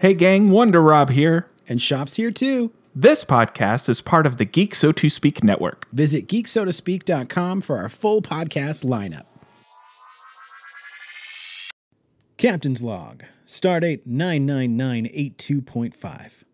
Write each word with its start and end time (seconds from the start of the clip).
Hey 0.00 0.14
gang, 0.14 0.50
Wonder 0.50 0.80
Rob 0.80 1.10
here. 1.10 1.48
And 1.68 1.80
Shoff's 1.80 2.14
here 2.14 2.30
too. 2.30 2.70
This 2.94 3.24
podcast 3.24 3.88
is 3.88 4.00
part 4.00 4.26
of 4.26 4.36
the 4.36 4.44
Geek 4.44 4.76
So 4.76 4.92
To 4.92 5.10
Speak 5.10 5.42
network. 5.42 5.90
Visit 5.90 6.28
geeksotospeak.com 6.28 7.62
for 7.62 7.78
our 7.78 7.88
full 7.88 8.22
podcast 8.22 8.84
lineup. 8.84 9.24
Captain's 12.36 12.80
Log, 12.80 13.24
Stardate 13.44 14.06
99982.5. 14.06 16.44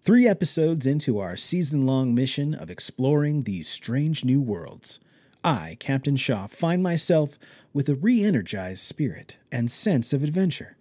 Three 0.00 0.26
episodes 0.26 0.86
into 0.86 1.18
our 1.18 1.36
season 1.36 1.82
long 1.82 2.14
mission 2.14 2.54
of 2.54 2.70
exploring 2.70 3.42
these 3.42 3.68
strange 3.68 4.24
new 4.24 4.40
worlds, 4.40 5.00
I, 5.44 5.76
Captain 5.78 6.16
Shoff, 6.16 6.48
find 6.48 6.82
myself 6.82 7.38
with 7.74 7.90
a 7.90 7.94
re 7.94 8.24
energized 8.24 8.82
spirit 8.82 9.36
and 9.52 9.70
sense 9.70 10.14
of 10.14 10.22
adventure. 10.22 10.78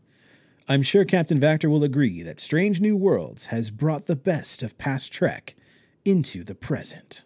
I'm 0.68 0.82
sure 0.82 1.06
Captain 1.06 1.40
Vactor 1.40 1.70
will 1.70 1.84
agree 1.84 2.24
that 2.24 2.40
Strange 2.40 2.82
New 2.82 2.98
Worlds 2.98 3.48
has 3.48 3.70
brought 3.70 4.08
the 4.08 4.16
best 4.16 4.64
of 4.64 4.80
past 4.80 5.12
Trek 5.12 5.56
into 6.04 6.44
the 6.44 6.56
present. 6.56 7.24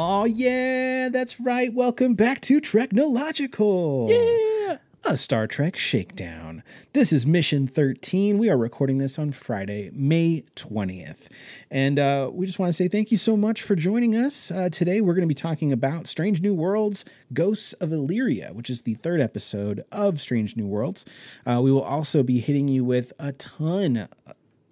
Oh, 0.00 0.26
yeah, 0.26 1.08
that's 1.08 1.40
right. 1.40 1.74
Welcome 1.74 2.14
back 2.14 2.40
to 2.42 2.60
Treknological. 2.60 4.08
Yeah. 4.08 4.76
A 5.02 5.16
Star 5.16 5.48
Trek 5.48 5.74
Shakedown. 5.76 6.62
This 6.92 7.12
is 7.12 7.26
Mission 7.26 7.66
13. 7.66 8.38
We 8.38 8.48
are 8.48 8.56
recording 8.56 8.98
this 8.98 9.18
on 9.18 9.32
Friday, 9.32 9.90
May 9.92 10.44
20th. 10.54 11.26
And 11.68 11.98
uh, 11.98 12.30
we 12.32 12.46
just 12.46 12.60
want 12.60 12.68
to 12.68 12.72
say 12.74 12.86
thank 12.86 13.10
you 13.10 13.16
so 13.16 13.36
much 13.36 13.60
for 13.60 13.74
joining 13.74 14.14
us. 14.14 14.52
Uh, 14.52 14.68
today, 14.68 15.00
we're 15.00 15.14
going 15.14 15.22
to 15.22 15.26
be 15.26 15.34
talking 15.34 15.72
about 15.72 16.06
Strange 16.06 16.40
New 16.40 16.54
Worlds 16.54 17.04
Ghosts 17.32 17.72
of 17.72 17.92
Illyria, 17.92 18.50
which 18.52 18.70
is 18.70 18.82
the 18.82 18.94
third 18.94 19.20
episode 19.20 19.84
of 19.90 20.20
Strange 20.20 20.56
New 20.56 20.68
Worlds. 20.68 21.06
Uh, 21.44 21.60
we 21.60 21.72
will 21.72 21.82
also 21.82 22.22
be 22.22 22.38
hitting 22.38 22.68
you 22.68 22.84
with 22.84 23.12
a 23.18 23.32
ton, 23.32 24.06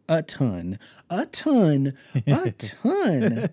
a 0.08 0.22
ton, 0.22 0.78
a 1.10 1.26
ton, 1.26 1.94
a 2.14 2.52
ton 2.58 3.48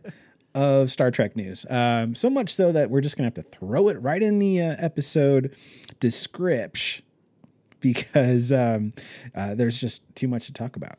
of 0.54 0.92
Star 0.92 1.12
Trek 1.12 1.36
news. 1.36 1.66
Um, 1.70 2.16
so 2.16 2.30
much 2.30 2.54
so 2.54 2.72
that 2.72 2.90
we're 2.90 3.02
just 3.02 3.18
going 3.18 3.30
to 3.30 3.36
have 3.40 3.46
to 3.46 3.58
throw 3.58 3.90
it 3.90 4.02
right 4.02 4.22
in 4.22 4.40
the 4.40 4.62
uh, 4.62 4.76
episode 4.80 5.56
description 6.00 7.06
because 7.80 8.52
um, 8.52 8.94
uh, 9.36 9.56
there's 9.56 9.80
just 9.80 10.04
too 10.16 10.28
much 10.28 10.46
to 10.48 10.54
talk 10.54 10.76
about. 10.76 10.98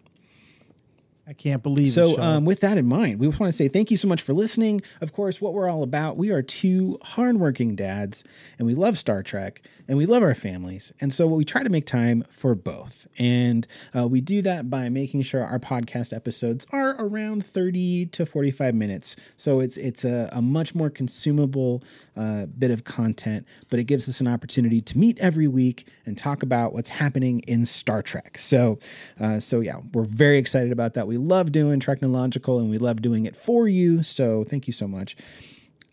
I 1.27 1.33
can't 1.33 1.63
believe 1.63 1.89
so, 1.89 2.11
it. 2.11 2.17
So, 2.17 2.23
um, 2.23 2.45
with 2.45 2.61
that 2.61 2.77
in 2.77 2.87
mind, 2.87 3.19
we 3.19 3.27
just 3.27 3.41
want 3.41 3.51
to 3.51 3.57
say 3.57 3.69
thank 3.69 3.91
you 3.91 3.97
so 3.97 4.07
much 4.07 4.21
for 4.21 4.35
listening. 4.35 4.83
Of 5.01 5.15
course, 5.15 5.41
what 5.41 5.55
we're 5.55 5.71
all 5.71 5.83
about, 5.83 6.19
we 6.19 6.31
are 6.31 6.43
two 6.43 6.99
hardworking 7.03 7.75
dads, 7.75 8.25
and 8.59 8.67
we 8.67 8.75
love 8.75 8.99
Star 8.99 9.23
Trek, 9.23 9.63
and 9.89 9.97
we 9.97 10.05
love 10.05 10.23
our 10.23 10.35
families, 10.35 10.93
and 11.01 11.15
so 11.15 11.27
we 11.27 11.45
try 11.45 11.63
to 11.63 11.71
make 11.71 11.87
time 11.87 12.25
for 12.29 12.55
both. 12.55 13.07
And 13.19 13.67
uh, 13.97 14.07
we 14.07 14.21
do 14.21 14.43
that 14.43 14.69
by 14.69 14.91
making 14.91 15.23
sure 15.23 15.43
our 15.43 15.59
podcast 15.59 16.15
episodes 16.15 16.67
are 16.71 16.91
around 16.99 17.47
thirty 17.47 18.05
to 18.07 18.27
forty-five 18.27 18.75
minutes. 18.75 19.17
So 19.39 19.61
it's 19.61 19.79
it's 19.79 20.05
a, 20.05 20.29
a 20.31 20.43
much 20.43 20.75
more 20.75 20.91
consumable 20.91 21.83
uh, 22.19 22.47
bit 22.47 22.71
of 22.71 22.85
content, 22.85 23.47
but 23.71 23.79
it 23.79 23.85
gives 23.85 24.11
us 24.11 24.21
an 24.21 24.29
opportunity 24.29 24.83
to 24.83 24.99
meet 24.99 25.19
every 25.21 25.49
week 25.49 25.89
and 26.05 26.19
talk 26.19 26.43
about 26.43 26.75
what's 26.75 26.91
happening 26.91 27.41
in 27.41 27.65
Star 27.65 28.03
Trek. 28.03 28.37
So, 28.37 28.79
uh, 29.19 29.39
so 29.41 29.61
yeah, 29.61 29.81
we're 29.95 30.03
very 30.03 30.37
excited 30.37 30.71
about 30.71 30.93
that. 30.95 31.07
We 31.07 31.14
love 31.17 31.53
doing 31.53 31.81
Treknological 31.81 32.61
and 32.61 32.71
we 32.71 32.79
love 32.79 33.03
doing 33.03 33.27
it 33.27 33.37
for 33.37 33.69
you. 33.69 34.03
So 34.03 34.45
thank 34.45 34.67
you 34.67 34.73
so 34.73 34.89
much. 34.89 35.17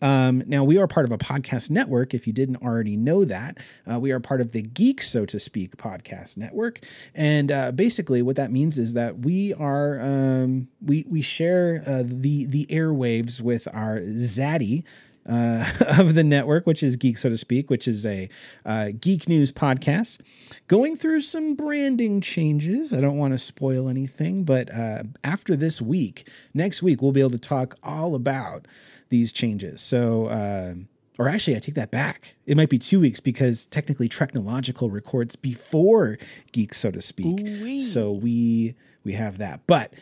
Um, 0.02 0.42
now, 0.46 0.64
we 0.64 0.78
are 0.78 0.88
part 0.88 1.06
of 1.06 1.12
a 1.12 1.16
podcast 1.18 1.70
network. 1.70 2.12
If 2.12 2.26
you 2.26 2.32
didn't 2.32 2.56
already 2.56 2.96
know 2.96 3.24
that, 3.24 3.58
uh, 3.90 4.00
we 4.00 4.10
are 4.10 4.18
part 4.18 4.40
of 4.40 4.50
the 4.50 4.60
Geek, 4.60 5.00
so 5.00 5.24
to 5.24 5.38
speak, 5.38 5.76
podcast 5.76 6.36
network. 6.36 6.80
And 7.14 7.52
uh, 7.52 7.70
basically, 7.70 8.20
what 8.20 8.34
that 8.34 8.50
means 8.50 8.80
is 8.80 8.94
that 8.94 9.20
we 9.20 9.54
are 9.54 10.00
um, 10.02 10.66
we 10.84 11.04
we 11.08 11.22
share 11.22 11.84
uh, 11.86 12.02
the 12.04 12.46
the 12.46 12.66
airwaves 12.66 13.40
with 13.40 13.68
our 13.72 14.00
Zaddy 14.00 14.82
uh, 15.28 15.68
of 15.98 16.14
the 16.14 16.24
network, 16.24 16.66
which 16.66 16.82
is 16.82 16.96
Geek, 16.96 17.18
so 17.18 17.28
to 17.28 17.36
speak, 17.36 17.70
which 17.70 17.86
is 17.86 18.04
a 18.04 18.28
uh, 18.64 18.90
geek 18.98 19.28
news 19.28 19.52
podcast, 19.52 20.20
going 20.68 20.96
through 20.96 21.20
some 21.20 21.54
branding 21.54 22.20
changes. 22.20 22.92
I 22.92 23.00
don't 23.00 23.18
want 23.18 23.32
to 23.32 23.38
spoil 23.38 23.88
anything, 23.88 24.44
but 24.44 24.72
uh, 24.72 25.04
after 25.22 25.56
this 25.56 25.80
week, 25.80 26.28
next 26.54 26.82
week, 26.82 27.02
we'll 27.02 27.12
be 27.12 27.20
able 27.20 27.30
to 27.30 27.38
talk 27.38 27.76
all 27.82 28.14
about 28.14 28.66
these 29.10 29.32
changes. 29.32 29.80
So, 29.80 30.26
uh, 30.26 30.74
or 31.18 31.28
actually, 31.28 31.56
I 31.56 31.60
take 31.60 31.74
that 31.74 31.90
back. 31.90 32.34
It 32.46 32.56
might 32.56 32.70
be 32.70 32.78
two 32.78 32.98
weeks 32.98 33.20
because 33.20 33.66
technically, 33.66 34.08
Treknological 34.08 34.90
records 34.90 35.36
before 35.36 36.18
Geek, 36.52 36.74
so 36.74 36.90
to 36.90 37.02
speak. 37.02 37.40
Ooh-wee. 37.40 37.82
So 37.82 38.10
we 38.10 38.74
we 39.04 39.12
have 39.12 39.38
that. 39.38 39.66
But, 39.66 39.92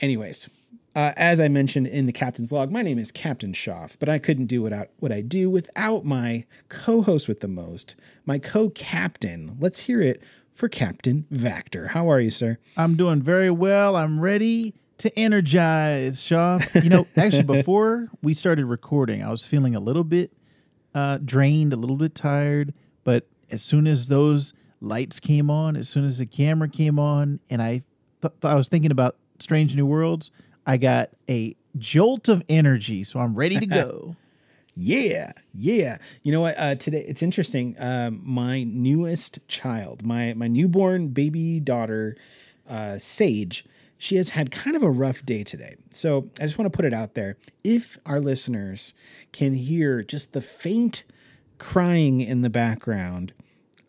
anyways, 0.00 0.48
uh, 0.98 1.12
as 1.16 1.38
I 1.38 1.46
mentioned 1.46 1.86
in 1.86 2.06
the 2.06 2.12
captain's 2.12 2.50
log, 2.50 2.72
my 2.72 2.82
name 2.82 2.98
is 2.98 3.12
Captain 3.12 3.52
Shoff, 3.52 3.96
but 4.00 4.08
I 4.08 4.18
couldn't 4.18 4.46
do 4.46 4.62
without 4.62 4.88
what 4.98 5.12
I 5.12 5.20
do 5.20 5.48
without 5.48 6.04
my 6.04 6.44
co-host 6.68 7.28
with 7.28 7.38
the 7.38 7.46
most, 7.46 7.94
my 8.26 8.40
co-captain. 8.40 9.56
Let's 9.60 9.78
hear 9.78 10.02
it 10.02 10.20
for 10.54 10.68
Captain 10.68 11.24
Vactor. 11.32 11.90
How 11.90 12.10
are 12.10 12.18
you, 12.18 12.32
sir? 12.32 12.58
I'm 12.76 12.96
doing 12.96 13.22
very 13.22 13.48
well. 13.48 13.94
I'm 13.94 14.18
ready 14.18 14.74
to 14.98 15.16
energize, 15.16 16.18
Shoff. 16.20 16.82
You 16.82 16.90
know, 16.90 17.06
actually, 17.16 17.44
before 17.44 18.10
we 18.20 18.34
started 18.34 18.64
recording, 18.64 19.22
I 19.22 19.30
was 19.30 19.46
feeling 19.46 19.76
a 19.76 19.80
little 19.80 20.02
bit 20.02 20.32
uh, 20.96 21.18
drained, 21.24 21.72
a 21.72 21.76
little 21.76 21.94
bit 21.94 22.16
tired. 22.16 22.74
But 23.04 23.28
as 23.52 23.62
soon 23.62 23.86
as 23.86 24.08
those 24.08 24.52
lights 24.80 25.20
came 25.20 25.48
on, 25.48 25.76
as 25.76 25.88
soon 25.88 26.04
as 26.04 26.18
the 26.18 26.26
camera 26.26 26.68
came 26.68 26.98
on, 26.98 27.38
and 27.48 27.62
I 27.62 27.84
th- 28.20 28.34
I 28.42 28.56
was 28.56 28.66
thinking 28.66 28.90
about 28.90 29.14
Strange 29.38 29.76
New 29.76 29.86
Worlds, 29.86 30.32
I 30.68 30.76
got 30.76 31.10
a 31.28 31.56
jolt 31.78 32.28
of 32.28 32.44
energy. 32.48 33.02
So 33.02 33.18
I'm 33.18 33.34
ready 33.34 33.58
to 33.58 33.66
go. 33.66 34.16
Yeah, 34.80 35.32
yeah. 35.52 35.98
You 36.22 36.30
know 36.30 36.40
what? 36.40 36.56
Uh, 36.56 36.76
today 36.76 37.04
it's 37.08 37.20
interesting. 37.20 37.74
Um, 37.80 38.20
my 38.22 38.62
newest 38.62 39.40
child, 39.48 40.04
my 40.04 40.34
my 40.34 40.46
newborn 40.46 41.08
baby 41.08 41.58
daughter, 41.58 42.16
uh, 42.68 42.98
Sage, 42.98 43.64
she 43.96 44.14
has 44.14 44.28
had 44.30 44.52
kind 44.52 44.76
of 44.76 44.84
a 44.84 44.90
rough 44.90 45.26
day 45.26 45.42
today. 45.42 45.74
So 45.90 46.30
I 46.38 46.42
just 46.44 46.58
want 46.58 46.72
to 46.72 46.76
put 46.76 46.84
it 46.84 46.94
out 46.94 47.14
there. 47.14 47.36
If 47.64 47.98
our 48.06 48.20
listeners 48.20 48.94
can 49.32 49.54
hear 49.54 50.04
just 50.04 50.32
the 50.32 50.40
faint 50.40 51.02
crying 51.58 52.20
in 52.20 52.42
the 52.42 52.50
background 52.50 53.32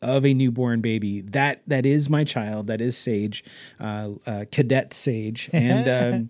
of 0.01 0.25
a 0.25 0.33
newborn 0.33 0.81
baby, 0.81 1.21
that 1.21 1.61
that 1.67 1.85
is 1.85 2.09
my 2.09 2.23
child. 2.23 2.65
That 2.65 2.81
is 2.81 2.97
Sage, 2.97 3.43
uh, 3.79 4.09
uh, 4.25 4.45
Cadet 4.51 4.91
Sage, 4.91 5.51
and. 5.53 5.87
Um, 6.15 6.29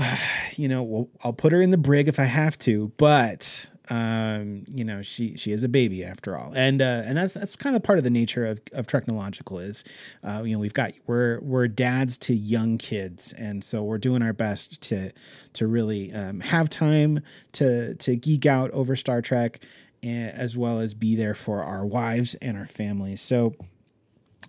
you 0.56 0.68
know, 0.68 0.82
well, 0.82 1.08
I'll 1.24 1.32
put 1.32 1.52
her 1.52 1.60
in 1.60 1.70
the 1.70 1.78
brig 1.78 2.08
if 2.08 2.18
I 2.18 2.24
have 2.24 2.58
to, 2.60 2.92
but 2.96 3.70
um, 3.90 4.64
you 4.72 4.84
know, 4.84 5.02
she 5.02 5.36
she 5.36 5.50
is 5.50 5.64
a 5.64 5.68
baby 5.68 6.04
after 6.04 6.36
all, 6.36 6.52
and 6.54 6.80
uh, 6.80 7.02
and 7.04 7.16
that's 7.16 7.34
that's 7.34 7.56
kind 7.56 7.74
of 7.74 7.82
part 7.82 7.98
of 7.98 8.04
the 8.04 8.10
nature 8.10 8.46
of 8.46 8.60
of 8.72 8.86
treknological 8.86 9.60
is, 9.62 9.84
uh, 10.22 10.42
you 10.44 10.54
know, 10.54 10.60
we've 10.60 10.74
got 10.74 10.92
we're 11.06 11.40
we're 11.40 11.66
dads 11.66 12.16
to 12.18 12.34
young 12.34 12.78
kids, 12.78 13.32
and 13.32 13.64
so 13.64 13.82
we're 13.82 13.98
doing 13.98 14.22
our 14.22 14.32
best 14.32 14.80
to 14.82 15.10
to 15.54 15.66
really 15.66 16.12
um, 16.12 16.40
have 16.40 16.70
time 16.70 17.20
to 17.52 17.94
to 17.96 18.14
geek 18.14 18.46
out 18.46 18.70
over 18.70 18.94
Star 18.94 19.20
Trek, 19.20 19.60
as 20.04 20.56
well 20.56 20.78
as 20.78 20.94
be 20.94 21.16
there 21.16 21.34
for 21.34 21.64
our 21.64 21.84
wives 21.84 22.34
and 22.36 22.56
our 22.56 22.66
families. 22.66 23.20
So 23.20 23.54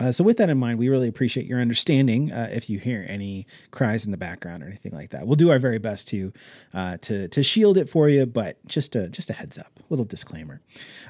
uh, 0.02 0.12
so, 0.12 0.24
with 0.24 0.38
that 0.38 0.50
in 0.50 0.58
mind, 0.58 0.80
we 0.80 0.90
really 0.90 1.08
appreciate 1.08 1.46
your 1.46 1.60
understanding. 1.60 2.32
Uh, 2.32 2.50
if 2.52 2.72
you 2.72 2.80
hear 2.80 3.06
any 3.08 3.46
cries 3.70 4.04
in 4.04 4.12
the 4.12 4.18
background 4.18 4.64
or 4.64 4.66
anything 4.66 4.92
like 4.94 5.12
that, 5.12 5.28
we'll 5.28 5.36
do 5.36 5.52
our 5.52 5.60
very 5.60 5.78
best 5.78 6.08
to 6.08 6.34
uh, 6.74 6.98
to 6.98 7.28
to 7.28 7.44
shield 7.44 7.78
it 7.78 7.88
for 7.88 8.10
you. 8.10 8.26
But 8.26 8.66
just 8.66 8.96
a 8.96 9.08
just 9.10 9.30
a 9.30 9.34
heads 9.34 9.60
up, 9.60 9.80
little 9.90 10.06
disclaimer. 10.06 10.60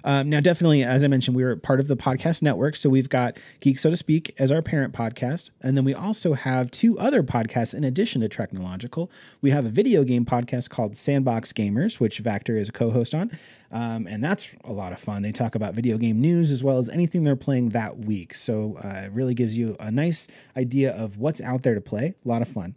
Um, 0.03 0.29
now, 0.29 0.41
definitely, 0.41 0.83
as 0.83 1.05
I 1.05 1.07
mentioned, 1.07 1.37
we 1.37 1.43
are 1.43 1.55
part 1.55 1.79
of 1.79 1.87
the 1.87 1.95
podcast 1.95 2.41
network, 2.41 2.75
so 2.75 2.89
we've 2.89 3.07
got 3.07 3.37
Geek, 3.61 3.79
so 3.79 3.89
to 3.89 3.95
speak, 3.95 4.35
as 4.37 4.51
our 4.51 4.61
parent 4.61 4.93
podcast, 4.93 5.51
and 5.61 5.77
then 5.77 5.85
we 5.85 5.93
also 5.93 6.33
have 6.33 6.69
two 6.69 6.99
other 6.99 7.23
podcasts 7.23 7.73
in 7.73 7.85
addition 7.85 8.19
to 8.21 8.27
Treknological. 8.27 9.09
We 9.39 9.51
have 9.51 9.65
a 9.65 9.69
video 9.69 10.03
game 10.03 10.25
podcast 10.25 10.69
called 10.69 10.97
Sandbox 10.97 11.53
Gamers, 11.53 12.01
which 12.01 12.21
Vactor 12.21 12.59
is 12.59 12.67
a 12.67 12.73
co-host 12.73 13.15
on, 13.15 13.31
um, 13.71 14.07
and 14.07 14.23
that's 14.23 14.55
a 14.65 14.71
lot 14.71 14.91
of 14.91 14.99
fun. 14.99 15.21
They 15.21 15.31
talk 15.31 15.55
about 15.55 15.73
video 15.73 15.97
game 15.97 16.19
news 16.19 16.51
as 16.51 16.63
well 16.63 16.77
as 16.77 16.89
anything 16.89 17.23
they're 17.23 17.35
playing 17.35 17.69
that 17.69 17.99
week. 17.99 18.33
So 18.33 18.77
uh, 18.83 19.03
it 19.05 19.11
really 19.11 19.33
gives 19.33 19.57
you 19.57 19.77
a 19.79 19.89
nice 19.89 20.27
idea 20.57 20.91
of 20.91 21.17
what's 21.17 21.41
out 21.41 21.63
there 21.63 21.75
to 21.75 21.81
play. 21.81 22.15
A 22.23 22.27
lot 22.27 22.41
of 22.41 22.47
fun. 22.47 22.75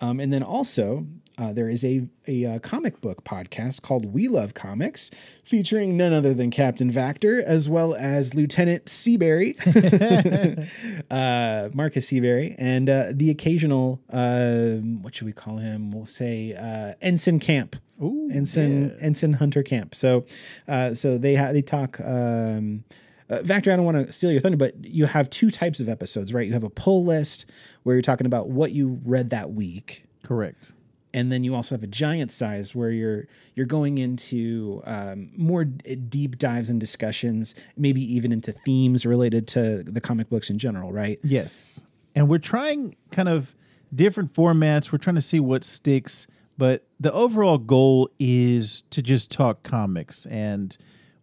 Um, 0.00 0.20
and 0.20 0.32
then 0.32 0.42
also, 0.42 1.06
uh, 1.38 1.52
there 1.52 1.68
is 1.68 1.84
a, 1.84 2.08
a, 2.26 2.44
uh 2.44 2.58
comic 2.60 3.00
book 3.00 3.24
podcast 3.24 3.82
called 3.82 4.06
We 4.12 4.28
Love 4.28 4.54
Comics, 4.54 5.10
featuring 5.44 5.96
none 5.96 6.12
other 6.12 6.32
than 6.32 6.50
Captain 6.50 6.90
Vactor 6.90 7.42
as 7.42 7.68
well 7.68 7.94
as 7.94 8.34
Lieutenant 8.34 8.88
Seabury, 8.88 9.56
uh, 11.10 11.68
Marcus 11.74 12.08
Seabury, 12.08 12.54
and 12.58 12.88
uh, 12.88 13.06
the 13.12 13.30
occasional, 13.30 14.00
uh, 14.10 14.76
what 15.02 15.14
should 15.14 15.26
we 15.26 15.32
call 15.32 15.58
him? 15.58 15.90
We'll 15.90 16.06
say 16.06 16.54
uh, 16.54 16.94
Ensign 17.00 17.38
Camp. 17.38 17.76
Ooh, 18.02 18.30
Ensign 18.32 18.96
Ensign 19.00 19.34
Hunter 19.34 19.62
Camp. 19.62 19.94
So, 19.94 20.26
uh, 20.68 20.94
so 20.94 21.18
they 21.18 21.34
ha- 21.36 21.52
they 21.52 21.62
talk. 21.62 22.00
Um, 22.00 22.84
uh, 23.28 23.38
Vactor, 23.38 23.72
I 23.72 23.76
don't 23.76 23.84
want 23.84 24.06
to 24.06 24.12
steal 24.12 24.30
your 24.30 24.40
thunder, 24.40 24.56
but 24.56 24.84
you 24.84 25.06
have 25.06 25.28
two 25.28 25.50
types 25.50 25.80
of 25.80 25.88
episodes, 25.88 26.32
right? 26.32 26.46
You 26.46 26.52
have 26.52 26.62
a 26.62 26.70
pull 26.70 27.04
list 27.04 27.44
where 27.82 27.96
you're 27.96 28.02
talking 28.02 28.26
about 28.26 28.50
what 28.50 28.70
you 28.70 29.00
read 29.04 29.30
that 29.30 29.50
week, 29.50 30.04
Correct. 30.22 30.72
And 31.16 31.32
then 31.32 31.42
you 31.42 31.54
also 31.54 31.74
have 31.74 31.82
a 31.82 31.88
giant 31.88 32.30
size 32.30 32.74
where 32.74 32.90
you're 32.90 33.26
you're 33.54 33.66
going 33.66 33.96
into 33.96 34.82
um, 34.84 35.30
more 35.34 35.64
d- 35.64 35.96
deep 35.96 36.36
dives 36.36 36.68
and 36.68 36.78
discussions, 36.78 37.54
maybe 37.74 38.02
even 38.14 38.32
into 38.32 38.52
themes 38.52 39.06
related 39.06 39.48
to 39.48 39.82
the 39.82 40.00
comic 40.00 40.28
books 40.28 40.50
in 40.50 40.58
general, 40.58 40.92
right? 40.92 41.18
Yes. 41.24 41.82
And 42.14 42.28
we're 42.28 42.38
trying 42.38 42.96
kind 43.12 43.30
of 43.30 43.54
different 43.94 44.34
formats. 44.34 44.92
We're 44.92 44.98
trying 44.98 45.16
to 45.16 45.22
see 45.22 45.40
what 45.40 45.64
sticks, 45.64 46.26
but 46.58 46.86
the 47.00 47.12
overall 47.12 47.56
goal 47.58 48.10
is 48.18 48.82
to 48.90 49.00
just 49.00 49.30
talk 49.30 49.62
comics 49.62 50.26
and 50.26 50.76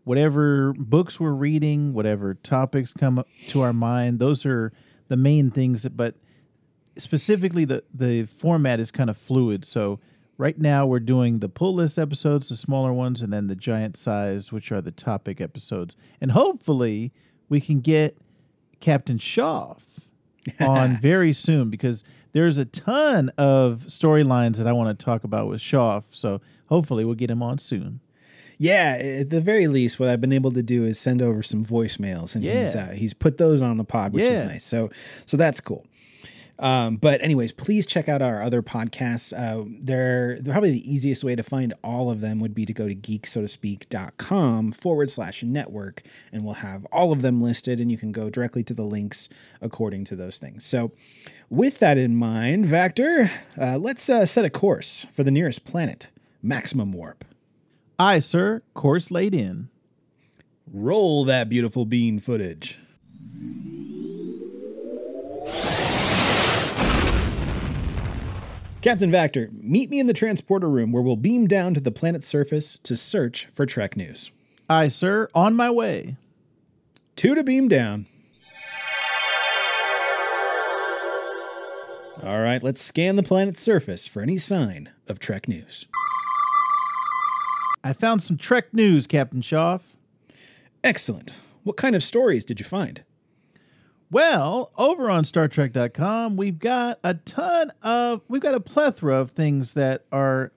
whatever 0.05 0.73
books 0.73 1.19
we're 1.19 1.31
reading, 1.33 1.93
whatever 1.93 2.33
topics 2.33 2.93
come 2.93 3.23
to 3.49 3.61
our 3.61 3.73
mind, 3.73 4.17
those 4.17 4.43
are 4.43 4.73
the 5.07 5.17
main 5.17 5.51
things 5.51 5.83
that, 5.83 5.95
but 5.95 6.15
specifically 6.97 7.65
the 7.65 7.83
the 7.93 8.25
format 8.25 8.79
is 8.79 8.91
kind 8.91 9.09
of 9.09 9.17
fluid. 9.17 9.65
So 9.65 9.99
right 10.37 10.57
now 10.59 10.85
we're 10.85 10.99
doing 10.99 11.39
the 11.39 11.49
pull 11.49 11.75
list 11.75 11.97
episodes, 11.99 12.49
the 12.49 12.55
smaller 12.55 12.93
ones, 12.93 13.21
and 13.21 13.31
then 13.31 13.47
the 13.47 13.55
giant 13.55 13.97
sized, 13.97 14.51
which 14.51 14.71
are 14.71 14.81
the 14.81 14.91
topic 14.91 15.39
episodes. 15.41 15.95
And 16.21 16.31
hopefully 16.31 17.11
we 17.49 17.61
can 17.61 17.79
get 17.81 18.17
Captain 18.79 19.17
Shoff 19.17 19.79
on 20.59 20.97
very 21.01 21.33
soon 21.33 21.69
because 21.69 22.03
there's 22.33 22.57
a 22.57 22.65
ton 22.65 23.29
of 23.37 23.85
storylines 23.87 24.57
that 24.57 24.67
I 24.67 24.71
want 24.73 24.97
to 24.97 25.05
talk 25.05 25.23
about 25.23 25.47
with 25.47 25.61
Shoff. 25.61 26.03
So 26.11 26.41
hopefully 26.67 27.05
we'll 27.05 27.15
get 27.15 27.29
him 27.29 27.43
on 27.43 27.59
soon. 27.59 27.99
Yeah, 28.59 28.97
at 29.21 29.29
the 29.29 29.41
very 29.41 29.67
least, 29.67 29.99
what 29.99 30.09
I've 30.09 30.21
been 30.21 30.31
able 30.31 30.51
to 30.51 30.63
do 30.63 30.85
is 30.85 30.99
send 30.99 31.21
over 31.21 31.41
some 31.43 31.65
voicemails, 31.65 32.35
and 32.35 32.43
he's 32.43 32.75
Yeah. 32.75 32.89
uh, 32.91 32.93
he's 32.93 33.13
put 33.13 33.37
those 33.37 33.61
on 33.61 33.77
the 33.77 33.83
pod, 33.83 34.13
which 34.13 34.23
is 34.23 34.41
nice. 34.43 34.63
So 34.63 34.89
so 35.25 35.37
that's 35.37 35.59
cool. 35.59 35.85
Um, 36.63 36.95
but 36.95 37.21
anyways, 37.21 37.51
please 37.51 37.85
check 37.85 38.07
out 38.07 38.21
our 38.21 38.41
other 38.41 38.61
podcasts. 38.61 39.33
Uh, 39.37 39.65
they're, 39.81 40.39
they're 40.39 40.53
probably 40.53 40.71
the 40.71 40.91
easiest 40.91 41.21
way 41.21 41.35
to 41.35 41.43
find 41.43 41.73
all 41.83 42.09
of 42.09 42.21
them 42.21 42.39
would 42.39 42.55
be 42.55 42.65
to 42.65 42.71
go 42.71 42.87
to 42.87 42.95
geeksotospeak.com 42.95 44.71
forward 44.71 45.11
slash 45.11 45.43
network, 45.43 46.03
and 46.31 46.45
we'll 46.45 46.53
have 46.55 46.85
all 46.89 47.11
of 47.11 47.21
them 47.21 47.41
listed, 47.41 47.81
and 47.81 47.91
you 47.91 47.97
can 47.97 48.13
go 48.13 48.29
directly 48.29 48.63
to 48.63 48.73
the 48.73 48.83
links 48.83 49.27
according 49.59 50.05
to 50.05 50.15
those 50.15 50.37
things. 50.37 50.63
So, 50.65 50.93
with 51.49 51.79
that 51.79 51.97
in 51.97 52.15
mind, 52.15 52.63
Vactor, 52.63 53.29
uh, 53.61 53.77
let's 53.77 54.09
uh, 54.09 54.25
set 54.25 54.45
a 54.45 54.49
course 54.49 55.05
for 55.11 55.23
the 55.23 55.31
nearest 55.31 55.65
planet, 55.65 56.11
Maximum 56.41 56.93
Warp. 56.93 57.25
Aye, 57.99 58.19
sir. 58.19 58.63
Course 58.73 59.11
laid 59.11 59.35
in. 59.35 59.67
Roll 60.71 61.25
that 61.25 61.49
beautiful 61.49 61.85
bean 61.85 62.19
footage. 62.19 62.79
Captain 68.83 69.09
Vactor, 69.09 69.49
meet 69.63 69.89
me 69.89 69.97
in 69.97 70.07
the 70.07 70.13
transporter 70.13 70.69
room 70.69 70.91
where 70.91 71.01
we'll 71.01 71.15
beam 71.15 71.47
down 71.47 71.73
to 71.73 71.79
the 71.79 71.89
planet's 71.89 72.27
surface 72.27 72.77
to 72.83 72.97
search 72.97 73.47
for 73.53 73.65
Trek 73.65 73.95
news. 73.95 74.29
Aye, 74.69 74.89
sir. 74.89 75.29
On 75.33 75.55
my 75.55 75.69
way. 75.69 76.17
Two 77.15 77.33
to 77.33 77.45
beam 77.45 77.69
down. 77.69 78.07
All 82.21 82.41
right, 82.41 82.61
let's 82.61 82.81
scan 82.81 83.15
the 83.15 83.23
planet's 83.23 83.61
surface 83.61 84.05
for 84.05 84.21
any 84.21 84.37
sign 84.37 84.89
of 85.07 85.17
Trek 85.17 85.47
news. 85.47 85.87
I 87.85 87.93
found 87.93 88.21
some 88.21 88.35
Trek 88.35 88.73
news, 88.73 89.07
Captain 89.07 89.41
Shoff. 89.41 89.83
Excellent. 90.83 91.35
What 91.63 91.77
kind 91.77 91.95
of 91.95 92.03
stories 92.03 92.43
did 92.43 92.59
you 92.59 92.65
find? 92.65 93.05
Well, 94.13 94.69
over 94.77 95.09
on 95.09 95.23
StarTrek.com, 95.23 96.37
we've 96.37 96.59
got 96.59 96.99
a 97.03 97.15
ton 97.15 97.71
of, 97.81 98.21
we've 98.27 98.43
got 98.43 98.53
a 98.53 98.59
plethora 98.59 99.15
of 99.15 99.31
things 99.31 99.73
that 99.73 100.05
are 100.11 100.51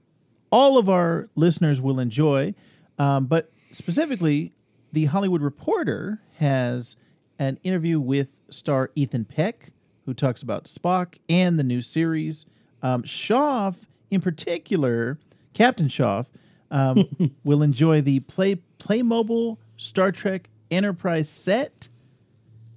all 0.51 0.77
of 0.77 0.91
our 0.91 1.31
listeners 1.37 1.81
will 1.81 1.99
enjoy. 1.99 2.55
Um, 2.99 3.25
but 3.25 3.51
specifically, 3.71 4.53
the 4.93 5.07
Hollywood 5.07 5.41
Reporter 5.41 6.21
has 6.35 6.97
an 7.39 7.59
interview 7.63 7.99
with 7.99 8.29
star 8.51 8.91
Ethan 8.95 9.25
Peck, 9.25 9.73
who 10.05 10.13
talks 10.13 10.43
about 10.43 10.65
Spock 10.65 11.15
and 11.27 11.59
the 11.59 11.65
new 11.65 11.81
series. 11.81 12.45
Um, 12.83 13.05
Shoff, 13.05 13.77
in 14.11 14.21
particular, 14.21 15.19
Captain 15.55 15.89
Shoff, 15.89 16.27
um, 16.71 17.09
will 17.43 17.63
enjoy 17.63 18.03
the 18.03 18.21
Play 18.21 18.57
Playmobil 18.79 19.57
Star 19.79 20.13
Trek 20.13 20.51
Enterprise 20.71 21.31
set 21.31 21.89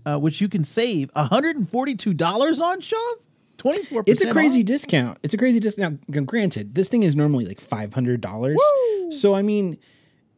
uh, 0.05 0.17
which 0.17 0.41
you 0.41 0.49
can 0.49 0.63
save 0.63 1.11
$142 1.13 2.61
on, 2.61 2.81
Shoff. 2.81 3.13
24 3.57 4.03
It's 4.07 4.21
a 4.21 4.31
crazy 4.31 4.63
discount. 4.63 5.17
It's 5.21 5.33
a 5.33 5.37
crazy 5.37 5.59
discount. 5.59 6.01
Now, 6.07 6.21
granted, 6.21 6.75
this 6.75 6.87
thing 6.87 7.03
is 7.03 7.15
normally 7.15 7.45
like 7.45 7.59
five 7.59 7.93
hundred 7.93 8.21
dollars. 8.21 8.57
So 9.11 9.35
I 9.35 9.41
mean, 9.41 9.77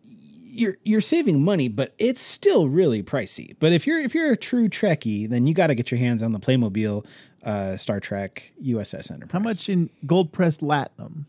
you're 0.04 0.78
you're 0.84 1.02
saving 1.02 1.44
money, 1.44 1.68
but 1.68 1.94
it's 2.00 2.19
still 2.19 2.68
really 2.68 3.04
pricey. 3.04 3.56
But 3.60 3.74
if 3.74 3.86
you're 3.86 4.00
if 4.00 4.16
you're 4.16 4.31
a 4.31 4.38
true 4.38 4.68
Trekkie, 4.68 5.30
then 5.30 5.46
you 5.46 5.54
got 5.54 5.68
to 5.68 5.75
get 5.75 5.92
your 5.92 6.00
hands 6.00 6.24
on 6.24 6.31
the 6.31 6.40
Playmobil 6.40 7.06
uh, 7.44 7.78
Star 7.78 8.00
Trek 8.00 8.52
USS 8.64 9.12
Enterprise. 9.12 9.31
How 9.31 9.40
much 9.40 9.69
in 9.69 9.90
gold 10.06 10.31
pressed 10.31 10.62
latinum? 10.62 11.25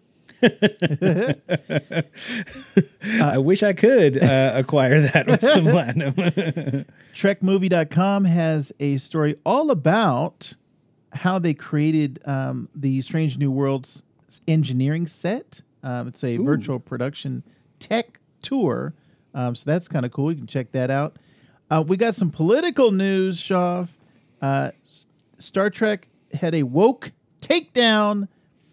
I 3.04 3.38
wish 3.38 3.62
I 3.62 3.72
could 3.72 4.22
uh, 4.22 4.52
acquire 4.54 5.00
that 5.00 5.26
with 5.26 5.42
some 5.46 5.64
platinum. 5.64 6.12
TrekMovie.com 7.14 8.24
has 8.24 8.72
a 8.80 8.98
story 8.98 9.36
all 9.44 9.70
about 9.70 10.54
how 11.12 11.38
they 11.38 11.54
created 11.54 12.20
um, 12.24 12.68
the 12.74 13.02
Strange 13.02 13.38
New 13.38 13.50
Worlds 13.50 14.02
engineering 14.48 15.06
set. 15.06 15.60
Um, 15.82 16.08
it's 16.08 16.24
a 16.24 16.36
virtual 16.38 16.78
production 16.78 17.42
tech 17.78 18.18
tour. 18.40 18.94
Um, 19.34 19.54
so 19.54 19.70
that's 19.70 19.88
kind 19.88 20.06
of 20.06 20.12
cool. 20.12 20.30
You 20.30 20.38
can 20.38 20.46
check 20.46 20.72
that 20.72 20.90
out. 20.90 21.16
Uh, 21.70 21.82
we 21.86 21.96
got 21.96 22.14
some 22.14 22.30
political 22.30 22.92
news, 22.92 23.40
Shoff. 23.40 23.88
Uh, 24.40 24.70
S- 24.84 25.06
Star 25.38 25.70
Trek 25.70 26.06
had 26.34 26.54
a 26.54 26.62
woke 26.64 27.12
takedown, 27.40 28.28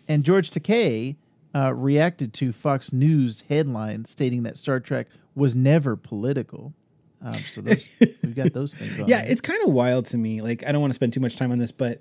and 0.08 0.24
George 0.24 0.50
Takei 0.50 1.16
uh, 1.56 1.74
reacted 1.74 2.34
to 2.36 2.52
Fox 2.52 2.94
News 2.94 3.44
headline 3.50 4.06
stating 4.06 4.44
that 4.44 4.58
Star 4.58 4.80
Trek 4.80 5.08
was 5.36 5.56
never 5.56 5.96
political. 5.96 6.74
Um, 7.22 7.34
so 7.34 7.62
those, 7.62 7.98
we've 8.24 8.36
got 8.36 8.54
those 8.54 8.74
things 8.74 9.00
on. 9.00 9.08
yeah, 9.08 9.24
it's 9.26 9.42
kind 9.42 9.62
of 9.64 9.74
wild 9.74 10.06
to 10.08 10.18
me. 10.18 10.42
Like 10.42 10.64
I 10.66 10.72
don't 10.72 10.82
want 10.82 10.92
to 10.92 10.96
spend 10.96 11.14
too 11.14 11.20
much 11.20 11.36
time 11.36 11.52
on 11.52 11.58
this, 11.58 11.72
but 11.72 12.00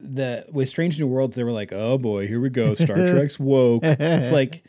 the 0.00 0.46
with 0.50 0.68
Strange 0.68 0.98
New 0.98 1.06
Worlds, 1.06 1.36
they 1.36 1.44
were 1.44 1.52
like, 1.52 1.72
"Oh 1.72 1.98
boy, 1.98 2.26
here 2.26 2.40
we 2.40 2.48
go. 2.50 2.74
Star 2.74 2.96
Trek's 3.06 3.38
woke." 3.38 3.82
it's 3.84 4.30
like 4.30 4.64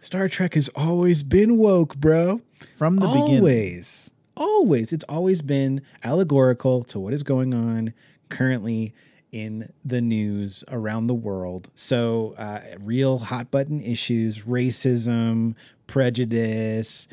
Star 0.00 0.28
Trek 0.28 0.54
has 0.54 0.68
always 0.74 1.22
been 1.22 1.56
woke, 1.56 1.96
bro. 1.96 2.40
from 2.76 2.96
the 2.96 3.06
beginning. 3.06 3.38
always, 3.38 4.10
always. 4.36 4.92
It's 4.92 5.04
always 5.04 5.42
been 5.42 5.82
allegorical 6.02 6.82
to 6.84 6.98
what 6.98 7.12
is 7.12 7.22
going 7.22 7.54
on 7.54 7.94
currently 8.28 8.92
in 9.36 9.70
the 9.84 10.00
news 10.00 10.64
around 10.68 11.08
the 11.08 11.14
world. 11.14 11.68
So, 11.74 12.34
uh, 12.38 12.60
real 12.80 13.18
hot 13.18 13.50
button 13.50 13.82
issues, 13.82 14.44
racism, 14.44 15.54
prejudice, 15.86 17.06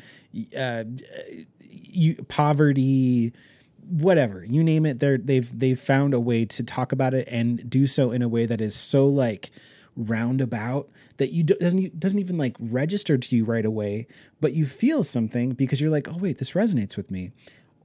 uh, 0.58 0.84
you, 1.60 2.14
poverty, 2.28 3.34
whatever 3.86 4.42
you 4.42 4.64
name 4.64 4.86
it. 4.86 5.00
They're, 5.00 5.18
they've 5.18 5.58
they've 5.58 5.78
found 5.78 6.14
a 6.14 6.20
way 6.20 6.46
to 6.46 6.62
talk 6.62 6.92
about 6.92 7.12
it 7.12 7.28
and 7.30 7.68
do 7.68 7.86
so 7.86 8.10
in 8.10 8.22
a 8.22 8.28
way 8.28 8.46
that 8.46 8.62
is 8.62 8.74
so 8.74 9.06
like 9.06 9.50
roundabout 9.94 10.88
that 11.18 11.30
you 11.30 11.42
do, 11.44 11.54
doesn't 11.56 12.00
doesn't 12.00 12.18
even 12.18 12.38
like 12.38 12.56
register 12.58 13.18
to 13.18 13.36
you 13.36 13.44
right 13.44 13.66
away, 13.66 14.06
but 14.40 14.54
you 14.54 14.64
feel 14.64 15.04
something 15.04 15.52
because 15.52 15.78
you're 15.78 15.90
like, 15.90 16.08
oh 16.08 16.16
wait, 16.16 16.38
this 16.38 16.52
resonates 16.52 16.96
with 16.96 17.10
me. 17.10 17.32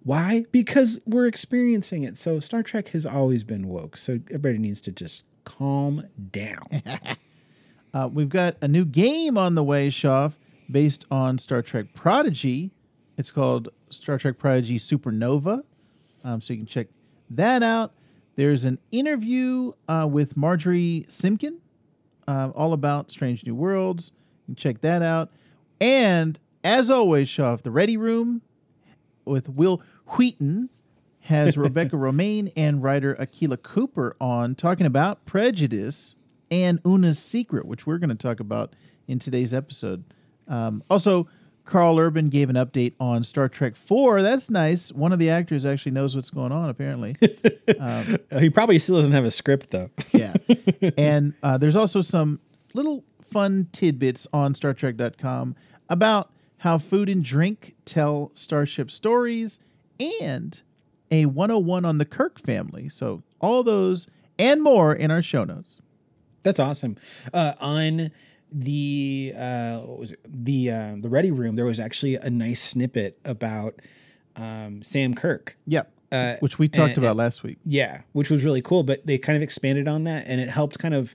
Why? 0.03 0.45
Because 0.51 0.99
we're 1.05 1.27
experiencing 1.27 2.03
it. 2.03 2.17
So 2.17 2.39
Star 2.39 2.63
Trek 2.63 2.89
has 2.89 3.05
always 3.05 3.43
been 3.43 3.67
woke. 3.67 3.97
So 3.97 4.19
everybody 4.27 4.57
needs 4.57 4.81
to 4.81 4.91
just 4.91 5.25
calm 5.43 6.07
down. 6.31 6.67
Uh, 7.93 8.07
we've 8.07 8.29
got 8.29 8.55
a 8.61 8.67
new 8.67 8.85
game 8.85 9.37
on 9.37 9.55
the 9.55 9.63
way, 9.63 9.89
Shoff, 9.89 10.35
based 10.69 11.05
on 11.09 11.39
Star 11.39 11.61
Trek 11.61 11.87
Prodigy. 11.93 12.71
It's 13.17 13.31
called 13.31 13.69
Star 13.89 14.17
Trek 14.17 14.37
Prodigy 14.37 14.77
Supernova. 14.77 15.63
Um, 16.23 16.41
so 16.41 16.53
you 16.53 16.59
can 16.59 16.67
check 16.67 16.87
that 17.31 17.63
out. 17.63 17.93
There's 18.35 18.63
an 18.63 18.77
interview 18.91 19.73
uh, 19.87 20.07
with 20.09 20.37
Margery 20.37 21.05
Simkin, 21.09 21.57
uh, 22.27 22.51
all 22.55 22.73
about 22.73 23.11
Strange 23.11 23.45
New 23.45 23.55
Worlds. 23.55 24.11
You 24.47 24.53
can 24.53 24.55
check 24.55 24.81
that 24.81 25.01
out. 25.01 25.31
And 25.81 26.39
as 26.63 26.91
always, 26.91 27.27
show 27.27 27.45
off 27.45 27.63
the 27.63 27.71
Ready 27.71 27.97
Room 27.97 28.41
with 29.25 29.49
Wil 29.49 29.81
Wheaton 30.07 30.69
has 31.21 31.57
Rebecca 31.57 31.97
Romaine 31.97 32.51
and 32.55 32.81
writer 32.81 33.13
Akela 33.13 33.57
Cooper 33.57 34.15
on 34.19 34.55
talking 34.55 34.85
about 34.85 35.25
prejudice 35.25 36.15
and 36.51 36.79
Una's 36.85 37.19
secret, 37.19 37.65
which 37.65 37.85
we're 37.85 37.97
going 37.97 38.09
to 38.09 38.15
talk 38.15 38.39
about 38.39 38.75
in 39.07 39.19
today's 39.19 39.53
episode. 39.53 40.03
Um, 40.47 40.83
also, 40.89 41.27
Karl 41.65 41.99
Urban 41.99 42.29
gave 42.29 42.49
an 42.49 42.55
update 42.55 42.93
on 42.99 43.23
Star 43.23 43.47
Trek 43.47 43.75
4. 43.75 44.23
That's 44.23 44.49
nice. 44.49 44.91
One 44.91 45.13
of 45.13 45.19
the 45.19 45.29
actors 45.29 45.65
actually 45.65 45.91
knows 45.91 46.15
what's 46.15 46.31
going 46.31 46.51
on, 46.51 46.69
apparently. 46.69 47.15
he 48.39 48.49
probably 48.49 48.79
still 48.79 48.95
doesn't 48.95 49.11
have 49.11 49.25
a 49.25 49.31
script 49.31 49.69
though. 49.69 49.91
yeah. 50.11 50.33
and 50.97 51.33
uh, 51.43 51.59
there's 51.59 51.75
also 51.75 52.01
some 52.01 52.39
little 52.73 53.03
fun 53.29 53.67
tidbits 53.71 54.27
on 54.33 54.53
StarTrek.com 54.53 55.55
about 55.89 56.31
how 56.59 56.77
food 56.77 57.09
and 57.09 57.23
drink 57.23 57.75
tell 57.85 58.31
Starship 58.33 58.89
stories 58.91 59.59
and 60.21 60.61
a 61.11 61.25
101 61.25 61.85
on 61.85 61.97
the 61.97 62.05
Kirk 62.05 62.39
family. 62.39 62.87
So, 62.89 63.23
all 63.41 63.63
those 63.63 64.07
and 64.37 64.61
more 64.61 64.93
in 64.93 65.11
our 65.11 65.21
show 65.21 65.43
notes. 65.43 65.75
That's 66.43 66.59
awesome. 66.59 66.95
Uh, 67.33 67.53
on 67.59 68.11
the 68.51 69.33
uh, 69.37 69.77
what 69.79 69.99
was 69.99 70.11
it? 70.11 70.19
the 70.25 70.71
uh, 70.71 70.95
the 70.99 71.09
Ready 71.09 71.31
Room, 71.31 71.55
there 71.55 71.65
was 71.65 71.79
actually 71.79 72.15
a 72.15 72.29
nice 72.29 72.61
snippet 72.61 73.19
about 73.25 73.75
um, 74.35 74.81
Sam 74.83 75.13
Kirk. 75.13 75.57
Yep. 75.67 75.91
Uh, 76.11 76.37
Which 76.39 76.57
we 76.57 76.67
talked 76.67 76.95
and- 76.95 77.03
about 77.03 77.15
last 77.15 77.43
week. 77.43 77.59
Yeah, 77.63 78.01
which 78.13 78.31
was 78.31 78.43
really 78.43 78.61
cool. 78.63 78.81
But 78.83 79.05
they 79.05 79.17
kind 79.19 79.35
of 79.35 79.43
expanded 79.43 79.87
on 79.87 80.05
that, 80.05 80.25
and 80.27 80.41
it 80.41 80.49
helped 80.49 80.79
kind 80.79 80.93
of 80.95 81.13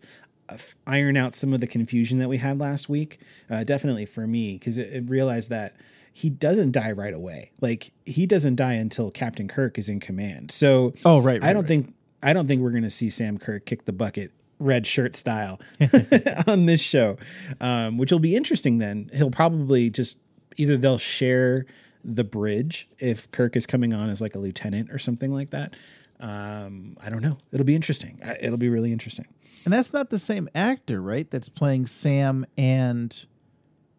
iron 0.86 1.16
out 1.16 1.34
some 1.34 1.52
of 1.52 1.60
the 1.60 1.66
confusion 1.66 2.18
that 2.18 2.28
we 2.28 2.38
had 2.38 2.58
last 2.58 2.88
week. 2.88 3.18
Uh, 3.50 3.64
definitely 3.64 4.06
for 4.06 4.26
me, 4.26 4.54
because 4.54 4.78
it, 4.78 4.92
it 4.92 5.08
realized 5.08 5.50
that 5.50 5.76
he 6.12 6.30
doesn't 6.30 6.72
die 6.72 6.92
right 6.92 7.14
away. 7.14 7.50
Like 7.60 7.92
he 8.06 8.26
doesn't 8.26 8.56
die 8.56 8.74
until 8.74 9.10
Captain 9.10 9.48
Kirk 9.48 9.78
is 9.78 9.88
in 9.88 10.00
command. 10.00 10.50
So 10.52 10.94
Oh, 11.04 11.18
right, 11.20 11.42
I 11.42 11.52
don't 11.52 11.62
right. 11.62 11.68
think 11.68 11.94
I 12.22 12.32
don't 12.32 12.46
think 12.46 12.62
we're 12.62 12.70
going 12.70 12.84
to 12.84 12.90
see 12.90 13.10
Sam 13.10 13.36
Kirk 13.38 13.66
kick 13.66 13.84
the 13.84 13.92
bucket 13.92 14.30
red 14.58 14.86
shirt 14.86 15.14
style 15.14 15.60
on 16.46 16.66
this 16.66 16.80
show, 16.80 17.16
um, 17.60 17.98
which 17.98 18.12
will 18.12 18.20
be 18.20 18.36
interesting. 18.36 18.78
Then 18.78 19.10
he'll 19.12 19.30
probably 19.30 19.90
just 19.90 20.18
either 20.56 20.76
they'll 20.76 20.98
share 20.98 21.66
the 22.04 22.24
bridge 22.24 22.88
if 22.98 23.30
Kirk 23.30 23.56
is 23.56 23.66
coming 23.66 23.92
on 23.92 24.08
as 24.10 24.20
like 24.20 24.34
a 24.34 24.38
lieutenant 24.38 24.90
or 24.90 24.98
something 24.98 25.32
like 25.32 25.50
that. 25.50 25.74
Um, 26.20 26.96
I 27.02 27.10
don't 27.10 27.22
know. 27.22 27.38
It'll 27.50 27.66
be 27.66 27.74
interesting. 27.74 28.20
It'll 28.40 28.56
be 28.58 28.68
really 28.68 28.92
interesting. 28.92 29.26
And 29.64 29.72
that's 29.72 29.92
not 29.92 30.10
the 30.10 30.18
same 30.18 30.48
actor, 30.54 31.00
right? 31.00 31.30
That's 31.30 31.48
playing 31.48 31.86
Sam 31.86 32.46
and 32.56 33.24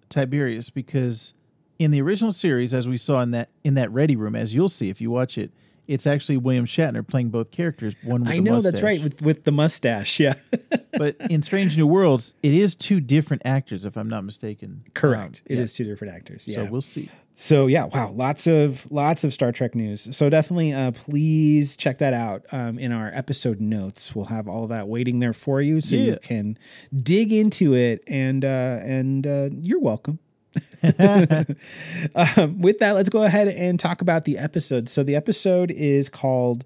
Tiberius 0.10 0.70
because 0.70 1.34
in 1.80 1.92
the 1.92 2.02
original 2.02 2.32
series 2.32 2.74
as 2.74 2.88
we 2.88 2.98
saw 2.98 3.22
in 3.22 3.32
that 3.32 3.50
in 3.64 3.74
that 3.74 3.92
Ready 3.92 4.16
Room 4.16 4.36
as 4.36 4.54
you'll 4.54 4.70
see 4.70 4.90
if 4.90 5.02
you 5.02 5.10
watch 5.12 5.38
it, 5.38 5.52
it's 5.88 6.08
actually 6.08 6.38
William 6.38 6.66
Shatner 6.66 7.06
playing 7.06 7.30
both 7.30 7.52
characters, 7.52 7.96
one 8.04 8.22
with 8.22 8.30
I 8.30 8.40
know 8.40 8.62
that's 8.62 8.82
right 8.82 9.02
with 9.02 9.22
with 9.22 9.44
the 9.44 9.52
mustache. 9.52 10.20
Yeah, 10.20 10.36
but 10.98 11.16
in 11.30 11.44
Strange 11.44 11.78
New 11.78 11.88
Worlds, 11.88 12.34
it 12.42 12.54
is 12.54 12.76
two 12.76 13.00
different 13.00 13.44
actors 13.46 13.86
if 13.86 13.98
I'm 13.98 14.10
not 14.10 14.24
mistaken. 14.24 14.84
correct. 14.94 15.44
Um, 15.46 15.58
it 15.58 15.60
is 15.60 15.78
yeah. 15.78 15.84
two 15.84 15.90
different 15.90 16.16
actors. 16.16 16.48
Yeah. 16.48 16.58
So 16.58 16.66
we'll 16.66 16.82
see. 16.82 17.10
So 17.38 17.68
yeah, 17.68 17.86
wow, 17.86 18.12
lots 18.12 18.48
of 18.48 18.90
lots 18.90 19.26
of 19.26 19.34
Star 19.34 19.52
Trek 19.52 19.76
news. 19.76 20.16
So 20.16 20.30
definitely, 20.30 20.72
uh, 20.72 20.92
please 20.92 21.76
check 21.76 21.98
that 21.98 22.14
out 22.14 22.46
um, 22.54 22.80
in 22.80 22.94
our 22.94 23.12
episode 23.14 23.60
notes. 23.60 24.16
We'll 24.16 24.26
have 24.26 24.48
all 24.48 24.68
that 24.68 24.88
waiting 24.88 25.20
there 25.20 25.34
for 25.34 25.62
you, 25.62 25.82
so 25.82 25.96
you 25.96 26.18
can 26.22 26.58
dig 26.96 27.34
into 27.34 27.76
it. 27.76 28.02
And 28.08 28.46
uh, 28.46 28.80
and 28.82 29.28
uh, 29.28 29.50
you're 29.52 29.82
welcome. 29.82 30.20
um, 30.84 32.62
with 32.62 32.80
that, 32.80 32.94
let's 32.94 33.10
go 33.10 33.24
ahead 33.24 33.50
and 33.50 33.78
talk 33.82 34.02
about 34.02 34.24
the 34.24 34.38
episode. 34.38 34.88
So 34.88 35.04
the 35.04 35.16
episode 35.16 35.72
is 35.72 36.08
called 36.08 36.64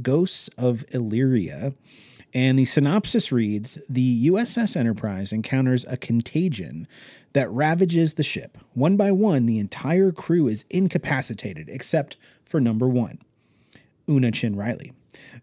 "Ghosts 0.00 0.48
of 0.56 0.84
Illyria." 0.92 1.74
And 2.34 2.58
the 2.58 2.64
synopsis 2.64 3.30
reads 3.30 3.78
The 3.88 4.28
USS 4.28 4.76
Enterprise 4.76 5.32
encounters 5.32 5.84
a 5.86 5.96
contagion 5.96 6.88
that 7.34 7.50
ravages 7.50 8.14
the 8.14 8.22
ship. 8.22 8.56
One 8.72 8.96
by 8.96 9.10
one, 9.12 9.46
the 9.46 9.58
entire 9.58 10.12
crew 10.12 10.48
is 10.48 10.64
incapacitated 10.70 11.68
except 11.68 12.16
for 12.44 12.60
number 12.60 12.88
one, 12.88 13.18
Una 14.08 14.30
Chin 14.30 14.56
Riley, 14.56 14.92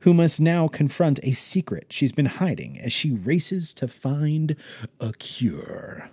who 0.02 0.14
must 0.14 0.40
now 0.40 0.68
confront 0.68 1.20
a 1.22 1.32
secret 1.32 1.88
she's 1.90 2.12
been 2.12 2.26
hiding 2.26 2.80
as 2.80 2.92
she 2.92 3.12
races 3.12 3.74
to 3.76 3.88
find 3.88 4.56
a 5.00 5.14
cure. 5.14 6.10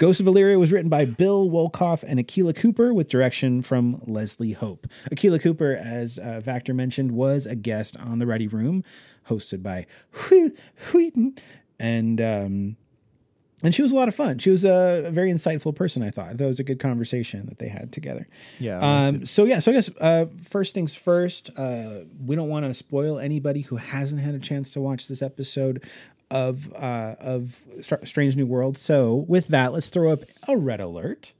Ghost 0.00 0.20
of 0.20 0.26
Illyria 0.26 0.58
was 0.58 0.72
written 0.72 0.88
by 0.88 1.04
Bill 1.04 1.50
Wolkoff 1.50 2.02
and 2.06 2.18
Akela 2.18 2.54
Cooper 2.54 2.94
with 2.94 3.08
direction 3.08 3.60
from 3.60 4.00
Leslie 4.06 4.52
Hope. 4.52 4.86
Akela 5.10 5.38
Cooper, 5.38 5.76
as 5.76 6.18
uh, 6.18 6.40
Vactor 6.42 6.74
mentioned, 6.74 7.12
was 7.12 7.44
a 7.44 7.54
guest 7.54 7.98
on 7.98 8.18
The 8.18 8.26
Ready 8.26 8.46
Room, 8.46 8.82
hosted 9.28 9.62
by 9.62 9.86
Wheaton. 10.92 11.36
And, 11.78 12.20
um, 12.20 12.76
and 13.62 13.74
she 13.74 13.82
was 13.82 13.92
a 13.92 13.96
lot 13.96 14.08
of 14.08 14.14
fun. 14.14 14.38
She 14.38 14.50
was 14.50 14.64
a 14.64 15.10
very 15.10 15.30
insightful 15.30 15.74
person, 15.74 16.02
I 16.02 16.10
thought. 16.10 16.38
That 16.38 16.46
was 16.46 16.60
a 16.60 16.64
good 16.64 16.78
conversation 16.78 17.46
that 17.46 17.58
they 17.58 17.68
had 17.68 17.92
together. 17.92 18.26
Yeah, 18.58 18.78
Um, 18.78 19.24
so, 19.26 19.44
yeah, 19.44 19.58
so 19.58 19.70
I 19.70 19.74
guess 19.74 19.90
uh, 20.00 20.26
first 20.42 20.74
things 20.74 20.94
first, 20.94 21.50
uh, 21.56 22.04
we 22.24 22.36
don't 22.36 22.48
want 22.48 22.64
to 22.66 22.72
spoil 22.74 23.18
anybody 23.18 23.62
who 23.62 23.76
hasn't 23.76 24.20
had 24.20 24.34
a 24.34 24.38
chance 24.38 24.70
to 24.72 24.80
watch 24.80 25.08
this 25.08 25.20
episode 25.20 25.84
of 26.30 26.72
uh, 26.74 27.16
of 27.18 27.64
Strange 28.04 28.36
New 28.36 28.46
World. 28.46 28.78
So 28.78 29.14
with 29.28 29.48
that, 29.48 29.72
let's 29.72 29.88
throw 29.88 30.10
up 30.12 30.20
a 30.46 30.56
red 30.56 30.80
alert, 30.80 31.32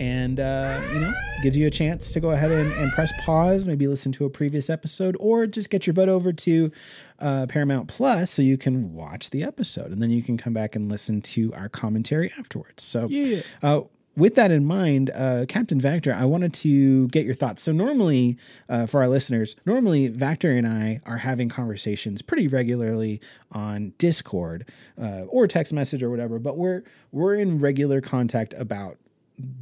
and 0.00 0.40
uh, 0.40 0.80
you 0.92 0.98
know, 0.98 1.12
gives 1.42 1.56
you 1.56 1.66
a 1.66 1.70
chance 1.70 2.10
to 2.12 2.20
go 2.20 2.30
ahead 2.30 2.50
and, 2.50 2.72
and 2.72 2.90
press 2.92 3.12
pause, 3.20 3.66
maybe 3.68 3.86
listen 3.86 4.10
to 4.12 4.24
a 4.24 4.30
previous 4.30 4.68
episode, 4.70 5.16
or 5.20 5.46
just 5.46 5.70
get 5.70 5.86
your 5.86 5.94
butt 5.94 6.08
over 6.08 6.32
to 6.32 6.72
uh, 7.20 7.46
Paramount 7.48 7.86
Plus 7.88 8.30
so 8.30 8.42
you 8.42 8.56
can 8.58 8.94
watch 8.94 9.30
the 9.30 9.42
episode, 9.44 9.92
and 9.92 10.00
then 10.02 10.10
you 10.10 10.22
can 10.22 10.36
come 10.36 10.52
back 10.54 10.74
and 10.74 10.90
listen 10.90 11.20
to 11.22 11.52
our 11.54 11.68
commentary 11.68 12.32
afterwards. 12.38 12.82
So 12.82 13.06
Yeah. 13.08 13.42
uh, 13.62 13.82
with 14.16 14.34
that 14.34 14.50
in 14.50 14.64
mind, 14.64 15.10
uh, 15.14 15.44
Captain 15.48 15.80
Vactor, 15.80 16.12
I 16.14 16.24
wanted 16.24 16.52
to 16.54 17.06
get 17.08 17.24
your 17.24 17.34
thoughts. 17.34 17.62
So 17.62 17.70
normally, 17.72 18.36
uh, 18.68 18.86
for 18.86 19.00
our 19.02 19.08
listeners, 19.08 19.54
normally 19.64 20.08
Vactor 20.10 20.56
and 20.58 20.66
I 20.66 21.00
are 21.06 21.18
having 21.18 21.48
conversations 21.48 22.20
pretty 22.20 22.48
regularly 22.48 23.20
on 23.52 23.92
Discord 23.98 24.68
uh, 25.00 25.22
or 25.28 25.46
text 25.46 25.72
message 25.72 26.02
or 26.02 26.10
whatever. 26.10 26.38
But 26.40 26.58
we're 26.58 26.82
we're 27.12 27.34
in 27.34 27.60
regular 27.60 28.00
contact 28.00 28.52
about 28.58 28.98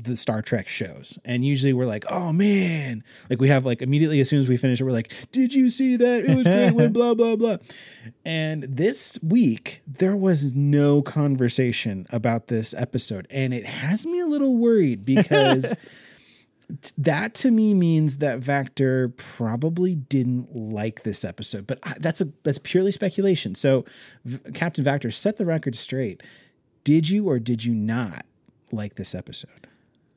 the 0.03 0.17
Star 0.17 0.43
Trek 0.43 0.69
shows. 0.69 1.19
And 1.25 1.45
usually 1.45 1.73
we're 1.73 1.87
like, 1.87 2.05
oh 2.11 2.33
man. 2.33 3.05
Like 3.31 3.41
we 3.41 3.49
have 3.49 3.65
like 3.65 3.83
immediately 3.83 4.21
as 4.21 4.29
soon 4.29 4.41
as 4.41 4.49
we 4.49 4.57
finish 4.57 4.81
it, 4.81 4.85
we're 4.85 4.93
like, 4.93 5.13
did 5.33 5.53
you 5.53 5.71
see 5.71 5.97
that? 5.97 6.25
It 6.25 6.37
was 6.37 6.47
great 6.47 6.73
when 6.73 6.93
blah 6.93 7.15
blah 7.15 7.37
blah. 7.37 7.57
And 8.25 8.65
this 8.65 9.19
week 9.23 9.83
there 9.87 10.17
was 10.17 10.55
no 10.55 11.03
conversation 11.03 12.07
about 12.11 12.49
this 12.49 12.75
episode. 12.75 13.27
And 13.31 13.55
it 13.55 13.65
has 13.65 14.07
me 14.07 14.21
a 14.21 14.27
little 14.27 14.57
worried 14.57 15.05
because 15.05 15.75
that 16.99 17.35
to 17.35 17.51
me 17.51 17.75
means 17.75 18.19
that 18.19 18.41
Vactor 18.41 19.17
probably 19.17 19.95
didn't 19.95 20.55
like 20.55 21.03
this 21.03 21.25
episode. 21.25 21.67
But 21.67 21.79
I, 21.83 21.95
that's 21.99 22.21
a 22.21 22.29
that's 22.43 22.59
purely 22.59 22.93
speculation. 22.93 23.55
So 23.55 23.85
v- 24.25 24.53
Captain 24.53 24.85
Vactor, 24.85 25.13
set 25.13 25.37
the 25.37 25.47
record 25.47 25.75
straight. 25.75 26.23
Did 26.85 27.09
you 27.09 27.29
or 27.29 27.39
did 27.39 27.65
you 27.65 27.75
not 27.75 28.27
like 28.71 28.97
this 28.97 29.15
episode? 29.15 29.68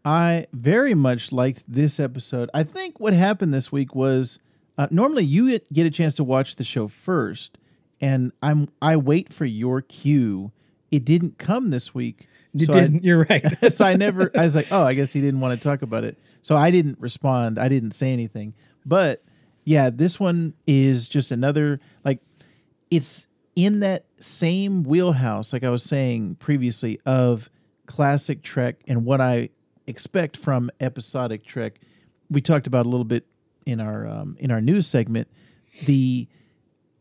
I 0.03 0.47
very 0.51 0.93
much 0.93 1.31
liked 1.31 1.63
this 1.67 1.99
episode. 1.99 2.49
I 2.53 2.63
think 2.63 2.99
what 2.99 3.13
happened 3.13 3.53
this 3.53 3.71
week 3.71 3.93
was 3.93 4.39
uh, 4.77 4.87
normally 4.89 5.23
you 5.23 5.51
get- 5.51 5.71
get 5.71 5.85
a 5.85 5.91
chance 5.91 6.15
to 6.15 6.23
watch 6.23 6.55
the 6.55 6.63
show 6.63 6.87
first, 6.87 7.57
and 7.99 8.31
I'm 8.41 8.69
I 8.81 8.97
wait 8.97 9.31
for 9.33 9.45
your 9.45 9.81
cue. 9.81 10.51
It 10.89 11.05
didn't 11.05 11.37
come 11.37 11.69
this 11.69 11.93
week. 11.93 12.27
You 12.53 12.65
so 12.65 12.73
didn't. 12.73 13.03
You're 13.03 13.25
right. 13.29 13.45
so 13.73 13.85
I 13.85 13.95
never. 13.95 14.31
I 14.35 14.43
was 14.43 14.55
like, 14.55 14.67
oh, 14.71 14.83
I 14.83 14.93
guess 14.93 15.13
he 15.13 15.21
didn't 15.21 15.39
want 15.39 15.59
to 15.59 15.63
talk 15.63 15.81
about 15.81 16.03
it. 16.03 16.17
So 16.41 16.55
I 16.55 16.71
didn't 16.71 16.99
respond. 16.99 17.59
I 17.59 17.67
didn't 17.67 17.91
say 17.91 18.11
anything. 18.11 18.55
But 18.85 19.23
yeah, 19.63 19.89
this 19.91 20.19
one 20.19 20.53
is 20.65 21.07
just 21.07 21.29
another 21.31 21.79
like 22.03 22.19
it's 22.89 23.27
in 23.55 23.81
that 23.81 24.05
same 24.19 24.83
wheelhouse, 24.83 25.53
like 25.53 25.63
I 25.63 25.69
was 25.69 25.83
saying 25.83 26.35
previously, 26.39 26.99
of 27.05 27.49
classic 27.85 28.41
Trek 28.41 28.77
and 28.87 29.05
what 29.05 29.21
I 29.21 29.49
expect 29.87 30.37
from 30.37 30.69
episodic 30.79 31.45
Trek. 31.45 31.79
We 32.29 32.41
talked 32.41 32.67
about 32.67 32.85
a 32.85 32.89
little 32.89 33.05
bit 33.05 33.25
in 33.65 33.79
our 33.79 34.07
um, 34.07 34.37
in 34.39 34.51
our 34.51 34.61
news 34.61 34.87
segment. 34.87 35.27
The 35.85 36.27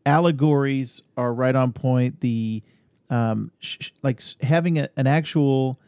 allegories 0.05 1.01
are 1.17 1.33
right 1.33 1.55
on 1.55 1.73
point. 1.73 2.21
The 2.21 2.63
um, 3.09 3.51
sh- 3.59 3.91
like 4.03 4.21
having 4.41 4.79
a, 4.79 4.89
an 4.95 5.07
actual 5.07 5.79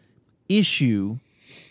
issue 0.50 1.18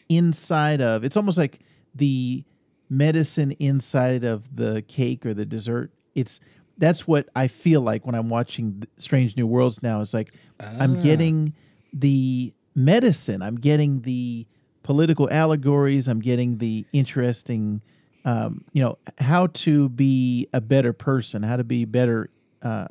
inside 0.08 0.80
of 0.80 1.04
it's 1.04 1.16
almost 1.16 1.38
like 1.38 1.60
the 1.94 2.44
medicine 2.88 3.52
inside 3.52 4.24
of 4.24 4.56
the 4.56 4.82
cake 4.82 5.24
or 5.24 5.34
the 5.34 5.46
dessert. 5.46 5.90
It's 6.14 6.40
that's 6.78 7.06
what 7.06 7.28
I 7.36 7.48
feel 7.48 7.80
like 7.80 8.04
when 8.04 8.14
I'm 8.14 8.28
watching 8.28 8.84
Strange 8.98 9.36
New 9.36 9.46
Worlds 9.46 9.82
now. 9.82 10.00
It's 10.00 10.14
like 10.14 10.32
I'm 10.80 11.02
getting 11.02 11.54
the 11.92 12.52
medicine. 12.74 13.42
I'm 13.42 13.56
getting 13.56 14.02
the 14.02 14.46
political 14.82 15.28
allegories. 15.30 16.08
I'm 16.08 16.20
getting 16.20 16.58
the 16.58 16.84
interesting, 16.92 17.82
um, 18.24 18.64
you 18.72 18.82
know, 18.82 18.98
how 19.18 19.48
to 19.48 19.88
be 19.88 20.48
a 20.52 20.60
better 20.60 20.92
person, 20.92 21.42
how 21.42 21.56
to 21.56 21.64
be 21.64 21.84
better 21.84 22.30
uh, 22.62 22.86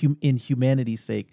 hum- 0.00 0.18
in 0.20 0.36
humanity's 0.36 1.02
sake, 1.02 1.28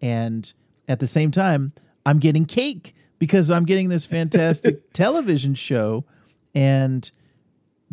and 0.00 0.52
at 0.88 1.00
the 1.00 1.06
same 1.06 1.30
time, 1.30 1.72
I'm 2.06 2.18
getting 2.18 2.44
cake 2.44 2.94
because 3.18 3.50
I'm 3.50 3.64
getting 3.64 3.88
this 3.88 4.04
fantastic 4.04 4.92
television 4.92 5.54
show, 5.54 6.04
and 6.54 7.10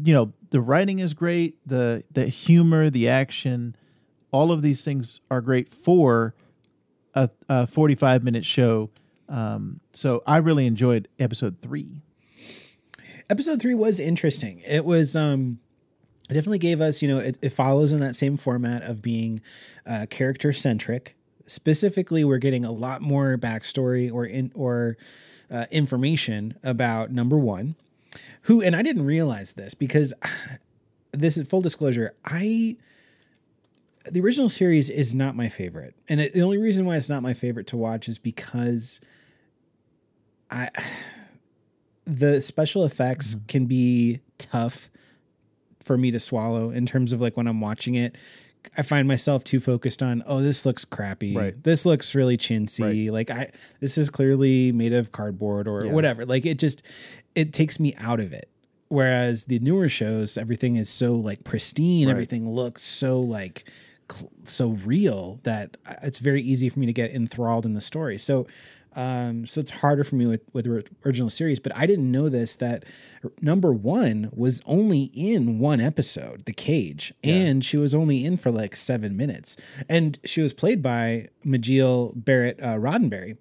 you 0.01 0.13
know 0.13 0.33
the 0.49 0.61
writing 0.61 0.99
is 0.99 1.13
great, 1.13 1.57
the 1.65 2.03
the 2.11 2.27
humor, 2.27 2.89
the 2.89 3.09
action, 3.09 3.75
all 4.31 4.51
of 4.51 4.61
these 4.61 4.83
things 4.83 5.21
are 5.31 5.41
great 5.41 5.73
for 5.73 6.35
a, 7.13 7.29
a 7.47 7.65
45 7.65 8.23
minute 8.23 8.45
show. 8.45 8.89
Um, 9.27 9.79
so 9.93 10.23
I 10.27 10.37
really 10.37 10.65
enjoyed 10.65 11.07
episode 11.19 11.61
three. 11.61 12.01
episode 13.29 13.61
three 13.61 13.75
was 13.75 13.99
interesting. 13.99 14.61
It 14.67 14.85
was 14.85 15.15
um 15.15 15.59
it 16.29 16.33
definitely 16.33 16.59
gave 16.59 16.81
us, 16.81 17.01
you 17.01 17.07
know, 17.07 17.19
it, 17.19 17.37
it 17.41 17.49
follows 17.49 17.91
in 17.91 17.99
that 17.99 18.15
same 18.15 18.35
format 18.35 18.81
of 18.81 19.01
being 19.01 19.41
uh, 19.85 20.07
character 20.09 20.51
centric. 20.51 21.15
Specifically, 21.45 22.23
we're 22.23 22.39
getting 22.39 22.65
a 22.65 22.71
lot 22.71 23.01
more 23.01 23.37
backstory 23.37 24.11
or 24.11 24.25
in 24.25 24.51
or 24.55 24.97
uh, 25.51 25.65
information 25.69 26.55
about 26.63 27.11
number 27.11 27.37
one, 27.37 27.75
who 28.43 28.61
and 28.61 28.75
I 28.75 28.81
didn't 28.81 29.05
realize 29.05 29.53
this 29.53 29.75
because 29.75 30.13
this 31.11 31.37
is 31.37 31.47
full 31.47 31.61
disclosure. 31.61 32.15
I 32.25 32.77
the 34.09 34.21
original 34.21 34.49
series 34.49 34.89
is 34.89 35.13
not 35.13 35.35
my 35.35 35.47
favorite, 35.47 35.95
and 36.09 36.19
it, 36.19 36.33
the 36.33 36.41
only 36.41 36.57
reason 36.57 36.87
why 36.87 36.95
it's 36.95 37.09
not 37.09 37.21
my 37.21 37.35
favorite 37.35 37.67
to 37.67 37.77
watch 37.77 38.09
is 38.09 38.17
because 38.17 38.99
I 40.55 40.69
the 42.05 42.41
special 42.41 42.85
effects 42.85 43.35
mm-hmm. 43.35 43.45
can 43.47 43.65
be 43.65 44.21
tough 44.37 44.89
for 45.83 45.97
me 45.97 46.11
to 46.11 46.19
swallow 46.19 46.71
in 46.71 46.85
terms 46.85 47.13
of 47.13 47.21
like 47.21 47.37
when 47.37 47.47
I'm 47.47 47.61
watching 47.61 47.95
it. 47.95 48.15
I 48.77 48.81
find 48.81 49.07
myself 49.07 49.43
too 49.43 49.59
focused 49.59 50.01
on, 50.01 50.23
oh, 50.25 50.41
this 50.41 50.65
looks 50.65 50.83
crappy. 50.85 51.35
Right. 51.35 51.63
This 51.63 51.85
looks 51.85 52.15
really 52.15 52.35
chintzy. 52.35 53.11
Like 53.11 53.29
I 53.29 53.51
this 53.79 53.97
is 53.97 54.09
clearly 54.09 54.71
made 54.71 54.93
of 54.93 55.11
cardboard 55.11 55.67
or 55.67 55.87
whatever. 55.89 56.25
Like 56.25 56.45
it 56.45 56.57
just 56.57 56.81
it 57.35 57.53
takes 57.53 57.79
me 57.79 57.93
out 57.97 58.19
of 58.19 58.33
it. 58.33 58.49
Whereas 58.87 59.45
the 59.45 59.59
newer 59.59 59.89
shows, 59.89 60.37
everything 60.37 60.77
is 60.77 60.89
so 60.89 61.15
like 61.15 61.43
pristine, 61.43 62.09
everything 62.09 62.49
looks 62.49 62.83
so 62.83 63.19
like 63.19 63.69
cl- 64.11 64.31
so 64.45 64.69
real 64.69 65.39
that 65.43 65.77
uh, 65.85 65.95
it's 66.03 66.19
very 66.19 66.41
easy 66.41 66.69
for 66.69 66.79
me 66.79 66.85
to 66.85 66.93
get 66.93 67.11
enthralled 67.11 67.65
in 67.65 67.73
the 67.73 67.81
story. 67.81 68.17
So 68.17 68.47
um, 68.95 69.45
so 69.45 69.59
it's 69.59 69.71
harder 69.71 70.03
for 70.03 70.15
me 70.15 70.25
with 70.25 70.41
with 70.53 70.65
the 70.65 70.83
original 71.05 71.29
series, 71.29 71.59
but 71.59 71.75
I 71.75 71.85
didn't 71.85 72.09
know 72.09 72.29
this 72.29 72.55
that 72.57 72.85
number 73.41 73.73
one 73.73 74.29
was 74.33 74.61
only 74.65 75.11
in 75.13 75.59
one 75.59 75.81
episode, 75.81 76.45
The 76.45 76.53
Cage, 76.53 77.13
and 77.23 77.63
she 77.63 77.77
was 77.77 77.93
only 77.93 78.25
in 78.25 78.37
for 78.37 78.51
like 78.51 78.75
seven 78.75 79.17
minutes, 79.17 79.57
and 79.89 80.17
she 80.23 80.41
was 80.41 80.53
played 80.53 80.81
by 80.81 81.27
Majel 81.43 82.13
Barrett 82.15 82.59
uh, 82.61 82.75
Roddenberry, 82.75 83.37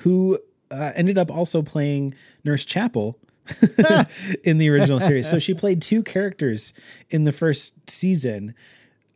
who 0.00 0.38
uh, 0.70 0.92
ended 0.94 1.18
up 1.18 1.30
also 1.30 1.60
playing 1.62 2.14
Nurse 2.44 2.64
Chapel 2.64 3.18
in 4.44 4.58
the 4.58 4.68
original 4.70 5.00
series. 5.00 5.28
So 5.28 5.40
she 5.40 5.54
played 5.54 5.82
two 5.82 6.02
characters 6.04 6.72
in 7.08 7.24
the 7.24 7.32
first 7.32 7.74
season, 7.90 8.54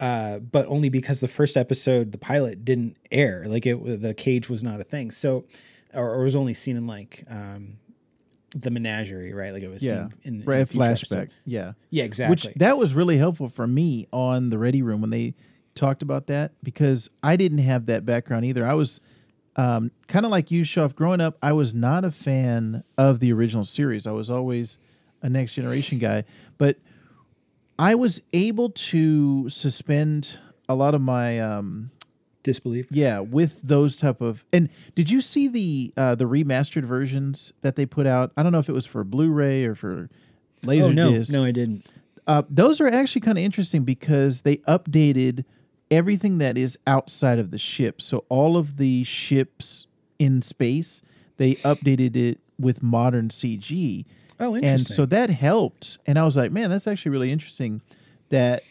uh, 0.01 0.39
but 0.39 0.67
only 0.67 0.89
because 0.89 1.21
the 1.21 1.29
first 1.29 1.57
episode, 1.57 2.13
the 2.13 2.19
pilot, 2.19 2.65
didn't 2.65 2.97
air. 3.13 3.45
Like 3.47 3.67
it, 3.67 4.01
the 4.01 4.15
cage 4.15 4.49
was 4.49 4.63
not 4.65 4.81
a 4.81 4.85
thing. 4.85 5.11
So, 5.11 5.45
or, 5.93 6.15
or 6.15 6.25
was 6.25 6.35
only 6.37 6.55
seen 6.55 6.77
in 6.77 6.87
like 6.87 7.25
um, 7.31 7.79
the 8.57 8.71
menagerie, 8.71 9.33
right? 9.33 9.53
Like 9.53 9.63
it 9.63 9.69
was 9.69 9.83
Yeah, 9.83 10.09
seen 10.09 10.19
in, 10.25 10.35
in 10.41 10.45
right. 10.45 10.67
Flashback. 10.67 10.91
episode. 10.99 11.31
Yeah. 11.45 11.73
Yeah, 11.91 12.05
exactly. 12.05 12.33
Which 12.51 12.55
that 12.57 12.77
was 12.79 12.95
really 12.95 13.19
helpful 13.19 13.49
for 13.49 13.67
me 13.67 14.07
on 14.13 14.51
the 14.51 14.59
Ready 14.59 14.83
Room 14.83 15.01
when 15.01 15.11
they 15.11 15.35
talked 15.75 16.03
about 16.03 16.27
that 16.29 16.53
because 16.63 17.11
I 17.23 17.37
didn't 17.37 17.59
have 17.59 17.87
that 17.87 18.05
background 18.05 18.45
either. 18.45 18.67
I 18.67 18.75
was 18.75 19.01
um, 19.57 19.91
kind 20.09 20.25
of 20.25 20.31
like 20.33 20.51
you, 20.51 20.63
Shoff. 20.63 20.95
Growing 20.95 21.21
up, 21.21 21.39
I 21.43 21.53
was 21.53 21.75
not 21.75 22.05
a 22.05 22.11
fan 22.11 22.83
of 22.99 23.21
the 23.21 23.33
original 23.33 23.65
series. 23.65 24.07
I 24.07 24.11
was 24.13 24.31
always 24.31 24.79
a 25.23 25.29
Next 25.29 25.55
Generation 25.55 25.99
guy, 25.99 26.25
but 26.59 26.79
I 27.79 27.95
was 27.95 28.21
able 28.33 28.71
to 28.71 29.49
suspend 29.49 30.39
a 30.69 30.75
lot 30.75 30.95
of 30.95 31.01
my 31.01 31.39
um, 31.41 31.91
Disbelief. 32.43 32.87
yeah 32.91 33.21
with 33.21 33.61
those 33.63 33.97
type 33.97 34.21
of. 34.21 34.45
And 34.53 34.69
did 34.95 35.11
you 35.11 35.21
see 35.21 35.49
the 35.49 35.93
uh, 35.97 36.15
the 36.15 36.27
remastered 36.27 36.85
versions 36.85 37.53
that 37.63 37.77
they 37.77 37.87
put 37.87 38.07
out? 38.07 38.33
I 38.37 38.43
don't 38.43 38.53
know 38.53 38.59
if 38.59 38.69
it 38.69 38.73
was 38.73 38.87
for 38.87 39.03
Blu-ray 39.03 39.65
or 39.65 39.75
for 39.75 40.09
Laserdisc. 40.63 40.83
Oh 40.83 40.91
no, 40.91 41.25
no, 41.41 41.45
I 41.45 41.51
didn't. 41.51 41.87
Uh, 42.27 42.43
those 42.49 42.81
are 42.81 42.89
actually 42.89 43.21
kind 43.21 43.37
of 43.37 43.45
interesting 43.45 43.85
because 43.85 44.43
they 44.43 44.59
updated 44.59 45.45
everything 45.91 46.39
that 46.39 46.57
is 46.57 46.79
outside 46.87 47.39
of 47.39 47.51
the 47.51 47.59
ship. 47.59 48.01
So 48.01 48.25
all 48.29 48.57
of 48.57 48.79
the 48.79 49.05
ships 49.05 49.87
in 50.19 50.43
space, 50.43 51.03
they 51.37 51.55
updated 51.57 52.17
it 52.17 52.41
with 52.59 52.83
modern 52.83 53.29
CG. 53.29 54.05
Oh, 54.41 54.55
And 54.55 54.65
interesting. 54.65 54.95
so 54.97 55.07
that 55.07 55.31
helped. 55.31 55.99
And 56.07 56.19
I 56.19 56.25
was 56.25 56.37
like, 56.37 56.51
man, 56.53 56.71
that's 56.71 56.87
actually 56.87 57.13
really 57.13 57.31
interesting 57.33 57.81
that 58.31 58.63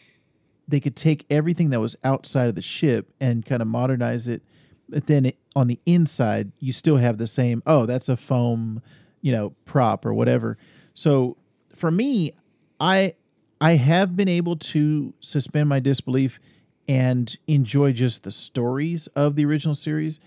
they 0.68 0.80
could 0.80 0.96
take 0.96 1.24
everything 1.30 1.70
that 1.70 1.80
was 1.80 1.96
outside 2.04 2.48
of 2.48 2.54
the 2.54 2.62
ship 2.62 3.12
and 3.20 3.44
kind 3.44 3.62
of 3.62 3.68
modernize 3.68 4.28
it. 4.28 4.42
But 4.88 5.06
then 5.06 5.26
it, 5.26 5.36
on 5.56 5.66
the 5.68 5.78
inside, 5.86 6.52
you 6.60 6.72
still 6.72 6.96
have 6.96 7.18
the 7.18 7.26
same, 7.26 7.62
oh, 7.66 7.86
that's 7.86 8.08
a 8.08 8.16
foam, 8.16 8.82
you 9.20 9.32
know, 9.32 9.54
prop 9.64 10.04
or 10.04 10.12
whatever. 10.12 10.58
So 10.92 11.36
for 11.74 11.90
me, 11.90 12.32
I 12.80 13.14
I 13.60 13.72
have 13.76 14.14
been 14.16 14.28
able 14.28 14.56
to 14.56 15.14
suspend 15.20 15.68
my 15.68 15.80
disbelief 15.80 16.38
and 16.86 17.34
enjoy 17.46 17.92
just 17.92 18.22
the 18.24 18.30
stories 18.30 19.06
of 19.16 19.36
the 19.36 19.44
original 19.46 19.74
series. 19.74 20.20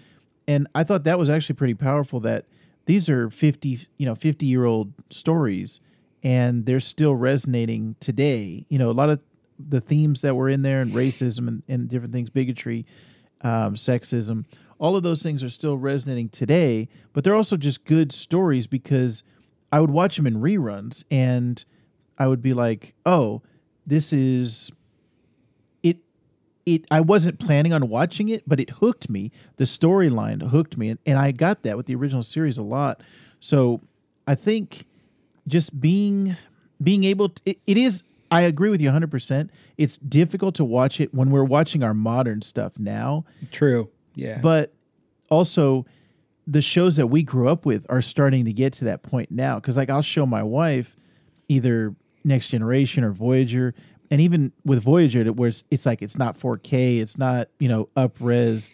And 0.48 0.68
I 0.74 0.84
thought 0.84 1.04
that 1.04 1.20
was 1.20 1.30
actually 1.30 1.56
pretty 1.56 1.76
powerful 1.76 2.20
that 2.22 2.46
these 2.88 3.10
are 3.10 3.30
50, 3.30 3.88
you 3.98 4.06
know, 4.06 4.16
50 4.16 4.46
year 4.46 4.66
old 4.66 4.94
stories 5.10 5.80
and 6.24 6.66
they're 6.66 6.80
still 6.80 7.14
resonating 7.16 7.96
today. 8.00 8.66
You 8.70 8.80
know, 8.80 8.90
a 8.90 8.92
lot 8.92 9.10
of 9.10 9.20
the 9.60 9.82
themes 9.82 10.22
that 10.22 10.36
were 10.36 10.50
in 10.50 10.62
there 10.62 10.82
and 10.82 10.92
racism 10.92 11.48
and, 11.48 11.64
and 11.68 11.90
different 11.90 12.14
things, 12.14 12.30
bigotry, 12.30 12.86
um, 13.42 13.76
sexism, 13.76 14.46
all 14.80 14.96
of 14.96 15.04
those 15.04 15.22
things 15.22 15.44
are 15.44 15.50
still 15.50 15.78
resonating 15.78 16.30
today, 16.30 16.88
but 17.14 17.24
they're 17.24 17.36
also 17.36 17.58
just 17.58 17.84
good 17.86 18.12
stories 18.12 18.68
because 18.68 19.22
I 19.72 19.80
would 19.80 19.92
watch 19.92 20.16
them 20.16 20.26
in 20.26 20.36
reruns 20.36 21.04
and 21.12 21.64
I 22.18 22.28
would 22.28 22.42
be 22.42 22.54
like, 22.54 22.94
oh, 23.06 23.42
this 23.86 24.14
is 24.14 24.72
it 26.68 26.86
I 26.92 27.00
wasn't 27.00 27.40
planning 27.40 27.74
on 27.74 27.88
watching 27.88 28.28
it, 28.30 28.44
but 28.46 28.60
it 28.60 28.70
hooked 28.70 29.10
me. 29.10 29.32
The 29.56 29.64
storyline 29.64 30.50
hooked 30.50 30.78
me 30.78 30.90
and, 30.90 31.00
and 31.06 31.18
I 31.18 31.32
got 31.32 31.64
that 31.64 31.78
with 31.78 31.86
the 31.86 31.96
original 31.96 32.24
series 32.24 32.58
a 32.58 32.64
lot. 32.64 33.02
So 33.40 33.82
I 34.28 34.36
think 34.36 34.86
just 35.48 35.80
being 35.80 36.36
being 36.84 37.06
able 37.06 37.30
to 37.30 37.42
it, 37.46 37.60
it 37.66 37.78
is 37.78 38.04
I 38.30 38.42
agree 38.42 38.70
with 38.70 38.82
you 38.82 38.90
100%. 38.90 39.50
It's 39.78 39.96
difficult 39.98 40.54
to 40.56 40.66
watch 40.66 41.00
it 41.00 41.14
when 41.14 41.32
we're 41.32 41.46
watching 41.46 41.82
our 41.82 41.94
modern 41.94 42.42
stuff 42.42 42.78
now, 42.78 43.24
True. 43.52 43.90
Yeah. 44.16 44.40
but 44.42 44.74
also 45.30 45.86
the 46.46 46.62
shows 46.62 46.98
that 46.98 47.08
we 47.08 47.24
grew 47.24 47.48
up 47.48 47.66
with 47.66 47.86
are 47.88 48.02
starting 48.02 48.44
to 48.44 48.52
get 48.52 48.74
to 48.74 48.86
that 48.86 49.04
point 49.04 49.32
now 49.32 49.60
cuz 49.62 49.78
like 49.78 49.90
I'll 49.90 50.02
show 50.02 50.26
my 50.26 50.44
wife 50.44 50.98
either 51.48 51.96
Next 52.26 52.50
Generation 52.50 53.06
or 53.06 53.12
Voyager 53.14 53.74
and 54.10 54.22
even 54.22 54.54
with 54.64 54.84
Voyager 54.84 55.22
it 55.22 55.36
where 55.36 55.50
it's, 55.50 55.64
it's 55.70 55.86
like 55.86 56.02
it's 56.02 56.18
not 56.18 56.38
4K, 56.38 57.00
it's 57.00 57.18
not, 57.18 57.50
you 57.60 57.68
know, 57.68 57.90
up 57.96 58.16
res. 58.20 58.72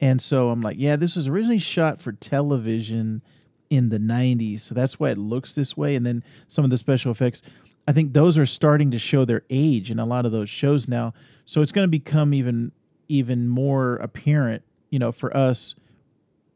And 0.00 0.22
so 0.22 0.50
I'm 0.50 0.60
like, 0.60 0.76
yeah, 0.78 0.96
this 0.96 1.16
was 1.16 1.26
originally 1.26 1.58
shot 1.58 2.00
for 2.00 2.12
television 2.12 3.22
in 3.70 3.90
the 3.90 3.98
90s, 3.98 4.60
so 4.60 4.74
that's 4.74 4.98
why 4.98 5.10
it 5.10 5.18
looks 5.18 5.52
this 5.52 5.76
way 5.76 5.94
and 5.94 6.06
then 6.06 6.24
some 6.46 6.64
of 6.64 6.70
the 6.70 6.76
special 6.76 7.10
effects 7.10 7.42
I 7.88 7.92
think 7.92 8.12
those 8.12 8.36
are 8.36 8.44
starting 8.44 8.90
to 8.90 8.98
show 8.98 9.24
their 9.24 9.44
age 9.48 9.90
in 9.90 9.98
a 9.98 10.04
lot 10.04 10.26
of 10.26 10.30
those 10.30 10.50
shows 10.50 10.86
now. 10.86 11.14
So 11.46 11.62
it's 11.62 11.72
going 11.72 11.86
to 11.86 11.90
become 11.90 12.34
even 12.34 12.72
even 13.08 13.48
more 13.48 13.96
apparent, 13.96 14.62
you 14.90 14.98
know, 14.98 15.10
for 15.10 15.34
us 15.34 15.74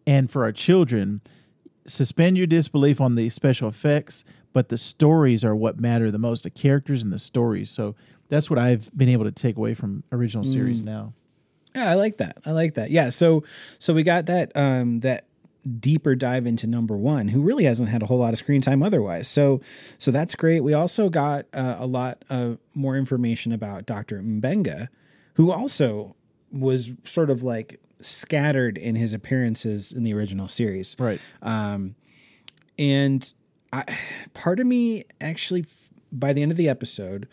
and 0.06 0.30
for 0.30 0.44
our 0.44 0.52
children. 0.52 1.22
Suspend 1.86 2.36
your 2.36 2.46
disbelief 2.46 3.00
on 3.00 3.14
the 3.14 3.30
special 3.30 3.66
effects, 3.66 4.26
but 4.52 4.68
the 4.68 4.78
stories 4.78 5.44
are 5.44 5.54
what 5.54 5.80
matter 5.80 6.10
the 6.10 6.18
most, 6.18 6.44
the 6.44 6.50
characters 6.50 7.02
and 7.02 7.12
the 7.12 7.18
stories. 7.18 7.70
So 7.70 7.94
that's 8.28 8.48
what 8.50 8.58
I've 8.58 8.90
been 8.96 9.08
able 9.08 9.24
to 9.24 9.32
take 9.32 9.56
away 9.56 9.74
from 9.74 10.04
original 10.12 10.44
series 10.44 10.82
now. 10.82 11.14
Yeah, 11.74 11.90
I 11.90 11.94
like 11.94 12.18
that. 12.18 12.38
I 12.44 12.52
like 12.52 12.74
that. 12.74 12.90
Yeah, 12.90 13.08
so 13.08 13.44
so 13.78 13.94
we 13.94 14.02
got 14.02 14.26
that 14.26 14.52
um 14.54 15.00
that 15.00 15.26
deeper 15.78 16.14
dive 16.14 16.46
into 16.46 16.66
number 16.66 16.96
one, 16.96 17.28
who 17.28 17.40
really 17.40 17.64
hasn't 17.64 17.88
had 17.88 18.02
a 18.02 18.06
whole 18.06 18.18
lot 18.18 18.32
of 18.32 18.38
screen 18.38 18.60
time 18.60 18.82
otherwise. 18.82 19.28
So, 19.28 19.60
so 19.98 20.10
that's 20.10 20.34
great. 20.34 20.60
We 20.60 20.74
also 20.74 21.08
got 21.08 21.46
uh, 21.52 21.76
a 21.78 21.86
lot 21.86 22.24
of 22.28 22.58
more 22.74 22.96
information 22.96 23.52
about 23.52 23.86
Dr. 23.86 24.20
Mbenga, 24.20 24.88
who 25.34 25.52
also 25.52 26.16
was 26.50 26.90
sort 27.04 27.30
of 27.30 27.42
like 27.44 27.80
scattered 28.00 28.76
in 28.76 28.96
his 28.96 29.14
appearances 29.14 29.92
in 29.92 30.02
the 30.02 30.12
original 30.12 30.48
series. 30.48 30.96
Right. 30.98 31.20
um 31.40 31.94
And 32.78 33.32
I, 33.72 33.84
part 34.34 34.60
of 34.60 34.66
me 34.66 35.04
actually, 35.20 35.64
by 36.10 36.32
the 36.32 36.42
end 36.42 36.50
of 36.50 36.58
the 36.58 36.68
episode, 36.68 37.28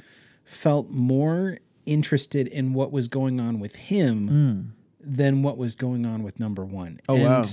felt 0.46 0.90
more 0.90 1.60
interested 1.86 2.48
in 2.48 2.74
what 2.74 2.92
was 2.92 3.08
going 3.08 3.40
on 3.40 3.60
with 3.60 3.76
him 3.76 4.74
than 5.02 5.44
what 5.44 5.58
was 5.58 5.76
going 5.76 6.06
on 6.06 6.24
with 6.24 6.40
number 6.40 6.64
one. 6.66 7.00
Oh, 7.10 7.16
and, 7.16 7.24
wow. 7.26 7.44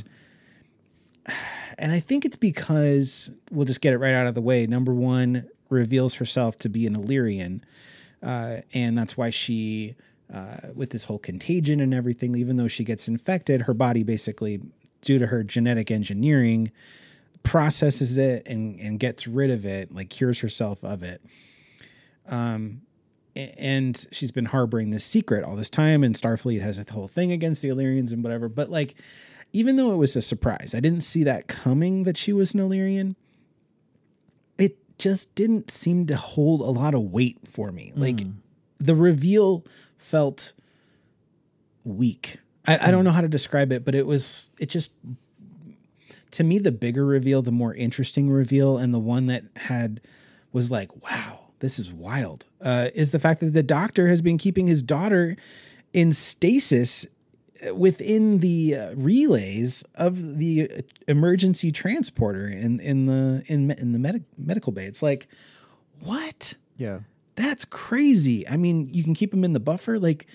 And 1.78 1.92
I 1.92 2.00
think 2.00 2.24
it's 2.24 2.36
because 2.36 3.30
we'll 3.50 3.66
just 3.66 3.80
get 3.80 3.92
it 3.92 3.98
right 3.98 4.14
out 4.14 4.26
of 4.26 4.34
the 4.34 4.40
way. 4.40 4.66
Number 4.66 4.94
one 4.94 5.48
reveals 5.68 6.14
herself 6.14 6.56
to 6.58 6.68
be 6.68 6.86
an 6.86 6.94
Illyrian, 6.94 7.64
uh, 8.22 8.58
and 8.72 8.96
that's 8.96 9.16
why 9.16 9.30
she, 9.30 9.96
uh, 10.32 10.68
with 10.74 10.90
this 10.90 11.04
whole 11.04 11.18
contagion 11.18 11.80
and 11.80 11.92
everything, 11.92 12.36
even 12.36 12.56
though 12.56 12.68
she 12.68 12.84
gets 12.84 13.08
infected, 13.08 13.62
her 13.62 13.74
body 13.74 14.02
basically, 14.02 14.60
due 15.02 15.18
to 15.18 15.26
her 15.26 15.42
genetic 15.42 15.90
engineering, 15.90 16.70
processes 17.46 18.18
it 18.18 18.46
and 18.46 18.78
and 18.80 18.98
gets 18.98 19.26
rid 19.26 19.50
of 19.50 19.64
it, 19.64 19.94
like 19.94 20.10
cures 20.10 20.40
herself 20.40 20.82
of 20.84 21.02
it. 21.02 21.22
Um, 22.28 22.82
and 23.34 24.06
she's 24.10 24.30
been 24.30 24.46
harboring 24.46 24.90
this 24.90 25.04
secret 25.04 25.44
all 25.44 25.56
this 25.56 25.70
time, 25.70 26.02
and 26.02 26.14
Starfleet 26.14 26.60
has 26.60 26.78
a 26.78 26.92
whole 26.92 27.06
thing 27.06 27.30
against 27.32 27.62
the 27.62 27.68
Illyrians 27.68 28.10
and 28.10 28.24
whatever. 28.24 28.48
But 28.48 28.70
like, 28.70 28.94
even 29.52 29.76
though 29.76 29.92
it 29.92 29.96
was 29.96 30.16
a 30.16 30.20
surprise, 30.20 30.74
I 30.74 30.80
didn't 30.80 31.02
see 31.02 31.22
that 31.24 31.46
coming 31.46 32.04
that 32.04 32.16
she 32.16 32.32
was 32.32 32.54
an 32.54 32.60
Illyrian. 32.60 33.14
It 34.58 34.78
just 34.98 35.34
didn't 35.34 35.70
seem 35.70 36.06
to 36.06 36.16
hold 36.16 36.62
a 36.62 36.64
lot 36.64 36.94
of 36.94 37.02
weight 37.02 37.38
for 37.46 37.70
me. 37.70 37.92
Like, 37.94 38.20
the 38.78 38.94
reveal 38.94 39.64
felt 39.98 40.54
weak. 41.84 42.38
I, 42.66 42.88
I 42.88 42.90
don't 42.90 43.04
know 43.04 43.12
how 43.12 43.20
to 43.20 43.28
describe 43.28 43.70
it, 43.70 43.84
but 43.84 43.94
it 43.94 44.06
was 44.06 44.50
it 44.58 44.66
just 44.66 44.90
to 46.36 46.44
me 46.44 46.58
the 46.58 46.70
bigger 46.70 47.06
reveal, 47.06 47.40
the 47.40 47.50
more 47.50 47.74
interesting 47.74 48.28
reveal, 48.28 48.76
and 48.76 48.92
the 48.92 48.98
one 48.98 49.24
that 49.26 49.44
had 49.56 50.02
was 50.52 50.70
like, 50.70 50.90
wow, 51.02 51.46
this 51.60 51.78
is 51.78 51.90
wild. 51.90 52.44
Uh, 52.60 52.90
is 52.94 53.10
the 53.10 53.18
fact 53.18 53.40
that 53.40 53.54
the 53.54 53.62
doctor 53.62 54.08
has 54.08 54.20
been 54.20 54.36
keeping 54.36 54.66
his 54.66 54.82
daughter 54.82 55.34
in 55.94 56.12
stasis 56.12 57.06
uh, 57.66 57.74
within 57.74 58.40
the 58.40 58.76
uh, 58.76 58.94
relays 58.96 59.82
of 59.94 60.36
the 60.36 60.70
uh, 60.70 60.82
emergency 61.08 61.72
transporter 61.72 62.46
in 62.46 62.80
in 62.80 63.06
the 63.06 63.42
in 63.46 63.70
in 63.70 63.92
the 63.92 63.98
medic, 63.98 64.22
medical 64.36 64.74
bay. 64.74 64.84
It's 64.84 65.02
like, 65.02 65.28
what? 66.00 66.52
Yeah. 66.76 66.98
That's 67.36 67.64
crazy. 67.64 68.46
I 68.46 68.58
mean, 68.58 68.90
you 68.92 69.02
can 69.02 69.14
keep 69.14 69.30
them 69.30 69.42
in 69.42 69.54
the 69.54 69.60
buffer 69.60 69.98
like 69.98 70.26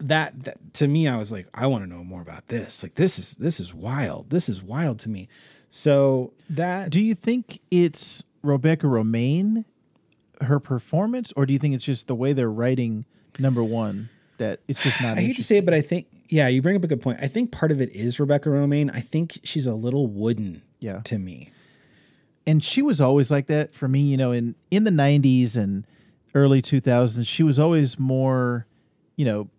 that, 0.00 0.44
that 0.44 0.74
to 0.74 0.88
me 0.88 1.06
I 1.08 1.16
was 1.16 1.30
like 1.32 1.46
I 1.54 1.66
want 1.66 1.84
to 1.84 1.90
know 1.90 2.02
more 2.04 2.22
about 2.22 2.48
this. 2.48 2.82
Like 2.82 2.94
this 2.94 3.18
is 3.18 3.34
this 3.36 3.60
is 3.60 3.72
wild. 3.74 4.30
This 4.30 4.48
is 4.48 4.62
wild 4.62 4.98
to 5.00 5.08
me. 5.10 5.28
So 5.68 6.32
that 6.48 6.90
Do 6.90 7.00
you 7.00 7.14
think 7.14 7.60
it's 7.70 8.22
Rebecca 8.42 8.86
Romijn, 8.86 9.64
her 10.40 10.58
performance, 10.58 11.32
or 11.36 11.46
do 11.46 11.52
you 11.52 11.58
think 11.58 11.74
it's 11.74 11.84
just 11.84 12.06
the 12.06 12.14
way 12.14 12.32
they're 12.32 12.50
writing 12.50 13.04
number 13.38 13.62
one 13.62 14.08
that 14.38 14.60
it's 14.66 14.82
just 14.82 15.00
not? 15.02 15.18
I 15.18 15.20
hate 15.20 15.36
to 15.36 15.44
say 15.44 15.58
it, 15.58 15.64
but 15.64 15.74
I 15.74 15.80
think 15.80 16.06
yeah, 16.28 16.48
you 16.48 16.62
bring 16.62 16.76
up 16.76 16.84
a 16.84 16.86
good 16.88 17.00
point. 17.02 17.18
I 17.22 17.28
think 17.28 17.52
part 17.52 17.70
of 17.70 17.80
it 17.80 17.90
is 17.94 18.18
Rebecca 18.18 18.48
Romijn. 18.48 18.90
I 18.94 19.00
think 19.00 19.38
she's 19.44 19.66
a 19.66 19.74
little 19.74 20.06
wooden 20.06 20.62
Yeah. 20.80 21.00
to 21.04 21.18
me. 21.18 21.50
and 22.46 22.64
she 22.64 22.80
was 22.82 23.00
always 23.00 23.30
like 23.30 23.46
that 23.48 23.74
for 23.74 23.86
me. 23.86 24.00
You 24.00 24.16
know, 24.16 24.32
in 24.32 24.54
in 24.70 24.84
the 24.84 24.90
'90s 24.90 25.56
and 25.56 25.86
early 26.34 26.62
2000s, 26.62 27.26
she 27.26 27.42
was 27.42 27.58
always 27.58 27.98
more, 27.98 28.66
you 29.16 29.24
know, 29.24 29.50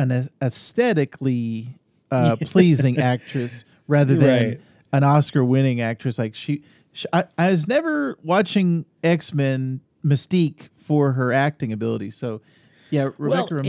an 0.00 0.28
aesthetically 0.42 1.78
uh, 2.10 2.36
pleasing 2.40 2.98
actress 2.98 3.64
rather 3.86 4.14
than 4.14 4.46
Right. 4.50 4.60
an 4.92 5.04
Oscar-winning 5.04 5.80
actress. 5.80 6.18
Like 6.18 6.34
she, 6.34 6.62
she 6.92 7.06
I, 7.12 7.24
I 7.38 7.50
was 7.50 7.66
never 7.66 8.18
watching 8.22 8.84
X 9.02 9.32
Men 9.34 9.80
Mystique 10.04 10.68
for 10.76 11.12
her 11.12 11.32
acting 11.32 11.72
ability. 11.72 12.10
So, 12.10 12.40
yeah, 12.90 13.10
Rebecca 13.18 13.54
well. 13.54 13.62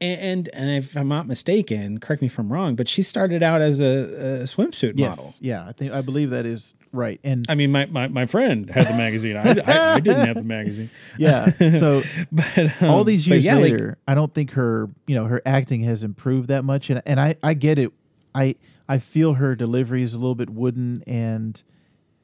And, 0.00 0.48
and 0.52 0.70
if 0.70 0.96
I'm 0.96 1.08
not 1.08 1.26
mistaken, 1.26 1.98
correct 1.98 2.22
me 2.22 2.26
if 2.26 2.38
I'm 2.38 2.52
wrong, 2.52 2.76
but 2.76 2.88
she 2.88 3.02
started 3.02 3.42
out 3.42 3.60
as 3.60 3.80
a, 3.80 3.84
a 3.84 4.44
swimsuit 4.44 4.94
yes, 4.96 5.16
model. 5.16 5.34
yeah, 5.40 5.66
I 5.66 5.72
think 5.72 5.92
I 5.92 6.00
believe 6.00 6.30
that 6.30 6.46
is 6.46 6.74
right. 6.92 7.20
And 7.24 7.46
I 7.48 7.54
mean, 7.54 7.72
my, 7.72 7.86
my, 7.86 8.08
my 8.08 8.26
friend 8.26 8.68
had 8.70 8.86
the 8.86 8.94
magazine. 8.94 9.36
I, 9.36 9.60
I, 9.60 9.94
I 9.94 10.00
didn't 10.00 10.26
have 10.26 10.36
the 10.36 10.42
magazine. 10.44 10.90
yeah, 11.18 11.50
so 11.70 12.02
But 12.32 12.82
um, 12.82 12.90
all 12.90 13.04
these 13.04 13.26
years 13.26 13.44
yeah, 13.44 13.54
like, 13.54 13.62
later, 13.62 13.98
I 14.06 14.14
don't 14.14 14.32
think 14.34 14.52
her, 14.52 14.88
you 15.06 15.14
know, 15.14 15.26
her 15.26 15.40
acting 15.46 15.82
has 15.82 16.04
improved 16.04 16.48
that 16.48 16.64
much, 16.64 16.90
and 16.90 17.02
and 17.06 17.20
I 17.20 17.36
I 17.42 17.54
get 17.54 17.78
it. 17.78 17.92
I 18.34 18.56
I 18.88 18.98
feel 18.98 19.34
her 19.34 19.54
delivery 19.54 20.02
is 20.02 20.14
a 20.14 20.18
little 20.18 20.34
bit 20.34 20.50
wooden, 20.50 21.02
and 21.06 21.62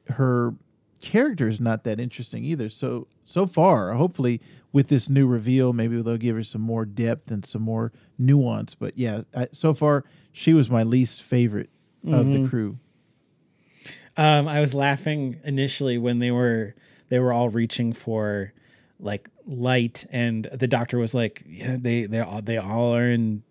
her 0.09 0.53
character 1.01 1.47
is 1.47 1.59
not 1.59 1.83
that 1.83 1.99
interesting 1.99 2.43
either. 2.43 2.69
So 2.69 3.07
so 3.25 3.45
far, 3.45 3.93
hopefully, 3.93 4.41
with 4.71 4.87
this 4.87 5.09
new 5.09 5.27
reveal, 5.27 5.71
maybe 5.73 6.01
they'll 6.01 6.17
give 6.17 6.35
her 6.35 6.43
some 6.43 6.61
more 6.61 6.85
depth 6.85 7.29
and 7.31 7.45
some 7.45 7.61
more 7.61 7.91
nuance. 8.17 8.73
But 8.75 8.97
yeah, 8.97 9.21
I, 9.35 9.47
so 9.53 9.73
far 9.73 10.03
she 10.31 10.53
was 10.53 10.69
my 10.69 10.83
least 10.83 11.21
favorite 11.21 11.69
of 12.05 12.25
Mm-hmm. 12.25 12.43
the 12.43 12.49
crew. 12.49 12.77
Um, 14.17 14.47
I 14.47 14.59
was 14.59 14.73
laughing 14.75 15.39
initially 15.43 15.97
when 15.97 16.19
they 16.19 16.31
were 16.31 16.75
they 17.09 17.17
were 17.19 17.31
all 17.33 17.49
reaching 17.49 17.93
for 17.93 18.53
like 18.99 19.29
light, 19.47 20.05
and 20.11 20.45
the 20.53 20.67
doctor 20.67 20.97
was 20.97 21.13
like, 21.13 21.43
"Yeah, 21.47 21.77
they 21.79 22.05
they 22.05 22.19
all 22.19 22.41
they 22.41 22.57
all 22.57 22.95
are 22.95 23.09
in 23.09 23.43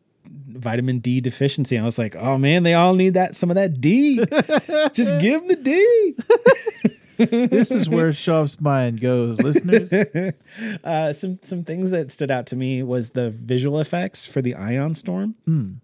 vitamin 0.48 0.98
D 1.00 1.20
deficiency." 1.20 1.76
And 1.76 1.82
I 1.85 1.87
was 1.87 1.98
like, 1.98 2.14
"Oh 2.14 2.37
man, 2.38 2.62
they 2.62 2.74
all 2.74 2.94
need 2.94 3.14
that 3.14 3.35
some 3.37 3.50
of 3.50 3.56
that 3.56 3.80
D. 3.80 4.16
Just 4.92 5.18
give 5.20 5.40
them 5.40 5.48
the 5.48 5.56
D." 5.56 6.14
this 7.30 7.70
is 7.70 7.88
where 7.88 8.11
Shoff's 8.11 8.61
mind 8.61 9.00
goes, 9.00 9.40
listeners. 9.42 9.92
Uh, 10.85 11.12
some 11.12 11.38
some 11.42 11.62
things 11.64 11.90
that 11.90 12.11
stood 12.12 12.30
out 12.30 12.46
to 12.46 12.56
me 12.56 12.82
was 12.82 13.11
the 13.11 13.30
visual 13.30 13.78
effects 13.80 14.24
for 14.26 14.42
the 14.42 14.54
ion 14.54 14.94
storm. 14.94 15.35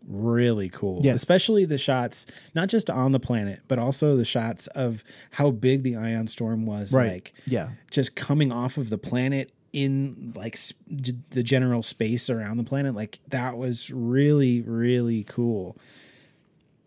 Really 0.06 0.68
cool, 0.68 1.00
Yes. 1.02 1.16
especially 1.16 1.64
the 1.64 1.78
shots, 1.78 2.26
not 2.54 2.68
just 2.68 2.90
on 2.90 3.12
the 3.12 3.20
planet, 3.20 3.60
but 3.68 3.78
also 3.78 4.16
the 4.16 4.24
shots 4.24 4.66
of 4.68 5.02
how 5.32 5.50
big 5.50 5.82
the 5.82 5.96
ion 5.96 6.26
storm 6.26 6.66
was. 6.66 6.92
Right. 6.92 7.12
Like, 7.12 7.32
Yeah. 7.46 7.70
just 7.90 8.14
coming 8.16 8.52
off 8.52 8.76
of 8.76 8.90
the 8.90 8.98
planet 8.98 9.52
in 9.72 10.32
like 10.34 10.54
s- 10.54 10.72
g- 10.96 11.14
the 11.30 11.42
general 11.42 11.82
space 11.82 12.28
around 12.30 12.56
the 12.56 12.64
planet. 12.64 12.94
Like 12.94 13.18
that 13.28 13.56
was 13.56 13.90
really 13.90 14.60
really 14.62 15.24
cool. 15.24 15.76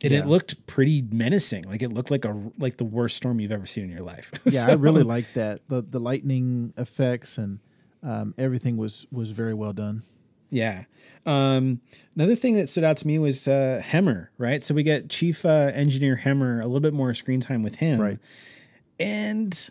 And 0.03 0.11
Yeah. 0.13 0.19
it 0.21 0.25
looked 0.25 0.65
pretty 0.65 1.03
menacing. 1.11 1.63
Like 1.65 1.81
it 1.83 1.93
looked 1.93 2.09
like 2.11 2.25
a 2.25 2.51
like 2.57 2.77
the 2.77 2.83
worst 2.85 3.17
storm 3.17 3.39
you've 3.39 3.51
ever 3.51 3.65
seen 3.67 3.83
in 3.85 3.91
your 3.91 4.01
life. 4.01 4.31
yeah, 4.45 4.65
I 4.67 4.73
really 4.73 5.01
So- 5.01 5.07
like 5.07 5.33
that. 5.33 5.61
The 5.69 5.81
the 5.81 5.99
lightning 5.99 6.73
effects 6.77 7.37
and 7.37 7.59
um, 8.03 8.33
everything 8.37 8.77
was 8.77 9.05
was 9.11 9.31
very 9.31 9.53
well 9.53 9.73
done. 9.73 10.03
Yeah. 10.49 10.83
Um, 11.25 11.79
another 12.15 12.35
thing 12.35 12.55
that 12.55 12.67
stood 12.67 12.83
out 12.83 12.97
to 12.97 13.07
me 13.07 13.17
was 13.19 13.47
uh, 13.47 13.81
Hemmer, 13.85 14.27
right? 14.37 14.61
So 14.63 14.73
we 14.75 14.83
get 14.83 15.07
Chief 15.09 15.45
uh, 15.45 15.71
Engineer 15.73 16.17
Hemmer, 16.17 16.59
a 16.59 16.65
little 16.65 16.81
bit 16.81 16.93
more 16.93 17.13
screen 17.13 17.39
time 17.39 17.63
with 17.63 17.75
him. 17.75 18.01
Right. 18.01 18.19
And 18.99 19.69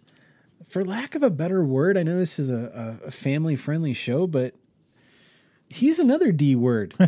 for 0.67 0.85
lack 0.85 1.15
of 1.15 1.23
a 1.23 1.31
better 1.31 1.65
word, 1.65 1.99
I 1.99 2.03
know 2.03 2.17
this 2.17 2.39
is 2.39 2.51
a, 2.51 2.99
a 3.05 3.11
family 3.11 3.57
friendly 3.57 3.93
show, 3.93 4.27
but 4.27 4.55
he's 5.71 5.99
another 5.99 6.33
D 6.33 6.55
word. 6.57 6.95
uh, 7.01 7.05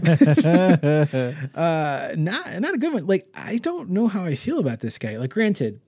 not, 2.16 2.60
not 2.60 2.74
a 2.74 2.78
good 2.78 2.94
one. 2.94 3.06
Like, 3.06 3.28
I 3.34 3.58
don't 3.58 3.90
know 3.90 4.08
how 4.08 4.24
I 4.24 4.36
feel 4.36 4.58
about 4.58 4.80
this 4.80 4.98
guy. 4.98 5.18
Like, 5.18 5.30
granted, 5.30 5.80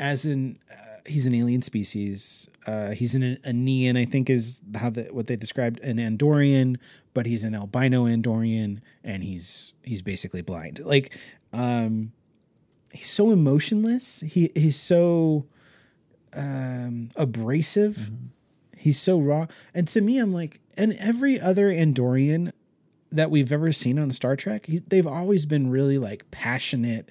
as 0.00 0.24
in 0.24 0.58
uh, 0.70 0.74
he's 1.06 1.26
an 1.26 1.34
alien 1.34 1.62
species. 1.62 2.48
Uh, 2.66 2.90
he's 2.90 3.14
an 3.14 3.38
Aenar, 3.44 3.98
I 3.98 4.04
think, 4.04 4.30
is 4.30 4.62
how 4.76 4.90
the, 4.90 5.04
what 5.10 5.26
they 5.26 5.36
described 5.36 5.80
an 5.80 5.98
Andorian, 5.98 6.76
but 7.12 7.26
he's 7.26 7.44
an 7.44 7.54
albino 7.54 8.06
Andorian, 8.06 8.80
and 9.04 9.22
he's 9.24 9.74
he's 9.82 10.02
basically 10.02 10.42
blind. 10.42 10.78
Like, 10.78 11.16
um, 11.52 12.12
he's 12.92 13.10
so 13.10 13.30
emotionless. 13.30 14.20
He 14.20 14.50
he's 14.54 14.78
so 14.78 15.46
um, 16.34 17.10
abrasive. 17.16 18.10
He's 18.82 19.00
so 19.00 19.18
raw, 19.18 19.46
and 19.74 19.86
to 19.88 20.00
me, 20.00 20.18
I'm 20.18 20.32
like, 20.32 20.60
and 20.76 20.92
every 20.98 21.40
other 21.40 21.70
Andorian 21.70 22.52
that 23.10 23.30
we've 23.30 23.52
ever 23.52 23.72
seen 23.72 23.98
on 23.98 24.10
Star 24.10 24.36
Trek, 24.36 24.66
he, 24.66 24.78
they've 24.78 25.06
always 25.06 25.46
been 25.46 25.70
really 25.70 25.98
like 25.98 26.28
passionate 26.30 27.08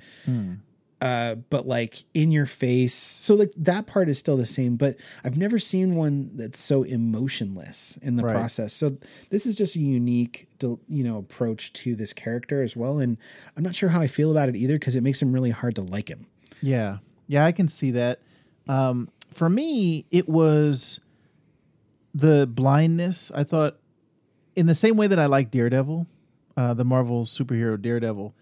uh, 1.01 1.36
but 1.49 1.67
like 1.67 2.03
in 2.13 2.31
your 2.31 2.45
face. 2.45 2.93
So 2.93 3.34
like 3.34 3.51
that 3.57 3.88
part 3.88 4.07
is 4.07 4.19
still 4.19 4.38
the 4.38 4.45
same, 4.45 4.75
but 4.75 4.97
I've 5.23 5.38
never 5.38 5.57
seen 5.57 5.95
one 5.95 6.29
that's 6.36 6.60
so 6.60 6.84
emotionless 6.84 7.97
in 8.03 8.17
the 8.17 8.23
Right. 8.23 8.34
process. 8.34 8.73
So 8.73 8.97
this 9.31 9.45
is 9.47 9.55
just 9.55 9.75
a 9.75 9.79
unique, 9.79 10.47
you 10.62 11.03
know, 11.03 11.17
approach 11.17 11.73
to 11.73 11.95
this 11.95 12.13
character 12.13 12.62
as 12.62 12.75
well. 12.75 12.99
And 12.99 13.17
I'm 13.57 13.63
not 13.63 13.73
sure 13.73 13.89
how 13.89 14.01
I 14.01 14.07
feel 14.07 14.29
about 14.29 14.47
it 14.49 14.55
either 14.55 14.75
because 14.75 14.95
it 14.95 15.01
makes 15.01 15.21
him 15.21 15.34
really 15.34 15.49
hard 15.49 15.75
to 15.75 15.81
like 15.81 16.07
him. 16.10 16.27
Yeah, 16.62 16.97
yeah, 17.27 17.45
I 17.45 17.51
can 17.51 17.67
see 17.67 17.89
that. 17.91 18.19
Um, 18.67 19.10
for 19.34 19.49
me, 19.49 20.05
it 20.12 20.29
was 20.29 20.99
the 22.13 22.47
blindness. 22.47 23.32
I 23.34 23.43
thought, 23.43 23.78
in 24.56 24.65
the 24.65 24.76
same 24.76 24.97
way 24.97 25.08
that 25.08 25.19
I 25.19 25.26
like 25.26 25.52
Daredevil, 25.52 26.08
uh, 26.58 26.74
the 26.74 26.86
Marvel 26.86 27.26
superhero 27.26 27.82
Daredevil, 27.82 28.34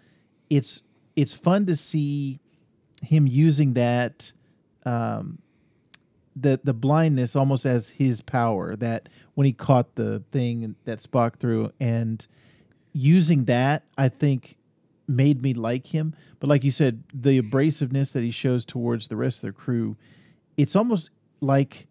it's 0.49 0.81
it's 1.15 1.33
fun 1.33 1.65
to 1.65 1.75
see 1.75 2.39
him 3.01 3.27
using 3.27 3.73
that 3.73 4.31
um, 4.85 5.39
the 6.35 6.59
the 6.63 6.73
blindness 6.73 7.35
almost 7.35 7.65
as 7.65 7.89
his 7.89 8.21
power. 8.21 8.75
That 8.75 9.09
when 9.35 9.45
he 9.45 9.53
caught 9.53 9.95
the 9.95 10.23
thing 10.31 10.75
that 10.85 10.99
Spock 10.99 11.35
threw 11.35 11.71
and 11.79 12.25
using 12.93 13.45
that, 13.45 13.83
I 13.97 14.09
think 14.09 14.57
made 15.07 15.41
me 15.41 15.53
like 15.53 15.87
him. 15.87 16.15
But 16.39 16.49
like 16.49 16.63
you 16.63 16.71
said, 16.71 17.03
the 17.13 17.41
abrasiveness 17.41 18.11
that 18.13 18.23
he 18.23 18.31
shows 18.31 18.65
towards 18.65 19.07
the 19.07 19.15
rest 19.15 19.43
of 19.43 19.47
the 19.47 19.53
crew, 19.53 19.97
it's 20.55 20.75
almost 20.75 21.09
like 21.41 21.87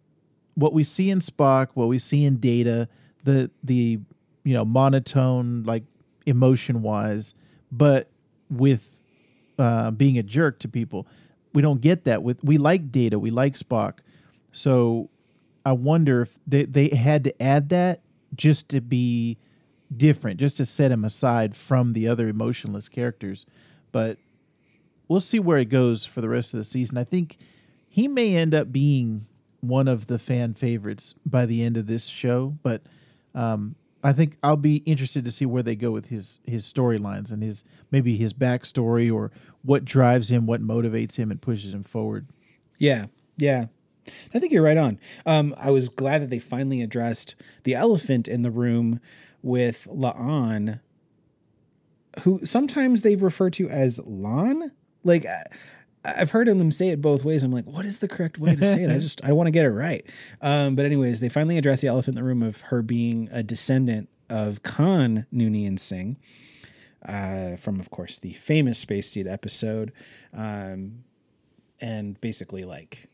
what 0.59 0.73
we 0.73 0.83
see 0.83 1.09
in 1.09 1.19
Spock, 1.19 1.69
what 1.73 1.87
we 1.87 1.99
see 1.99 2.25
in 2.25 2.37
Data, 2.37 2.87
the 3.23 3.49
the 3.63 3.99
you 4.43 4.53
know 4.53 4.65
monotone 4.65 5.63
like 5.63 5.83
emotion 6.25 6.81
wise, 6.81 7.33
but 7.71 8.09
with 8.49 9.01
uh, 9.57 9.91
being 9.91 10.17
a 10.17 10.23
jerk 10.23 10.59
to 10.59 10.67
people. 10.67 11.07
We 11.53 11.61
don't 11.61 11.81
get 11.81 12.03
that 12.05 12.23
with 12.23 12.43
we 12.43 12.57
like 12.57 12.91
Data, 12.91 13.17
we 13.19 13.31
like 13.31 13.55
Spock. 13.55 13.99
So 14.51 15.09
I 15.65 15.73
wonder 15.73 16.21
if 16.23 16.39
they, 16.47 16.63
they 16.63 16.89
had 16.89 17.23
to 17.25 17.41
add 17.41 17.69
that 17.69 18.01
just 18.35 18.69
to 18.69 18.81
be 18.81 19.37
different, 19.95 20.39
just 20.39 20.57
to 20.57 20.65
set 20.65 20.91
him 20.91 21.03
aside 21.03 21.55
from 21.55 21.93
the 21.93 22.07
other 22.07 22.27
emotionless 22.27 22.87
characters. 22.87 23.45
But 23.91 24.17
we'll 25.07 25.19
see 25.19 25.39
where 25.39 25.57
it 25.57 25.69
goes 25.69 26.05
for 26.05 26.21
the 26.21 26.29
rest 26.29 26.53
of 26.53 26.59
the 26.59 26.63
season. 26.63 26.97
I 26.97 27.03
think 27.03 27.37
he 27.87 28.07
may 28.07 28.35
end 28.35 28.53
up 28.53 28.71
being 28.71 29.25
one 29.61 29.87
of 29.87 30.07
the 30.07 30.19
fan 30.19 30.53
favorites 30.53 31.15
by 31.25 31.45
the 31.45 31.63
end 31.63 31.77
of 31.77 31.87
this 31.87 32.05
show, 32.05 32.57
but 32.63 32.81
um, 33.35 33.75
I 34.03 34.13
think 34.13 34.37
I'll 34.41 34.55
be 34.55 34.77
interested 34.77 35.25
to 35.25 35.31
see 35.31 35.45
where 35.45 35.63
they 35.63 35.75
go 35.75 35.91
with 35.91 36.07
his 36.07 36.39
his 36.45 36.65
storylines 36.65 37.31
and 37.31 37.43
his 37.43 37.63
maybe 37.91 38.15
his 38.17 38.33
backstory 38.33 39.13
or 39.13 39.31
what 39.63 39.83
drives 39.85 40.29
him, 40.31 40.45
what 40.45 40.61
motivates 40.61 41.17
him, 41.17 41.31
and 41.31 41.41
pushes 41.41 41.73
him 41.73 41.83
forward. 41.83 42.27
Yeah, 42.77 43.07
yeah. 43.37 43.65
I 44.33 44.39
think 44.39 44.51
you're 44.51 44.63
right 44.63 44.77
on. 44.77 44.97
Um, 45.25 45.53
I 45.57 45.69
was 45.71 45.89
glad 45.89 46.21
that 46.21 46.29
they 46.29 46.39
finally 46.39 46.81
addressed 46.81 47.35
the 47.63 47.75
elephant 47.75 48.27
in 48.27 48.41
the 48.41 48.49
room 48.51 48.99
with 49.43 49.87
Laan, 49.91 50.79
who 52.23 52.43
sometimes 52.45 53.01
they 53.01 53.15
refer 53.15 53.49
to 53.51 53.69
as 53.69 53.99
Lan. 54.05 54.71
Like 55.03 55.25
I- 55.25 55.45
I've 56.17 56.31
heard 56.31 56.47
them 56.47 56.71
say 56.71 56.89
it 56.89 57.01
both 57.01 57.23
ways. 57.23 57.43
I'm 57.43 57.51
like, 57.51 57.65
what 57.65 57.85
is 57.85 57.99
the 57.99 58.07
correct 58.07 58.37
way 58.37 58.55
to 58.55 58.61
say 58.63 58.83
it? 58.83 58.91
I 58.91 58.97
just 58.99 59.23
I 59.23 59.31
want 59.31 59.47
to 59.47 59.51
get 59.51 59.65
it 59.65 59.71
right. 59.71 60.05
Um, 60.41 60.75
but 60.75 60.85
anyways, 60.85 61.19
they 61.19 61.29
finally 61.29 61.57
addressed 61.57 61.81
the 61.81 61.87
elephant 61.87 62.17
in 62.17 62.23
the 62.23 62.27
room 62.27 62.43
of 62.43 62.61
her 62.61 62.81
being 62.81 63.29
a 63.31 63.43
descendant 63.43 64.09
of 64.29 64.63
Khan 64.63 65.25
Noonien 65.33 65.79
Singh. 65.79 66.17
Uh, 67.07 67.55
from 67.55 67.79
of 67.79 67.89
course 67.89 68.17
the 68.17 68.33
famous 68.33 68.77
Space 68.77 69.09
Seed 69.09 69.25
episode, 69.25 69.93
um, 70.33 71.05
and 71.81 72.19
basically 72.19 72.65
like 72.65 73.07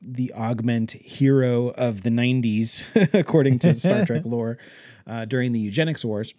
the 0.00 0.32
augment 0.34 0.92
hero 0.92 1.68
of 1.70 2.02
the 2.02 2.10
90s, 2.10 3.14
according 3.18 3.58
to 3.60 3.74
Star 3.74 4.04
Trek 4.04 4.24
lore, 4.24 4.58
uh, 5.06 5.24
during 5.24 5.52
the 5.52 5.58
eugenics 5.58 6.04
wars. 6.04 6.34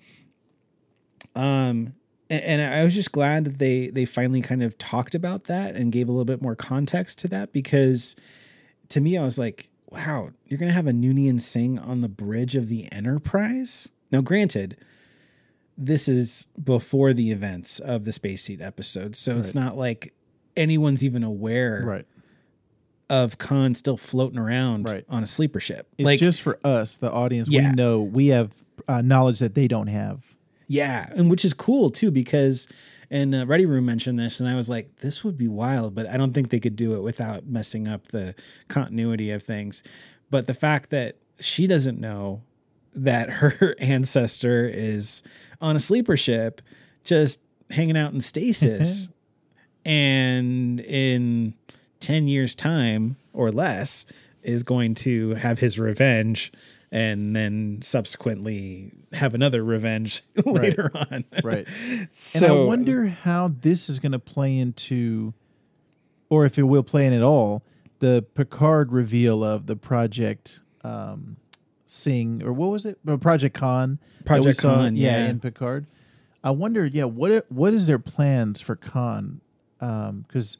Um, 1.36 1.96
and, 2.30 2.62
I 2.62 2.84
was 2.84 2.96
just 2.96 3.12
glad 3.12 3.46
that 3.46 3.58
they 3.60 3.88
they 3.88 4.06
finally 4.06 4.42
kind 4.42 4.64
of 4.64 4.78
talked 4.78 5.16
about 5.16 5.46
that 5.46 5.76
and 5.76 5.92
gave 5.92 6.08
a 6.08 6.12
little 6.12 6.26
bit 6.26 6.42
more 6.42 6.56
context 6.56 7.20
to 7.20 7.28
that 7.30 7.54
because 7.54 8.16
to 8.90 9.02
me 9.02 9.18
I 9.18 9.24
was 9.24 9.38
like, 9.38 9.70
wow, 9.90 10.32
you're 10.46 10.58
gonna 10.60 10.72
have 10.72 10.88
a 10.88 10.92
Noonien 10.92 11.40
Singh 11.40 11.78
on 11.80 12.02
the 12.02 12.10
bridge 12.10 12.56
of 12.56 12.68
the 12.68 12.92
Enterprise. 12.92 13.90
Now, 14.12 14.22
granted, 14.22 14.78
this 15.78 16.08
is 16.08 16.48
before 16.62 17.14
the 17.14 17.32
events 17.32 17.80
of 17.80 18.06
the 18.06 18.12
Space 18.12 18.44
Seed 18.44 18.62
episode, 18.62 19.16
so 19.16 19.38
it's 19.38 19.54
not 19.56 19.78
like 19.78 20.14
anyone's 20.56 21.04
even 21.04 21.24
aware 21.24 21.84
right. 21.86 22.06
of 23.10 23.38
Khan 23.38 23.76
still 23.76 23.98
floating 23.98 24.40
around 24.40 24.86
Right. 24.90 25.06
on 25.10 25.24
a 25.24 25.28
sleeper 25.28 25.60
ship. 25.60 25.88
It's 25.98 26.06
like, 26.06 26.20
just 26.20 26.42
for 26.42 26.60
us, 26.64 26.96
the 26.96 27.12
audience. 27.12 27.50
Yeah. 27.50 27.70
We 27.70 27.76
know 27.76 28.02
we 28.02 28.28
have 28.28 28.54
uh, 28.88 29.02
knowledge 29.02 29.40
that 29.40 29.54
they 29.56 29.68
don't 29.68 29.88
have. 29.88 30.35
Yeah, 30.68 31.08
and 31.16 31.30
which 31.30 31.46
is 31.46 31.54
cool 31.54 31.90
too 31.90 32.12
because, 32.12 32.68
and 33.10 33.36
uh, 33.36 33.46
Ready 33.46 33.66
Room 33.66 33.86
mentioned 33.86 34.20
this, 34.20 34.40
and 34.40 34.50
I 34.50 34.56
was 34.56 34.70
like, 34.70 34.98
this 34.98 35.24
would 35.24 35.38
be 35.38 35.48
wild, 35.48 35.96
but 35.96 36.08
I 36.08 36.18
don't 36.18 36.34
think 36.34 36.50
they 36.50 36.60
could 36.60 36.76
do 36.76 36.96
it 36.96 37.02
without 37.02 37.46
messing 37.46 37.88
up 37.88 38.08
the 38.08 38.36
continuity 38.68 39.32
of 39.32 39.44
things. 39.44 39.84
But 40.30 40.48
the 40.48 40.54
fact 40.54 40.90
that 40.90 41.18
she 41.40 41.68
doesn't 41.68 42.00
know 42.00 42.42
that 42.94 43.30
her 43.30 43.76
ancestor 43.80 44.68
is 44.68 45.24
on 45.62 45.76
a 45.76 45.80
sleeper 45.80 46.18
ship, 46.18 46.62
just 47.04 47.40
hanging 47.70 47.98
out 47.98 48.14
in 48.14 48.22
stasis, 48.22 49.10
and 49.86 50.80
in 50.80 51.54
10 52.00 52.28
years 52.28 52.56
time 52.56 53.18
or 53.34 53.52
less 53.52 54.06
is 54.42 54.64
going 54.64 54.96
to 54.96 55.36
have 55.36 55.60
his 55.60 55.80
revenge 55.80 56.52
and 56.92 57.36
then 57.36 57.80
subsequently 57.82 58.92
have 59.14 59.34
another 59.34 59.64
revenge 59.64 60.24
later 60.46 60.92
on 60.94 61.26
Right. 61.44 61.68
so 62.12 62.38
and 62.46 62.46
I 62.46 62.52
wonder 62.66 63.08
how 63.08 63.50
this 63.60 63.90
is 63.90 64.00
going 64.00 64.12
to 64.14 64.20
play 64.20 64.58
into, 64.58 65.34
or 66.30 66.46
if 66.46 66.58
it 66.58 66.64
will 66.64 66.84
play 66.84 67.06
in 67.06 67.14
at 67.14 67.22
all, 67.22 67.64
the 68.00 68.26
Picard 68.36 68.92
reveal 68.92 69.44
of 69.44 69.66
the 69.66 69.76
Project 69.76 70.60
um, 70.84 71.38
Sing, 71.86 72.44
or 72.44 72.52
what 72.54 72.70
was 72.70 72.86
it? 72.86 72.98
Or 73.08 73.18
Project 73.18 73.56
Con. 73.58 74.00
Project 74.26 74.60
saw, 74.62 74.76
Khan, 74.76 74.96
yeah. 74.96 75.28
in 75.28 75.40
Picard. 75.40 75.86
I 76.44 76.52
wonder, 76.52 76.86
yeah, 76.86 77.06
what 77.06 77.46
what 77.52 77.74
is 77.74 77.88
their 77.88 78.00
plans 78.00 78.62
for 78.62 78.76
Khan? 78.76 79.42
Because 79.80 80.58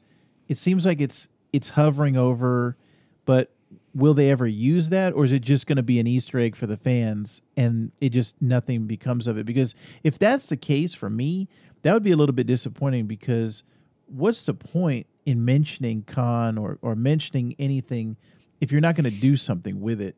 it 0.48 0.58
seems 0.58 0.84
like 0.86 1.00
it's 1.00 1.28
it's 1.52 1.70
hovering 1.70 2.16
over, 2.16 2.76
but 3.24 3.52
will 3.96 4.12
they 4.12 4.30
ever 4.30 4.46
use 4.46 4.90
that, 4.90 5.14
or 5.14 5.24
is 5.24 5.32
it 5.32 5.40
just 5.40 5.66
going 5.66 5.76
to 5.76 5.82
be 5.82 5.98
an 5.98 6.06
Easter 6.06 6.38
egg 6.38 6.54
for 6.54 6.66
the 6.66 6.76
fans, 6.76 7.40
and 7.56 7.92
it 8.00 8.10
just 8.10 8.40
nothing 8.42 8.86
becomes 8.86 9.26
of 9.26 9.38
it? 9.38 9.46
Because 9.46 9.74
if 10.04 10.18
that's 10.18 10.46
the 10.46 10.56
case 10.56 10.92
for 10.92 11.08
me, 11.08 11.48
that 11.82 11.94
would 11.94 12.02
be 12.02 12.12
a 12.12 12.16
little 12.16 12.34
bit 12.34 12.46
disappointing. 12.46 13.06
Because 13.06 13.62
what's 14.06 14.42
the 14.42 14.54
point 14.54 15.06
in 15.24 15.44
mentioning 15.44 16.02
Khan 16.02 16.58
or 16.58 16.78
or 16.82 16.94
mentioning 16.94 17.56
anything 17.58 18.16
if 18.60 18.70
you're 18.70 18.82
not 18.82 18.96
going 18.96 19.04
to 19.04 19.10
do 19.10 19.34
something 19.34 19.80
with 19.80 20.00
it? 20.00 20.16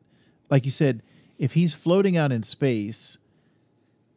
Like 0.49 0.65
you 0.65 0.71
said, 0.71 1.01
if 1.37 1.53
he's 1.53 1.73
floating 1.73 2.17
out 2.17 2.33
in 2.33 2.43
space, 2.43 3.17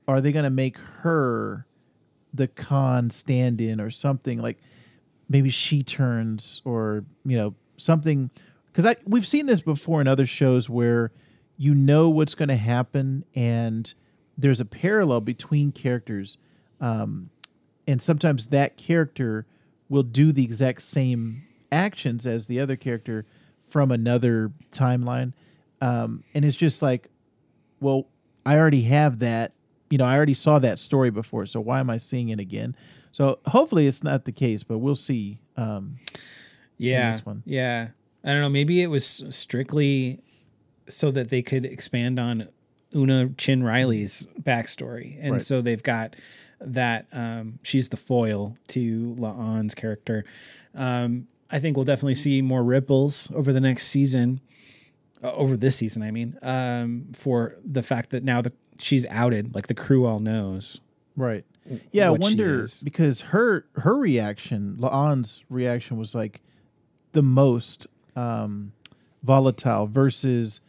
are 0.08 0.20
they 0.20 0.32
going 0.32 0.44
to 0.44 0.50
make 0.50 0.76
her 1.02 1.66
the 2.34 2.48
Khan 2.48 3.10
stand 3.10 3.60
in 3.60 3.80
or 3.80 3.90
something 3.90 4.40
like 4.40 4.58
maybe 5.28 5.50
she 5.50 5.84
turns 5.84 6.60
or 6.64 7.04
you 7.24 7.36
know 7.36 7.54
something 7.76 8.30
because 8.72 8.86
I 8.86 8.96
we've 9.04 9.26
seen 9.26 9.46
this 9.46 9.60
before 9.60 10.00
in 10.00 10.08
other 10.08 10.26
shows 10.26 10.68
where 10.68 11.12
you 11.56 11.74
know 11.74 12.08
what's 12.08 12.34
going 12.34 12.48
to 12.48 12.56
happen 12.56 13.24
and 13.34 13.92
there's 14.36 14.60
a 14.60 14.64
parallel 14.64 15.20
between 15.20 15.70
characters 15.70 16.38
um, 16.80 17.30
and 17.86 18.00
sometimes 18.00 18.46
that 18.46 18.76
character 18.76 19.46
will 19.88 20.02
do 20.02 20.32
the 20.32 20.42
exact 20.42 20.82
same 20.82 21.44
actions 21.70 22.26
as 22.26 22.46
the 22.46 22.58
other 22.58 22.76
character 22.76 23.26
from 23.68 23.90
another 23.92 24.50
timeline 24.72 25.32
um, 25.80 26.24
and 26.34 26.44
it's 26.44 26.56
just 26.56 26.82
like 26.82 27.08
well, 27.82 28.06
I 28.46 28.56
already 28.56 28.82
have 28.82 29.18
that. 29.18 29.52
You 29.90 29.98
know, 29.98 30.06
I 30.06 30.16
already 30.16 30.34
saw 30.34 30.58
that 30.60 30.78
story 30.78 31.10
before, 31.10 31.44
so 31.44 31.60
why 31.60 31.80
am 31.80 31.90
I 31.90 31.98
seeing 31.98 32.30
it 32.30 32.40
again? 32.40 32.74
So 33.10 33.40
hopefully 33.46 33.86
it's 33.86 34.02
not 34.02 34.24
the 34.24 34.32
case, 34.32 34.62
but 34.62 34.78
we'll 34.78 34.94
see. 34.94 35.40
Um, 35.56 35.98
yeah 36.78 37.12
this 37.12 37.26
one. 37.26 37.42
yeah 37.44 37.88
i 38.24 38.30
don't 38.30 38.40
know 38.40 38.48
maybe 38.48 38.82
it 38.82 38.88
was 38.88 39.24
strictly 39.30 40.20
so 40.88 41.10
that 41.10 41.28
they 41.28 41.42
could 41.42 41.64
expand 41.64 42.18
on 42.18 42.48
una 42.94 43.30
chin 43.38 43.62
riley's 43.62 44.26
backstory 44.42 45.16
and 45.20 45.32
Right. 45.32 45.42
so 45.42 45.60
they've 45.62 45.82
got 45.82 46.14
that 46.60 47.06
um, 47.12 47.58
she's 47.62 47.88
the 47.88 47.96
foil 47.96 48.56
to 48.68 49.14
Laan's 49.18 49.74
character 49.74 50.24
um, 50.74 51.26
i 51.50 51.58
think 51.58 51.76
we'll 51.76 51.84
definitely 51.84 52.14
see 52.14 52.40
more 52.42 52.62
ripples 52.62 53.30
over 53.34 53.52
the 53.52 53.60
next 53.60 53.88
season 53.88 54.40
uh, 55.24 55.32
over 55.32 55.56
this 55.56 55.76
season 55.76 56.02
i 56.02 56.10
mean 56.10 56.38
um, 56.42 57.06
for 57.14 57.56
the 57.64 57.82
fact 57.82 58.10
that 58.10 58.22
now 58.22 58.40
the 58.40 58.52
she's 58.78 59.06
outed 59.06 59.54
like 59.54 59.66
the 59.68 59.74
crew 59.74 60.04
all 60.06 60.20
knows 60.20 60.80
Right. 61.14 61.44
Yeah, 61.92 62.06
I 62.06 62.10
wonder 62.10 62.66
because 62.82 63.20
her 63.20 63.66
her 63.74 63.94
reaction, 63.96 64.76
Laan's 64.78 65.44
reaction 65.50 65.98
was 65.98 66.14
like 66.14 66.40
the 67.12 67.22
most 67.22 67.86
um, 68.16 68.72
volatile 69.22 69.86
versus 69.86 70.60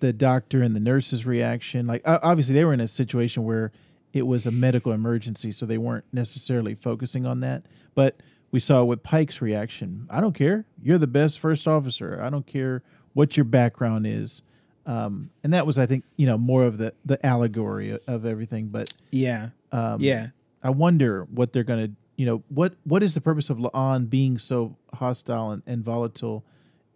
the 0.00 0.12
doctor 0.12 0.62
and 0.62 0.74
the 0.74 0.80
nurse's 0.80 1.24
reaction. 1.24 1.86
Like 1.86 2.02
obviously 2.04 2.54
they 2.54 2.64
were 2.64 2.72
in 2.74 2.80
a 2.80 2.88
situation 2.88 3.44
where 3.44 3.70
it 4.12 4.26
was 4.26 4.46
a 4.46 4.50
medical 4.50 4.92
emergency, 4.92 5.52
so 5.52 5.64
they 5.64 5.78
weren't 5.78 6.04
necessarily 6.12 6.74
focusing 6.74 7.24
on 7.24 7.40
that. 7.40 7.62
But 7.94 8.16
we 8.50 8.60
saw 8.60 8.84
with 8.84 9.02
Pike's 9.02 9.40
reaction. 9.40 10.06
I 10.10 10.20
don't 10.20 10.34
care. 10.34 10.66
You're 10.82 10.98
the 10.98 11.06
best 11.06 11.38
first 11.38 11.66
officer. 11.66 12.20
I 12.22 12.28
don't 12.28 12.46
care 12.46 12.82
what 13.14 13.36
your 13.36 13.44
background 13.44 14.06
is. 14.06 14.42
Um, 14.84 15.30
and 15.44 15.52
that 15.54 15.66
was, 15.66 15.78
I 15.78 15.86
think, 15.86 16.04
you 16.16 16.26
know, 16.26 16.36
more 16.36 16.64
of 16.64 16.76
the 16.78 16.92
the 17.04 17.24
allegory 17.24 17.96
of 18.06 18.26
everything. 18.26 18.66
But 18.68 18.92
Yeah. 19.10 19.50
um, 19.70 20.00
yeah. 20.00 20.28
I 20.62 20.70
wonder 20.70 21.24
what 21.30 21.52
they're 21.52 21.64
gonna, 21.64 21.90
you 22.16 22.26
know, 22.26 22.42
what 22.48 22.74
what 22.84 23.02
is 23.02 23.14
the 23.14 23.20
purpose 23.20 23.48
of 23.48 23.58
Laan 23.58 24.10
being 24.10 24.38
so 24.38 24.76
hostile 24.92 25.52
and, 25.52 25.62
and 25.66 25.84
volatile, 25.84 26.44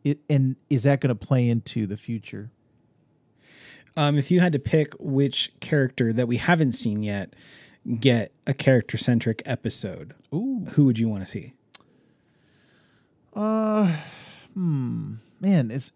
it, 0.06 0.20
and 0.30 0.54
is 0.70 0.84
that 0.84 1.00
going 1.00 1.08
to 1.16 1.26
play 1.26 1.48
into 1.48 1.86
the 1.86 1.96
future? 1.96 2.50
Um, 3.96 4.16
if 4.16 4.30
you 4.30 4.40
had 4.40 4.52
to 4.52 4.58
pick 4.58 4.94
which 5.00 5.52
character 5.60 6.12
that 6.12 6.28
we 6.28 6.36
haven't 6.36 6.72
seen 6.72 7.02
yet 7.02 7.34
get 7.98 8.32
a 8.46 8.54
character 8.54 8.96
centric 8.96 9.42
episode, 9.44 10.14
Ooh, 10.32 10.66
who 10.72 10.84
would 10.84 10.98
you 10.98 11.08
want 11.08 11.24
to 11.24 11.30
see? 11.30 11.54
uh, 13.34 13.96
hmm, 14.54 15.14
man, 15.40 15.70
it's 15.70 15.92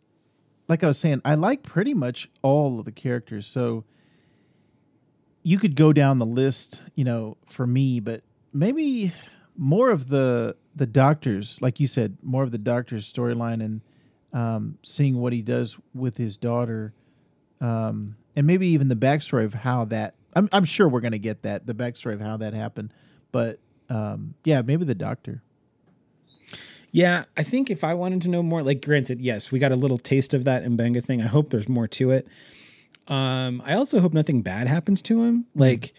like 0.69 0.83
I 0.85 0.89
was 0.89 0.99
saying, 0.99 1.23
I 1.25 1.35
like 1.35 1.63
pretty 1.63 1.95
much 1.95 2.29
all 2.43 2.79
of 2.79 2.85
the 2.85 2.93
characters, 2.93 3.47
so 3.47 3.85
you 5.43 5.59
could 5.59 5.75
go 5.75 5.93
down 5.93 6.19
the 6.19 6.27
list, 6.27 6.83
you 6.95 7.05
know, 7.05 7.37
for 7.47 7.67
me, 7.67 7.99
but 8.01 8.23
maybe 8.53 9.13
more 9.57 9.91
of 9.91 10.09
the 10.09 10.57
the 10.75 10.87
doctors, 10.87 11.61
like 11.61 11.81
you 11.81 11.87
said, 11.87 12.17
more 12.23 12.43
of 12.43 12.51
the 12.53 12.59
doctor's 12.59 13.11
storyline 13.11 13.63
and 13.65 13.81
um, 14.33 14.79
seeing 14.83 15.17
what 15.21 15.33
he 15.33 15.43
does 15.43 15.77
with 15.95 16.17
his 16.17 16.37
daughter, 16.37 16.93
um, 17.61 18.17
and 18.37 18.47
maybe 18.47 18.69
even 18.69 18.89
the 18.89 18.97
backstory 18.97 19.45
of 19.45 19.55
how 19.55 19.85
that. 19.87 20.15
I'm 20.35 20.49
I'm 20.53 20.65
sure 20.65 20.89
we're 20.89 21.01
gonna 21.01 21.19
get 21.19 21.43
that 21.43 21.67
the 21.67 21.75
backstory 21.75 22.15
of 22.15 22.21
how 22.21 22.37
that 22.37 22.55
happened, 22.55 22.93
but 23.33 23.59
um, 23.89 24.35
yeah, 24.45 24.63
maybe 24.63 24.85
the 24.85 24.95
doctor. 24.95 25.43
Yeah, 26.93 27.25
I 27.37 27.43
think 27.43 27.71
if 27.71 27.85
I 27.85 27.95
wanted 27.95 28.23
to 28.23 28.29
know 28.29 28.43
more, 28.43 28.63
like 28.63 28.85
granted, 28.85 29.21
yes, 29.21 29.53
we 29.53 29.59
got 29.59 29.71
a 29.71 29.77
little 29.77 29.99
taste 29.99 30.35
of 30.35 30.45
that 30.45 30.65
Mbenga 30.65 31.05
thing. 31.05 31.23
I 31.23 31.27
hope 31.27 31.51
there's 31.51 31.69
more 31.69 31.87
to 31.89 32.11
it. 32.11 32.27
Um, 33.07 33.63
I 33.65 33.75
also 33.75 34.01
hope 34.01 34.13
nothing 34.13 34.43
bad 34.43 34.67
happens 34.67 35.01
to 35.03 35.23
him. 35.23 35.47
Like 35.55 35.93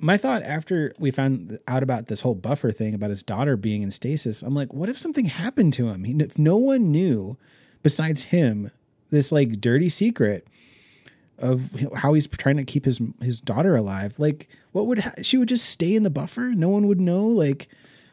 my 0.00 0.16
thought 0.16 0.42
after 0.42 0.94
we 0.98 1.10
found 1.10 1.58
out 1.66 1.82
about 1.82 2.06
this 2.06 2.20
whole 2.20 2.34
buffer 2.34 2.72
thing 2.72 2.94
about 2.94 3.10
his 3.10 3.22
daughter 3.22 3.56
being 3.56 3.82
in 3.82 3.90
stasis, 3.90 4.42
I'm 4.42 4.54
like, 4.54 4.72
what 4.72 4.88
if 4.88 4.98
something 4.98 5.26
happened 5.26 5.72
to 5.74 5.88
him? 5.88 6.04
He, 6.04 6.12
if 6.14 6.38
no 6.38 6.56
one 6.56 6.90
knew 6.90 7.36
besides 7.82 8.24
him 8.24 8.70
this 9.10 9.32
like 9.32 9.60
dirty 9.60 9.88
secret 9.88 10.46
of 11.38 11.70
how 11.94 12.14
he's 12.14 12.26
trying 12.26 12.56
to 12.56 12.64
keep 12.64 12.84
his 12.84 13.00
his 13.20 13.40
daughter 13.40 13.76
alive, 13.76 14.18
like 14.18 14.48
what 14.72 14.86
would 14.86 14.98
ha- 15.00 15.14
she 15.22 15.38
would 15.38 15.48
just 15.48 15.68
stay 15.68 15.94
in 15.94 16.02
the 16.02 16.10
buffer? 16.10 16.52
No 16.54 16.68
one 16.68 16.86
would 16.88 17.00
know, 17.00 17.26
like, 17.26 17.68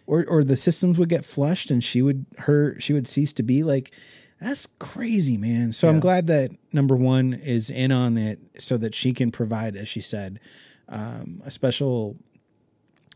or 0.06 0.26
or 0.26 0.44
the 0.44 0.56
systems 0.56 1.00
would 1.00 1.10
get 1.10 1.26
flushed 1.26 1.72
and 1.72 1.84
she 1.84 2.02
would 2.02 2.26
her 2.40 2.80
she 2.80 2.94
would 2.94 3.08
cease 3.08 3.34
to 3.34 3.44
be 3.44 3.64
like. 3.64 3.92
That's 4.42 4.68
crazy, 4.80 5.38
man. 5.38 5.72
So 5.72 5.88
I'm 5.88 6.02
glad 6.02 6.28
that 6.28 6.52
number 6.74 6.94
one 6.96 7.34
is 7.34 7.70
in 7.70 7.94
on 7.94 8.18
it 8.18 8.38
so 8.60 8.76
that 8.78 8.94
she 8.94 9.14
can 9.14 9.32
provide, 9.32 9.78
as 9.78 9.88
she 9.88 10.02
said, 10.02 10.42
um, 10.90 11.42
a 11.46 11.52
special 11.52 12.16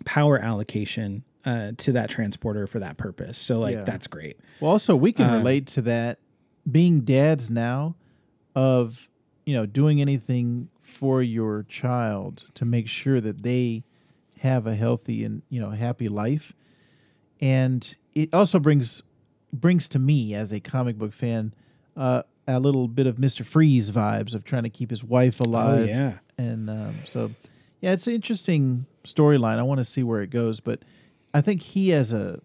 power 0.05 0.37
allocation 0.39 1.23
uh, 1.45 1.71
to 1.77 1.91
that 1.93 2.09
transporter 2.09 2.67
for 2.67 2.79
that 2.79 2.97
purpose. 2.97 3.37
So 3.37 3.59
like 3.59 3.75
Yeah. 3.77 3.83
that's 3.83 4.07
great. 4.07 4.37
Well, 4.59 4.71
also 4.71 4.95
we 4.95 5.11
can 5.11 5.29
Uh, 5.29 5.37
relate 5.37 5.67
to 5.67 5.81
that 5.83 6.19
being 6.69 7.01
dads 7.01 7.49
now, 7.49 7.95
of 8.55 9.09
you 9.45 9.53
know 9.53 9.65
doing 9.65 10.01
anything 10.01 10.69
for 10.81 11.21
your 11.23 11.63
child 11.63 12.43
to 12.55 12.65
make 12.65 12.87
sure 12.87 13.21
that 13.21 13.43
they 13.43 13.83
have 14.39 14.67
a 14.67 14.75
healthy 14.75 15.23
and 15.23 15.41
you 15.49 15.59
know 15.61 15.69
happy 15.71 16.07
life, 16.09 16.53
and 17.41 17.95
it 18.13 18.33
also 18.33 18.59
brings 18.59 19.01
brings 19.53 19.89
to 19.89 19.99
me 19.99 20.33
as 20.35 20.51
a 20.51 20.59
comic 20.59 20.97
book 20.97 21.13
fan 21.13 21.53
uh, 21.97 22.21
a 22.47 22.59
little 22.59 22.87
bit 22.87 23.07
of 23.07 23.17
Mister 23.17 23.43
Freeze 23.43 23.89
vibes 23.91 24.33
of 24.33 24.43
trying 24.43 24.63
to 24.63 24.69
keep 24.69 24.89
his 24.89 25.03
wife 25.03 25.39
alive. 25.39 25.83
Oh 25.83 25.85
yeah. 25.85 26.19
and 26.37 26.69
um, 26.69 26.95
so 27.07 27.31
yeah, 27.81 27.91
it's 27.93 28.07
an 28.07 28.13
interesting 28.13 28.85
storyline. 29.03 29.57
I 29.57 29.63
want 29.63 29.79
to 29.79 29.85
see 29.85 30.03
where 30.03 30.21
it 30.21 30.29
goes, 30.29 30.59
but 30.59 30.81
I 31.33 31.41
think 31.41 31.61
he 31.61 31.89
has 31.89 32.11
a 32.13 32.39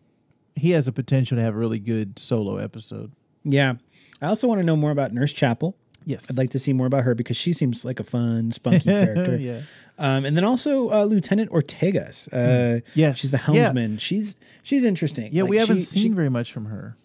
he 0.56 0.70
has 0.70 0.86
a 0.86 0.92
potential 0.92 1.36
to 1.36 1.42
have 1.42 1.54
a 1.54 1.58
really 1.58 1.78
good 1.80 2.18
solo 2.18 2.56
episode. 2.58 3.12
Yeah. 3.42 3.74
I 4.22 4.26
also 4.26 4.46
want 4.46 4.60
to 4.60 4.66
know 4.66 4.76
more 4.76 4.90
about 4.92 5.12
Nurse 5.12 5.32
Chapel. 5.32 5.76
Yes, 6.06 6.30
I'd 6.30 6.36
like 6.36 6.50
to 6.50 6.58
see 6.58 6.72
more 6.74 6.86
about 6.86 7.04
her 7.04 7.14
because 7.14 7.36
she 7.36 7.52
seems 7.54 7.82
like 7.84 7.98
a 7.98 8.04
fun, 8.04 8.52
spunky 8.52 8.80
character. 8.84 9.36
yeah, 9.36 9.62
Um, 9.98 10.24
and 10.26 10.36
then 10.36 10.44
also 10.44 10.90
uh, 10.90 11.04
Lieutenant 11.04 11.50
Ortegas. 11.50 12.28
Uh, 12.30 12.80
Yes. 12.94 13.18
she's 13.18 13.30
the 13.30 13.38
Yeah. 13.38 13.62
helmsman. 13.64 13.96
She's 13.98 14.36
she's 14.62 14.84
interesting. 14.84 15.32
yeah. 15.32 15.42
Like, 15.42 15.50
we 15.50 15.56
haven't 15.56 15.78
she- 15.78 15.84
seen 15.84 16.02
she- 16.02 16.08
very 16.10 16.28
much 16.30 16.52
from 16.52 16.66
her. 16.66 16.96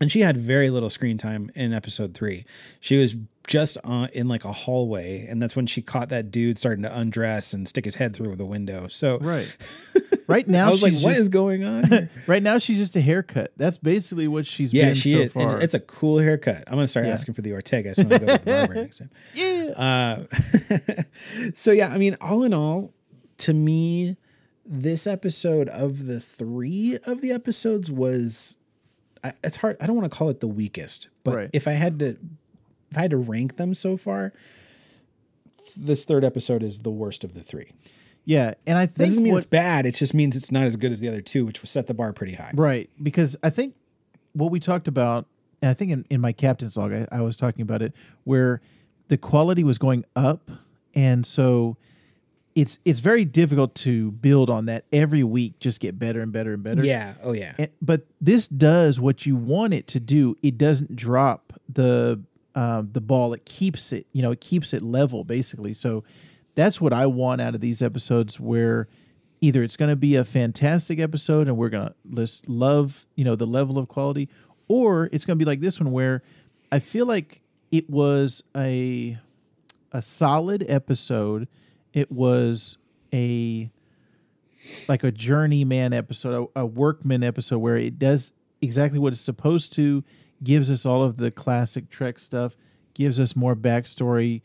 And 0.00 0.10
she 0.10 0.20
had 0.20 0.36
very 0.36 0.70
little 0.70 0.90
screen 0.90 1.18
time 1.18 1.50
in 1.54 1.72
episode 1.72 2.14
three. 2.14 2.44
She 2.80 2.96
was 2.98 3.16
just 3.46 3.76
on, 3.84 4.08
in 4.14 4.26
like 4.26 4.44
a 4.44 4.52
hallway, 4.52 5.26
and 5.28 5.40
that's 5.42 5.54
when 5.54 5.66
she 5.66 5.82
caught 5.82 6.08
that 6.08 6.30
dude 6.30 6.56
starting 6.58 6.82
to 6.82 6.98
undress 6.98 7.52
and 7.52 7.68
stick 7.68 7.84
his 7.84 7.96
head 7.96 8.14
through 8.16 8.34
the 8.36 8.44
window. 8.46 8.88
So 8.88 9.18
Right, 9.18 9.54
right 10.26 10.48
now 10.48 10.68
I 10.68 10.70
was 10.70 10.82
like, 10.82 10.92
she's 10.94 11.04
"What 11.04 11.16
is 11.16 11.28
going 11.28 11.62
on?" 11.64 12.08
right 12.26 12.42
now 12.42 12.58
she's 12.58 12.78
just 12.78 12.96
a 12.96 13.00
haircut. 13.02 13.52
That's 13.56 13.76
basically 13.76 14.28
what 14.28 14.46
she's 14.46 14.72
yeah, 14.72 14.86
been 14.86 14.94
she 14.94 15.12
so 15.12 15.18
is. 15.18 15.32
Far. 15.34 15.60
It's 15.60 15.74
a 15.74 15.80
cool 15.80 16.18
haircut. 16.18 16.64
I'm 16.66 16.74
gonna 16.74 16.88
start 16.88 17.06
Yeah. 17.06 17.12
asking 17.12 17.34
for 17.34 17.42
the 17.42 17.50
Ortegas 17.50 17.98
when 17.98 18.06
I 18.12 18.18
go 18.18 18.26
to 18.26 18.32
the 18.32 18.38
barber 18.38 18.74
next 18.82 18.98
time. 18.98 19.10
yeah, 19.34 19.64
Uh, 19.76 21.50
so 21.54 21.70
yeah, 21.72 21.88
I 21.88 21.98
mean, 21.98 22.16
all 22.20 22.42
in 22.44 22.54
all, 22.54 22.92
to 23.38 23.52
me, 23.52 24.16
this 24.64 25.06
episode 25.06 25.68
of 25.68 26.06
the 26.06 26.18
three 26.18 26.98
of 27.06 27.20
the 27.20 27.30
episodes 27.30 27.90
was. 27.90 28.56
I, 29.24 29.32
it's 29.42 29.56
hard. 29.56 29.76
I 29.80 29.86
don't 29.86 29.96
want 29.96 30.10
to 30.12 30.16
call 30.16 30.28
it 30.28 30.40
the 30.40 30.46
weakest, 30.46 31.08
but 31.24 31.34
Right. 31.34 31.50
if 31.52 31.66
I 31.66 31.72
had 31.72 31.98
to, 32.00 32.06
if 32.90 32.96
I 32.96 33.00
had 33.00 33.10
to 33.10 33.16
rank 33.16 33.56
them 33.56 33.72
so 33.74 33.96
far, 33.96 34.32
this 35.76 36.04
third 36.04 36.24
episode 36.24 36.62
is 36.62 36.80
the 36.80 36.90
worst 36.90 37.24
of 37.24 37.34
the 37.34 37.42
three. 37.42 37.72
yeah. 38.24 38.54
And 38.66 38.78
I 38.78 38.86
That 38.86 38.94
think 38.94 39.08
doesn't 39.08 39.22
mean 39.24 39.32
what, 39.32 39.38
it's 39.38 39.46
bad. 39.46 39.86
It 39.86 39.94
just 39.94 40.14
means 40.14 40.36
it's 40.36 40.52
not 40.52 40.64
as 40.64 40.76
good 40.76 40.92
as 40.92 41.00
the 41.00 41.08
other 41.08 41.20
two, 41.20 41.44
which 41.46 41.58
set 41.66 41.86
the 41.86 41.94
bar 41.94 42.12
pretty 42.12 42.34
high. 42.34 42.52
Right. 42.54 42.88
Because 43.02 43.36
I 43.42 43.50
think 43.50 43.74
what 44.34 44.50
we 44.50 44.60
talked 44.60 44.86
about, 44.88 45.26
and 45.62 45.70
I 45.70 45.74
think 45.74 45.90
in, 45.90 46.04
in 46.10 46.20
my 46.20 46.32
captain's 46.32 46.76
log, 46.76 46.92
I, 46.92 47.06
I 47.10 47.20
was 47.22 47.36
talking 47.36 47.62
about 47.62 47.82
it, 47.82 47.92
where 48.24 48.60
the 49.08 49.16
quality 49.16 49.64
was 49.64 49.78
going 49.78 50.04
up. 50.14 50.50
And 50.94 51.24
so 51.26 51.76
it's 52.54 52.78
it's 52.84 53.00
very 53.00 53.24
difficult 53.24 53.74
to 53.74 54.12
build 54.12 54.48
on 54.48 54.66
that 54.66 54.84
every 54.92 55.24
week, 55.24 55.58
just 55.58 55.80
get 55.80 55.98
better 55.98 56.20
and 56.20 56.32
better 56.32 56.54
and 56.54 56.62
better. 56.62 56.84
Yeah. 56.84 57.14
Oh 57.22 57.32
yeah. 57.32 57.54
And, 57.58 57.68
but 57.82 58.06
this 58.20 58.46
does 58.46 59.00
what 59.00 59.26
you 59.26 59.34
want 59.36 59.74
it 59.74 59.86
to 59.88 60.00
do. 60.00 60.36
It 60.42 60.56
doesn't 60.56 60.94
drop 60.94 61.52
the 61.68 62.22
um, 62.54 62.90
the 62.92 63.00
ball. 63.00 63.32
It 63.32 63.44
keeps 63.44 63.92
it, 63.92 64.06
you 64.12 64.22
know, 64.22 64.30
it 64.30 64.40
keeps 64.40 64.72
it 64.72 64.82
level 64.82 65.24
basically. 65.24 65.74
So 65.74 66.04
that's 66.54 66.80
what 66.80 66.92
I 66.92 67.06
want 67.06 67.40
out 67.40 67.54
of 67.56 67.60
these 67.60 67.82
episodes, 67.82 68.38
where 68.38 68.88
either 69.40 69.62
it's 69.62 69.76
going 69.76 69.90
to 69.90 69.96
be 69.96 70.14
a 70.14 70.24
fantastic 70.24 71.00
episode 71.00 71.48
and 71.48 71.56
we're 71.56 71.68
going 71.68 71.88
to 71.88 71.94
just 72.14 72.48
love, 72.48 73.04
you 73.16 73.24
know, 73.24 73.34
the 73.34 73.46
level 73.46 73.76
of 73.76 73.88
quality, 73.88 74.28
or 74.68 75.08
it's 75.12 75.24
going 75.24 75.36
to 75.36 75.44
be 75.44 75.48
like 75.48 75.60
this 75.60 75.80
one 75.80 75.90
where 75.90 76.22
I 76.70 76.78
feel 76.78 77.06
like 77.06 77.40
it 77.72 77.90
was 77.90 78.44
a 78.56 79.18
a 79.90 80.00
solid 80.00 80.64
episode. 80.68 81.48
It 81.94 82.12
was 82.12 82.76
a 83.12 83.70
like 84.88 85.04
a 85.04 85.12
journeyman 85.12 85.92
episode, 85.92 86.50
a, 86.56 86.60
a 86.60 86.66
workman 86.66 87.22
episode 87.22 87.58
where 87.58 87.76
it 87.76 87.98
does 87.98 88.32
exactly 88.60 88.98
what 88.98 89.12
it's 89.12 89.22
supposed 89.22 89.72
to, 89.74 90.02
gives 90.42 90.70
us 90.70 90.84
all 90.84 91.02
of 91.02 91.16
the 91.16 91.30
classic 91.30 91.88
Trek 91.88 92.18
stuff, 92.18 92.56
gives 92.94 93.20
us 93.20 93.36
more 93.36 93.54
backstory. 93.54 94.42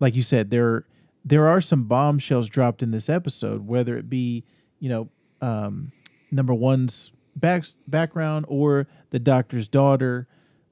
Like 0.00 0.16
you 0.16 0.22
said, 0.22 0.50
there 0.50 0.84
there 1.24 1.46
are 1.46 1.60
some 1.60 1.84
bombshells 1.84 2.48
dropped 2.48 2.82
in 2.82 2.90
this 2.90 3.08
episode, 3.08 3.66
whether 3.66 3.96
it 3.96 4.10
be 4.10 4.44
you 4.80 4.88
know 4.88 5.08
um, 5.40 5.92
number 6.30 6.52
one's 6.52 7.12
back 7.36 7.64
background 7.86 8.44
or 8.48 8.88
the 9.10 9.18
doctor's 9.20 9.68
daughter, 9.68 10.26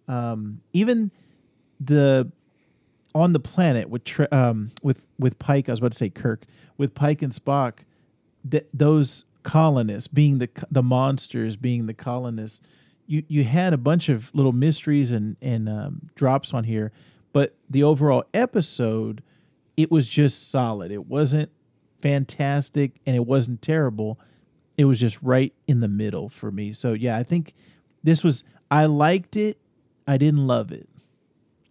um, 0.08 0.60
even 0.72 1.12
the 1.78 2.30
on 3.16 3.32
the 3.32 3.40
planet 3.40 3.88
with 3.88 4.02
um, 4.30 4.70
with 4.82 5.08
with 5.18 5.38
Pike. 5.38 5.68
I 5.68 5.72
was 5.72 5.78
about 5.80 5.92
to 5.92 5.98
say 5.98 6.10
Kirk 6.10 6.44
with 6.76 6.94
Pike 6.94 7.22
and 7.22 7.32
Spock. 7.32 7.78
Those 8.72 9.24
colonists 9.42 10.06
being 10.06 10.38
the 10.38 10.50
the 10.70 10.82
monsters 10.82 11.56
being 11.56 11.86
the 11.86 11.94
colonists. 11.94 12.60
You 13.06 13.24
you 13.26 13.44
had 13.44 13.72
a 13.72 13.78
bunch 13.78 14.10
of 14.10 14.34
little 14.34 14.52
mysteries 14.52 15.10
and 15.10 15.36
and 15.40 15.68
um, 15.68 16.10
drops 16.14 16.52
on 16.52 16.64
here, 16.64 16.92
but 17.32 17.54
the 17.70 17.82
overall 17.82 18.24
episode 18.34 19.22
it 19.78 19.90
was 19.90 20.06
just 20.06 20.50
solid. 20.50 20.90
It 20.90 21.06
wasn't 21.06 21.50
fantastic 21.98 23.00
and 23.06 23.16
it 23.16 23.26
wasn't 23.26 23.62
terrible. 23.62 24.18
It 24.76 24.84
was 24.84 25.00
just 25.00 25.20
right 25.22 25.54
in 25.66 25.80
the 25.80 25.88
middle 25.88 26.28
for 26.28 26.50
me. 26.50 26.72
So 26.72 26.92
yeah, 26.92 27.16
I 27.16 27.22
think 27.22 27.54
this 28.02 28.22
was 28.22 28.44
I 28.70 28.84
liked 28.84 29.36
it. 29.36 29.58
I 30.06 30.18
didn't 30.18 30.46
love 30.46 30.70
it. 30.70 30.88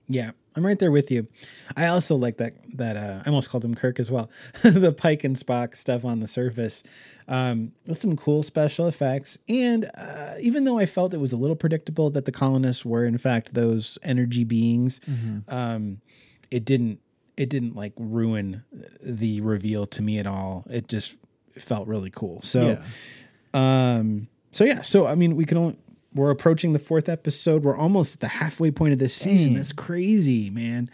Yeah, 0.08 0.32
I'm 0.56 0.66
right 0.66 0.80
there 0.80 0.92
with 0.92 1.12
you. 1.12 1.28
I 1.76 1.88
also 1.88 2.16
like 2.16 2.38
that 2.38 2.54
that 2.78 2.96
uh, 2.96 3.24
I 3.26 3.30
almost 3.30 3.50
called 3.50 3.66
him 3.66 3.76
Kirk 3.76 4.00
as 4.00 4.10
well. 4.10 4.30
the 4.64 4.92
Pike 4.92 5.24
and 5.24 5.36
Spock 5.36 5.76
stuff 5.76 6.06
on 6.06 6.20
the 6.20 6.28
surface, 6.28 6.84
um, 7.28 7.74
with 7.88 7.98
some 7.98 8.16
cool 8.16 8.44
special 8.44 8.88
effects, 8.88 9.38
and 9.50 9.90
uh, 9.98 10.36
even 10.40 10.64
though 10.64 10.80
I 10.80 10.86
felt 10.86 11.14
it 11.14 11.20
was 11.20 11.34
a 11.34 11.38
little 11.38 11.56
predictable 11.56 12.10
that 12.12 12.26
the 12.26 12.32
colonists 12.32 12.86
were 12.86 13.06
in 13.06 13.18
fact 13.18 13.54
those 13.54 13.98
energy 14.04 14.44
beings, 14.44 15.02
um, 15.48 16.02
it 16.52 16.64
didn't 16.64 17.00
it 17.38 17.50
didn't 17.50 17.76
like 17.76 17.94
ruin 17.98 18.64
the 19.02 19.42
reveal 19.42 19.86
to 19.88 20.02
me 20.02 20.20
at 20.20 20.28
all. 20.28 20.66
It 20.70 20.88
just 20.88 21.18
felt 21.58 21.88
really 21.88 22.12
cool. 22.12 22.42
So. 22.44 22.78
Yeah. 23.54 23.96
Um. 23.98 24.28
So 24.52 24.64
yeah. 24.64 24.82
So 24.82 25.06
I 25.06 25.16
mean, 25.16 25.36
we 25.36 25.46
can 25.46 25.58
only 25.58 25.78
we're 26.16 26.32
approaching 26.32 26.74
the 26.74 26.80
fourth 26.80 27.10
episode. 27.10 27.64
We're 27.64 27.78
almost 27.78 28.16
at 28.16 28.20
the 28.22 28.28
halfway 28.28 28.72
point 28.72 28.94
of 28.94 29.00
this 29.00 29.14
season. 29.14 29.50
Dang. 29.50 29.56
That's 29.58 29.74
crazy, 29.74 30.50
man. 30.50 30.88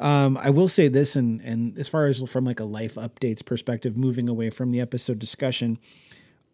Um, 0.00 0.36
I 0.38 0.50
will 0.50 0.68
say 0.68 0.88
this, 0.88 1.14
and 1.14 1.40
and 1.42 1.78
as 1.78 1.88
far 1.88 2.06
as 2.06 2.28
from 2.28 2.44
like 2.44 2.58
a 2.58 2.64
life 2.64 2.96
updates 2.96 3.44
perspective, 3.44 3.96
moving 3.96 4.28
away 4.28 4.50
from 4.50 4.72
the 4.72 4.80
episode 4.80 5.18
discussion, 5.18 5.78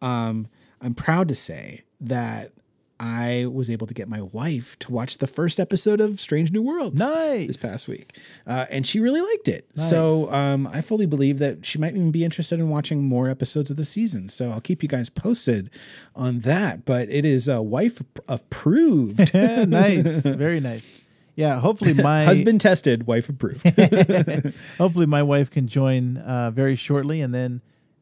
um, 0.02 0.48
I'm 0.82 0.94
proud 0.94 1.28
to 1.28 1.34
say 1.34 1.84
that 2.00 2.52
I 3.00 3.46
was 3.46 3.70
able 3.70 3.86
to 3.86 3.94
get 3.94 4.08
my 4.08 4.22
wife 4.22 4.78
to 4.80 4.92
watch 4.92 5.18
the 5.18 5.26
first 5.26 5.60
episode 5.60 6.00
of 6.00 6.20
Strange 6.20 6.50
New 6.50 6.62
Worlds 6.62 6.98
Nice. 6.98 7.46
this 7.46 7.56
past 7.56 7.88
week, 7.88 8.16
uh, 8.46 8.66
and 8.70 8.86
she 8.86 8.98
really 9.00 9.20
liked 9.20 9.48
it. 9.48 9.66
So 9.76 10.32
um, 10.32 10.66
I 10.66 10.80
fully 10.80 11.06
believe 11.06 11.38
that 11.38 11.64
she 11.64 11.78
might 11.78 11.94
even 11.94 12.10
be 12.10 12.24
interested 12.24 12.58
in 12.58 12.68
watching 12.68 13.04
more 13.04 13.28
episodes 13.28 13.70
of 13.70 13.76
the 13.76 13.84
season. 13.84 14.28
So 14.28 14.50
I'll 14.50 14.60
keep 14.60 14.82
you 14.82 14.88
guys 14.88 15.08
posted 15.08 15.70
on 16.16 16.40
that. 16.40 16.84
But 16.84 17.08
it 17.10 17.24
is 17.24 17.48
uh, 17.48 17.62
wife 17.62 18.02
approved, 18.26 19.32
nice. 19.34 20.24
Very 20.24 20.60
nice. 20.60 21.02
Yeah, 21.36 21.60
hopefully 21.60 21.94
my 22.02 22.24
husband 22.24 22.60
tested, 22.60 23.06
wife 23.06 23.28
approved. 23.28 23.62
hopefully 24.78 25.06
my 25.06 25.22
wife 25.22 25.50
can 25.52 25.68
join 25.68 26.16
uh, 26.16 26.50
very 26.50 26.74
shortly 26.74 27.20
and 27.20 27.32
then 27.32 27.60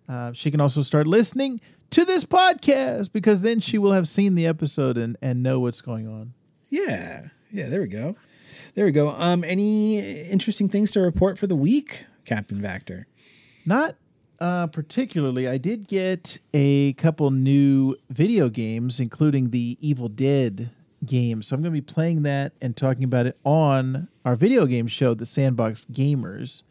uh, 0.09 0.33
she 0.33 0.51
can 0.51 0.61
also 0.61 0.83
start 0.83 1.07
listening 1.07 1.61
to 1.91 2.05
this 2.05 2.25
podcast 2.25 3.13
because 3.13 3.43
then 3.43 3.61
she 3.61 3.79
will 3.79 3.93
have 3.93 4.09
seen 4.09 4.35
the 4.35 4.47
episode 4.47 4.97
and, 4.97 5.17
and 5.23 5.43
know 5.43 5.61
what's 5.61 5.81
going 5.81 6.07
on. 6.09 6.35
yeah, 6.69 7.29
yeah. 7.53 7.69
There 7.69 7.81
we 7.81 7.89
go. 7.89 8.17
There 8.75 8.85
we 8.85 8.93
go. 8.93 9.11
Um, 9.11 9.45
any 9.45 9.99
interesting 9.99 10.69
things 10.69 10.93
to 10.93 11.01
report 11.01 11.39
for 11.39 11.47
the 11.47 11.57
week, 11.57 12.07
Captain 12.25 12.61
Vactor? 12.61 13.05
Not 13.65 13.97
uh, 14.41 14.67
particularly. 14.67 15.49
I 15.49 15.59
did 15.59 15.89
get 15.89 16.39
a 16.53 16.93
couple 16.95 17.31
new 17.31 17.97
video 18.11 18.49
games, 18.49 19.01
including 19.01 19.51
the 19.51 19.79
Evil 19.81 20.09
Dead 20.09 20.71
game. 21.05 21.43
So 21.43 21.55
I'm 21.55 21.63
going 21.63 21.73
to 21.73 21.81
be 21.81 21.81
playing 21.81 22.23
that 22.23 22.53
and 22.61 22.77
talking 22.77 23.05
about 23.05 23.27
it 23.27 23.39
on 23.45 24.09
our 24.25 24.37
video 24.37 24.67
game 24.67 24.87
show, 24.89 25.15
The 25.15 25.27
Sandbox 25.27 25.87
Gamers. 25.91 26.63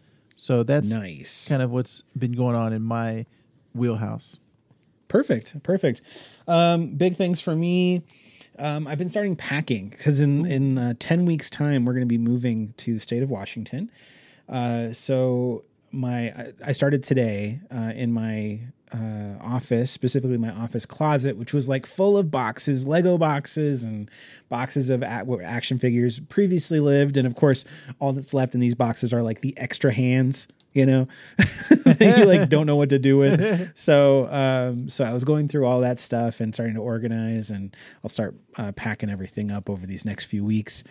So 0.45 0.61
that's 0.61 0.87
Nice. 0.91 1.47
kind 1.49 1.63
of 1.63 1.71
what's 1.71 2.03
been 2.15 2.33
going 2.33 2.55
on 2.55 2.71
in 2.71 2.83
my 2.83 3.25
wheelhouse. 3.73 4.37
Perfect. 5.07 5.63
Perfect. 5.63 6.01
Um, 6.47 6.89
big 6.97 7.15
things 7.15 7.41
for 7.41 7.55
me. 7.55 8.03
Um, 8.59 8.85
I've 8.85 8.99
been 8.99 9.09
starting 9.09 9.35
packing 9.35 9.89
because 9.89 10.21
in 10.21 10.45
in 10.45 10.77
uh, 10.77 10.93
ten 10.99 11.25
weeks' 11.25 11.49
time 11.49 11.83
we're 11.83 11.93
going 11.93 12.07
to 12.07 12.13
be 12.17 12.19
moving 12.19 12.75
to 12.77 12.93
the 12.93 12.99
state 12.99 13.23
of 13.23 13.31
Washington. 13.31 13.89
Uh, 14.47 14.93
so 14.93 15.63
my 15.95 16.51
I- 16.65 16.71
started 16.73 17.03
today 17.03 17.61
uh, 17.73 17.91
in 17.95 18.11
my 18.11 18.59
uh, 18.93 19.37
office, 19.41 19.91
specifically 19.91 20.37
my 20.37 20.51
office 20.51 20.85
closet, 20.85 21.37
which 21.37 21.53
was 21.53 21.67
like 21.67 21.85
full 21.85 22.17
of 22.17 22.29
boxes, 22.31 22.85
Lego 22.85 23.17
boxes, 23.17 23.83
and 23.83 24.09
boxes 24.49 24.89
of 24.89 25.01
a- 25.01 25.23
where 25.25 25.41
action 25.43 25.79
figures 25.79 26.19
previously 26.19 26.79
lived, 26.79 27.17
and 27.17 27.25
of 27.27 27.35
course, 27.35 27.65
all 27.99 28.13
that's 28.13 28.33
left 28.33 28.53
in 28.53 28.59
these 28.61 28.75
boxes 28.75 29.13
are 29.13 29.23
like 29.23 29.41
the 29.41 29.57
extra 29.57 29.91
hands. 29.91 30.47
You 30.73 30.85
know, 30.85 31.07
you 32.01 32.25
like 32.25 32.49
don't 32.49 32.65
know 32.65 32.75
what 32.75 32.89
to 32.89 32.99
do 32.99 33.15
with. 33.17 33.71
So, 33.77 34.27
um, 34.29 34.89
so 34.89 35.05
I 35.05 35.13
was 35.13 35.23
going 35.23 35.47
through 35.47 35.65
all 35.65 35.79
that 35.79 35.99
stuff 35.99 36.41
and 36.41 36.53
starting 36.53 36.75
to 36.75 36.81
organize, 36.81 37.49
and 37.49 37.73
I'll 38.03 38.09
start 38.09 38.35
uh, 38.57 38.73
packing 38.73 39.09
everything 39.09 39.51
up 39.51 39.69
over 39.69 39.85
these 39.85 40.03
next 40.03 40.25
few 40.25 40.43
weeks. 40.43 40.83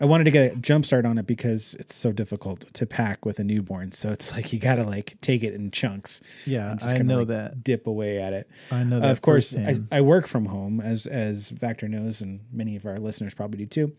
I 0.00 0.04
wanted 0.04 0.24
to 0.24 0.30
get 0.30 0.52
a 0.52 0.56
jump 0.56 0.84
start 0.84 1.04
on 1.06 1.18
it 1.18 1.26
because 1.26 1.74
it's 1.74 1.94
so 1.94 2.12
difficult 2.12 2.72
to 2.74 2.86
pack 2.86 3.24
with 3.26 3.38
a 3.38 3.44
newborn. 3.44 3.92
So 3.92 4.10
it's 4.10 4.32
like 4.32 4.52
you 4.52 4.58
got 4.58 4.76
to 4.76 4.84
like 4.84 5.16
take 5.20 5.42
it 5.42 5.54
in 5.54 5.70
chunks. 5.70 6.20
Yeah, 6.46 6.76
I 6.82 6.98
know 6.98 7.18
like, 7.20 7.28
that. 7.28 7.64
Dip 7.64 7.86
away 7.86 8.20
at 8.20 8.32
it. 8.32 8.48
I 8.70 8.84
know 8.84 8.98
Uh, 8.98 9.00
that 9.00 9.10
of 9.10 9.22
course, 9.22 9.54
I. 9.56 9.76
I 9.92 10.00
work 10.00 10.26
from 10.26 10.46
home, 10.46 10.80
as 10.80 11.06
as 11.06 11.50
Vactor 11.50 11.88
knows, 11.88 12.20
and 12.20 12.40
many 12.52 12.76
of 12.76 12.86
our 12.86 12.96
listeners 12.96 13.34
probably 13.34 13.58
do 13.58 13.66
too. 13.66 13.92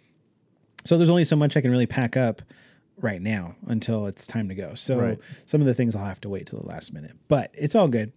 So 0.86 0.98
there's 0.98 1.10
only 1.10 1.24
so 1.26 1.36
much 1.36 1.56
I 1.56 1.62
can 1.62 1.70
really 1.72 1.86
pack 1.86 2.18
up 2.18 2.42
right 2.98 3.22
now 3.22 3.56
until 3.68 4.08
it's 4.08 4.26
time 4.28 4.48
to 4.50 4.56
go. 4.56 4.74
So 4.74 5.00
Right. 5.00 5.20
some 5.46 5.62
of 5.62 5.68
the 5.68 5.74
things 5.74 5.96
I'll 5.96 6.06
have 6.06 6.22
to 6.22 6.30
wait 6.30 6.48
till 6.48 6.60
the 6.60 6.68
last 6.68 6.94
minute, 6.94 7.16
but 7.28 7.52
it's 7.54 7.76
all 7.76 7.88
good. 7.88 8.12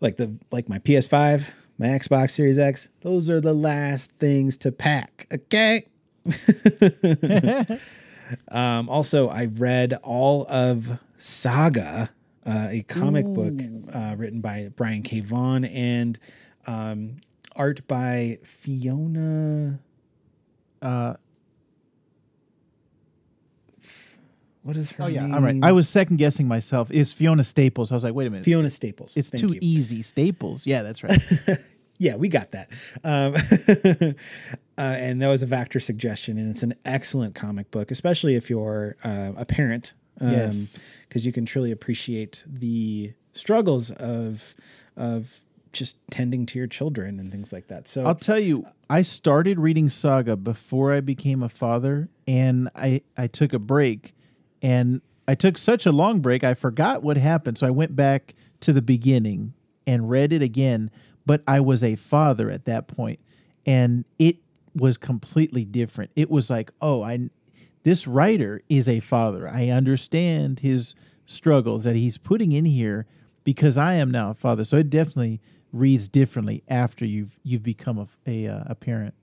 Like 0.00 0.16
the 0.16 0.36
like 0.50 0.68
my 0.68 0.78
PS5, 0.80 1.52
my 1.78 1.86
Xbox 1.86 2.30
Series 2.30 2.58
X, 2.58 2.88
those 3.02 3.30
are 3.30 3.40
the 3.40 3.54
last 3.54 4.12
things 4.18 4.56
to 4.58 4.70
pack. 4.72 5.26
Okay. 5.32 5.86
um, 8.48 8.88
also, 8.88 9.28
I 9.28 9.46
read 9.46 9.98
all 10.02 10.46
of 10.48 10.98
Saga, 11.18 12.10
uh, 12.46 12.68
a 12.70 12.82
comic 12.82 13.26
book 13.26 13.54
uh, 13.92 14.14
written 14.16 14.40
by 14.40 14.70
Brian 14.74 15.02
K. 15.02 15.20
Vaughan 15.20 15.64
and 15.64 16.18
um, 16.66 17.16
art 17.56 17.86
by 17.86 18.38
Fiona. 18.42 19.78
Uh, 20.82 21.14
What 24.64 24.78
is 24.78 24.92
her 24.92 25.04
oh, 25.04 25.06
yeah, 25.08 25.26
name? 25.26 25.34
all 25.34 25.42
right. 25.42 25.56
I 25.62 25.72
was 25.72 25.90
second 25.90 26.16
guessing 26.16 26.48
myself. 26.48 26.88
It's 26.90 27.12
Fiona 27.12 27.44
Staples. 27.44 27.92
I 27.92 27.96
was 27.96 28.02
like, 28.02 28.14
wait 28.14 28.28
a 28.28 28.30
minute. 28.30 28.46
Fiona 28.46 28.70
Staples. 28.70 29.14
It's 29.14 29.28
Thank 29.28 29.46
too 29.46 29.52
you. 29.52 29.58
easy. 29.60 30.00
Staples. 30.00 30.62
Yeah, 30.64 30.82
that's 30.82 31.02
right. 31.04 31.18
Yeah, 31.98 32.16
we 32.16 32.28
got 32.28 32.50
that. 32.52 32.70
Um, 33.04 33.34
uh, 34.78 34.80
and 34.80 35.22
that 35.22 35.28
was 35.28 35.42
a 35.42 35.46
Vactor 35.46 35.80
suggestion, 35.80 36.38
and 36.38 36.50
it's 36.50 36.62
an 36.62 36.74
excellent 36.84 37.34
comic 37.34 37.70
book, 37.70 37.90
especially 37.90 38.34
if 38.34 38.50
you're 38.50 38.96
uh, 39.04 39.32
a 39.36 39.44
parent. 39.44 39.94
Um, 40.20 40.30
Yes. 40.30 40.80
because 41.08 41.26
you 41.26 41.32
can 41.32 41.44
truly 41.44 41.72
appreciate 41.72 42.44
the 42.46 43.12
struggles 43.32 43.90
of 43.90 44.54
of 44.96 45.40
just 45.72 45.96
tending 46.10 46.46
to 46.46 46.56
your 46.58 46.68
children 46.68 47.18
and 47.18 47.32
things 47.32 47.52
like 47.52 47.66
that. 47.66 47.88
So 47.88 48.04
I'll 48.04 48.14
tell 48.14 48.38
you, 48.38 48.64
I 48.88 49.02
started 49.02 49.58
reading 49.58 49.88
Saga 49.88 50.36
before 50.36 50.92
I 50.92 51.00
became 51.00 51.42
a 51.42 51.48
father, 51.48 52.08
and 52.28 52.68
I 52.76 53.02
I 53.16 53.26
took 53.26 53.52
a 53.52 53.58
break, 53.58 54.14
and 54.62 55.00
I 55.26 55.34
took 55.34 55.58
such 55.58 55.84
a 55.86 55.90
long 55.92 56.20
break, 56.20 56.44
I 56.44 56.54
forgot 56.54 57.02
what 57.02 57.16
happened. 57.16 57.58
So 57.58 57.66
I 57.66 57.70
went 57.70 57.96
back 57.96 58.34
to 58.60 58.72
the 58.72 58.82
beginning 58.82 59.54
and 59.86 60.08
read 60.08 60.32
it 60.32 60.42
again. 60.42 60.90
But 61.26 61.42
I 61.46 61.60
was 61.60 61.82
a 61.82 61.96
father 61.96 62.50
at 62.50 62.66
that 62.66 62.86
point, 62.86 63.20
and 63.64 64.04
it 64.18 64.36
was 64.74 64.96
completely 64.96 65.64
different. 65.64 66.10
It 66.16 66.30
was 66.30 66.50
like, 66.50 66.70
oh, 66.80 67.02
I 67.02 67.30
this 67.82 68.06
writer 68.06 68.62
is 68.68 68.88
a 68.88 69.00
father. 69.00 69.48
I 69.48 69.68
understand 69.68 70.60
his 70.60 70.94
struggles 71.26 71.84
that 71.84 71.96
he's 71.96 72.18
putting 72.18 72.52
in 72.52 72.64
here 72.64 73.06
because 73.44 73.76
I 73.76 73.94
am 73.94 74.10
now 74.10 74.30
a 74.30 74.34
father. 74.34 74.64
So 74.64 74.78
it 74.78 74.90
definitely 74.90 75.40
reads 75.72 76.08
differently 76.08 76.62
after 76.68 77.04
you've 77.04 77.38
you've 77.42 77.62
become 77.62 77.98
a 77.98 78.08
a, 78.26 78.46
uh, 78.48 78.64
a 78.66 78.74
parent. 78.74 79.14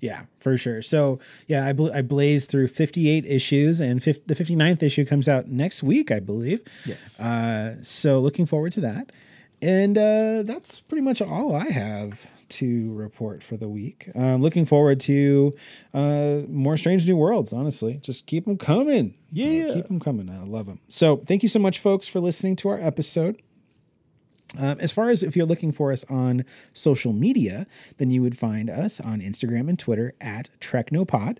Yeah, 0.00 0.24
for 0.40 0.56
sure. 0.56 0.80
So 0.80 1.18
yeah, 1.46 1.66
I, 1.66 1.72
bl- 1.74 1.92
I 1.92 2.00
blazed 2.00 2.50
through 2.50 2.68
58 2.68 3.26
issues, 3.26 3.80
and 3.80 4.02
fif- 4.02 4.26
the 4.26 4.34
59th 4.34 4.82
issue 4.82 5.04
comes 5.04 5.28
out 5.28 5.48
next 5.48 5.82
week, 5.82 6.10
I 6.10 6.20
believe. 6.20 6.62
Yes. 6.86 7.20
Uh, 7.20 7.76
so 7.82 8.18
looking 8.18 8.46
forward 8.46 8.72
to 8.72 8.80
that. 8.80 9.12
And 9.60 9.98
uh, 9.98 10.42
that's 10.44 10.80
pretty 10.80 11.02
much 11.02 11.20
all 11.20 11.54
I 11.54 11.70
have 11.70 12.30
to 12.50 12.92
report 12.94 13.42
for 13.42 13.56
the 13.56 13.68
week. 13.68 14.08
Um, 14.14 14.40
looking 14.40 14.64
forward 14.64 15.00
to 15.00 15.54
uh, 15.92 16.40
more 16.48 16.76
Strange 16.76 17.06
New 17.06 17.16
Worlds, 17.16 17.52
honestly. 17.52 17.94
Just 18.02 18.26
keep 18.26 18.44
them 18.44 18.56
coming. 18.56 19.14
Yeah. 19.30 19.74
keep 19.74 19.88
them 19.88 20.00
coming. 20.00 20.30
I 20.30 20.42
love 20.44 20.66
them. 20.66 20.80
So 20.88 21.18
thank 21.18 21.42
you 21.42 21.48
so 21.48 21.58
much, 21.58 21.78
folks, 21.78 22.06
for 22.08 22.20
listening 22.20 22.56
to 22.56 22.68
our 22.68 22.78
episode. 22.78 23.42
Um, 24.56 24.80
as 24.80 24.92
far 24.92 25.10
as 25.10 25.22
if 25.22 25.36
you're 25.36 25.44
looking 25.44 25.72
for 25.72 25.92
us 25.92 26.04
on 26.08 26.44
social 26.72 27.12
media, 27.12 27.66
then 27.98 28.10
you 28.10 28.22
would 28.22 28.38
find 28.38 28.70
us 28.70 28.98
on 28.98 29.20
Instagram 29.20 29.68
and 29.68 29.78
Twitter 29.78 30.14
at 30.20 30.48
TrekNoPod. 30.60 31.38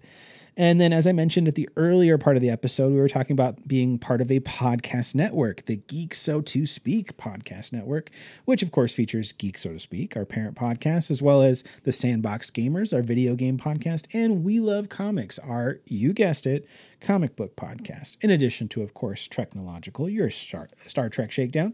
And 0.59 0.81
then, 0.81 0.93
as 0.93 1.07
I 1.07 1.13
mentioned 1.13 1.47
at 1.47 1.55
the 1.55 1.69
earlier 1.77 2.19
part 2.19 2.35
of 2.35 2.43
the 2.43 2.51
episode, 2.51 2.91
we 2.91 2.99
were 2.99 3.09
talking 3.09 3.35
about 3.35 3.69
being 3.69 3.97
part 3.97 4.21
of 4.21 4.29
a 4.29 4.41
podcast 4.41 5.15
network, 5.15 5.65
the 5.67 5.77
Geek 5.77 6.17
So 6.17 6.41
to 6.41 6.67
Speak 6.67 7.17
podcast 7.17 7.73
network, 7.73 8.11
which 8.45 8.61
of 8.65 8.73
course 8.73 8.93
features 8.93 9.31
Geek 9.31 9.57
So 9.57 9.75
to 9.75 9.79
Speak, 9.79 10.17
our 10.17 10.25
parent 10.25 10.57
podcast, 10.57 11.13
as 11.13 11.23
well 11.23 11.43
as 11.43 11.63
the 11.85 11.93
Sandbox 11.93 12.51
Gamers, 12.51 12.93
our 12.93 13.03
video 13.03 13.37
game 13.37 13.57
podcast, 13.57 14.09
and 14.13 14.43
We 14.43 14.59
Love 14.59 14.89
Comics, 14.89 15.39
our, 15.39 15.79
you 15.87 16.13
guessed 16.13 16.45
it, 16.45 16.67
comic 17.01 17.37
book 17.37 17.55
podcast, 17.55 18.17
in 18.21 18.31
addition 18.31 18.67
to, 18.71 18.83
of 18.83 18.95
course, 18.95 19.29
Treknological, 19.29 20.13
your 20.13 20.29
Star, 20.29 20.71
Star 20.89 21.09
Trek 21.09 21.31
Shakedown. 21.31 21.73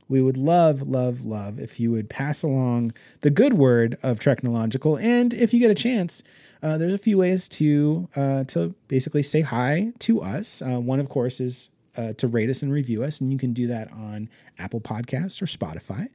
We 0.09 0.21
would 0.21 0.37
love, 0.37 0.83
love, 0.83 1.25
love 1.25 1.59
if 1.59 1.81
you 1.81 1.91
would 1.93 2.11
pass 2.11 2.43
along 2.43 2.93
the 3.23 3.31
good 3.31 3.55
word 3.55 3.97
of 4.03 4.19
Treknological, 4.19 5.03
and 5.03 5.33
if 5.33 5.55
you 5.55 5.61
get 5.61 5.71
a 5.71 5.75
chance, 5.75 6.23
uh, 6.63 6.77
there's 6.77 6.93
a 6.93 6.99
few 6.99 7.17
ways 7.17 7.49
to 7.51 8.09
uh, 8.15 8.45
to 8.49 8.75
basically 8.89 9.23
say 9.23 9.41
hi 9.41 9.93
to 10.01 10.21
us. 10.21 10.61
Uh, 10.61 10.81
one, 10.81 11.01
of 11.01 11.09
course, 11.09 11.41
is 11.41 11.71
uh, 11.97 12.13
to 12.15 12.29
rate 12.29 12.49
us 12.49 12.63
and 12.63 12.73
review 12.73 13.03
us, 13.03 13.21
and 13.21 13.33
you 13.33 13.39
can 13.39 13.53
do 13.53 13.67
that 13.67 13.91
on 13.93 14.29
Apple 14.59 14.81
Podcasts 14.81 15.43
or 15.43 15.47
Spotify. 15.47 16.09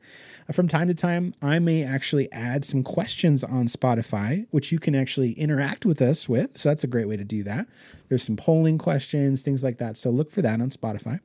Uh, 0.49 0.53
from 0.53 0.67
time 0.67 0.87
to 0.87 0.93
time, 0.93 1.33
I 1.41 1.59
may 1.59 1.83
actually 1.83 2.31
add 2.31 2.65
some 2.65 2.83
questions 2.83 3.43
on 3.43 3.67
Spotify, 3.67 4.47
which 4.51 4.71
you 4.71 4.79
can 4.79 4.95
actually 4.95 5.33
interact 5.33 5.85
with 5.85 6.01
us 6.01 6.27
with. 6.27 6.57
So 6.57 6.69
that's 6.69 6.83
a 6.83 6.87
great 6.87 7.07
way 7.07 7.17
to 7.17 7.23
do 7.23 7.43
that. 7.43 7.67
There's 8.09 8.23
some 8.23 8.37
polling 8.37 8.77
questions, 8.77 9.41
things 9.41 9.63
like 9.63 9.77
that. 9.77 9.97
So 9.97 10.09
look 10.09 10.31
for 10.31 10.41
that 10.41 10.61
on 10.61 10.69
Spotify. 10.69 11.19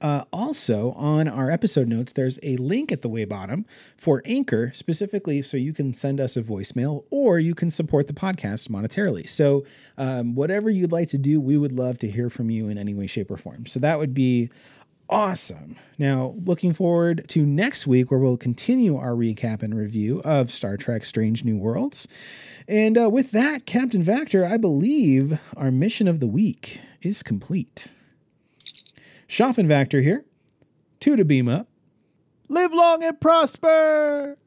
Uh, 0.00 0.22
also, 0.32 0.92
on 0.92 1.26
our 1.26 1.50
episode 1.50 1.88
notes, 1.88 2.12
there's 2.12 2.38
a 2.42 2.56
link 2.56 2.92
at 2.92 3.02
the 3.02 3.08
way 3.08 3.24
bottom 3.24 3.66
for 3.96 4.22
Anchor, 4.24 4.70
specifically 4.72 5.42
so 5.42 5.56
you 5.56 5.72
can 5.72 5.92
send 5.92 6.20
us 6.20 6.36
a 6.36 6.42
voicemail 6.42 7.04
or 7.10 7.38
you 7.38 7.54
can 7.54 7.68
support 7.68 8.06
the 8.06 8.12
podcast 8.12 8.68
monetarily. 8.68 9.28
So, 9.28 9.64
um, 9.96 10.34
whatever 10.34 10.70
you'd 10.70 10.92
like 10.92 11.08
to 11.08 11.18
do, 11.18 11.40
we 11.40 11.56
would 11.56 11.72
love 11.72 11.98
to 11.98 12.10
hear 12.10 12.30
from 12.30 12.50
you 12.50 12.68
in 12.68 12.78
any 12.78 12.94
way, 12.94 13.06
shape, 13.06 13.30
or 13.30 13.36
form. 13.36 13.66
So, 13.66 13.80
that 13.80 13.98
would 13.98 14.14
be 14.14 14.50
awesome. 15.10 15.76
Now, 15.96 16.34
looking 16.44 16.72
forward 16.72 17.26
to 17.28 17.44
next 17.44 17.86
week 17.86 18.10
where 18.10 18.20
we'll 18.20 18.36
continue 18.36 18.96
our 18.96 19.12
recap 19.12 19.62
and 19.62 19.74
review 19.76 20.20
of 20.20 20.50
Star 20.50 20.76
Trek 20.76 21.04
Strange 21.04 21.44
New 21.44 21.56
Worlds. 21.56 22.06
And 22.66 22.98
uh, 22.98 23.10
with 23.10 23.30
that, 23.32 23.66
Captain 23.66 24.04
Vactor, 24.04 24.48
I 24.48 24.58
believe 24.58 25.38
our 25.56 25.70
mission 25.70 26.06
of 26.06 26.20
the 26.20 26.26
week 26.26 26.80
is 27.00 27.22
complete. 27.22 27.88
Shoff 29.28 29.58
and 29.58 29.68
Vactor 29.68 30.02
here. 30.02 30.24
Two 31.00 31.16
to 31.16 31.24
beam 31.24 31.48
up. 31.48 31.68
Live 32.48 32.72
long 32.72 33.02
and 33.04 33.20
prosper. 33.20 34.38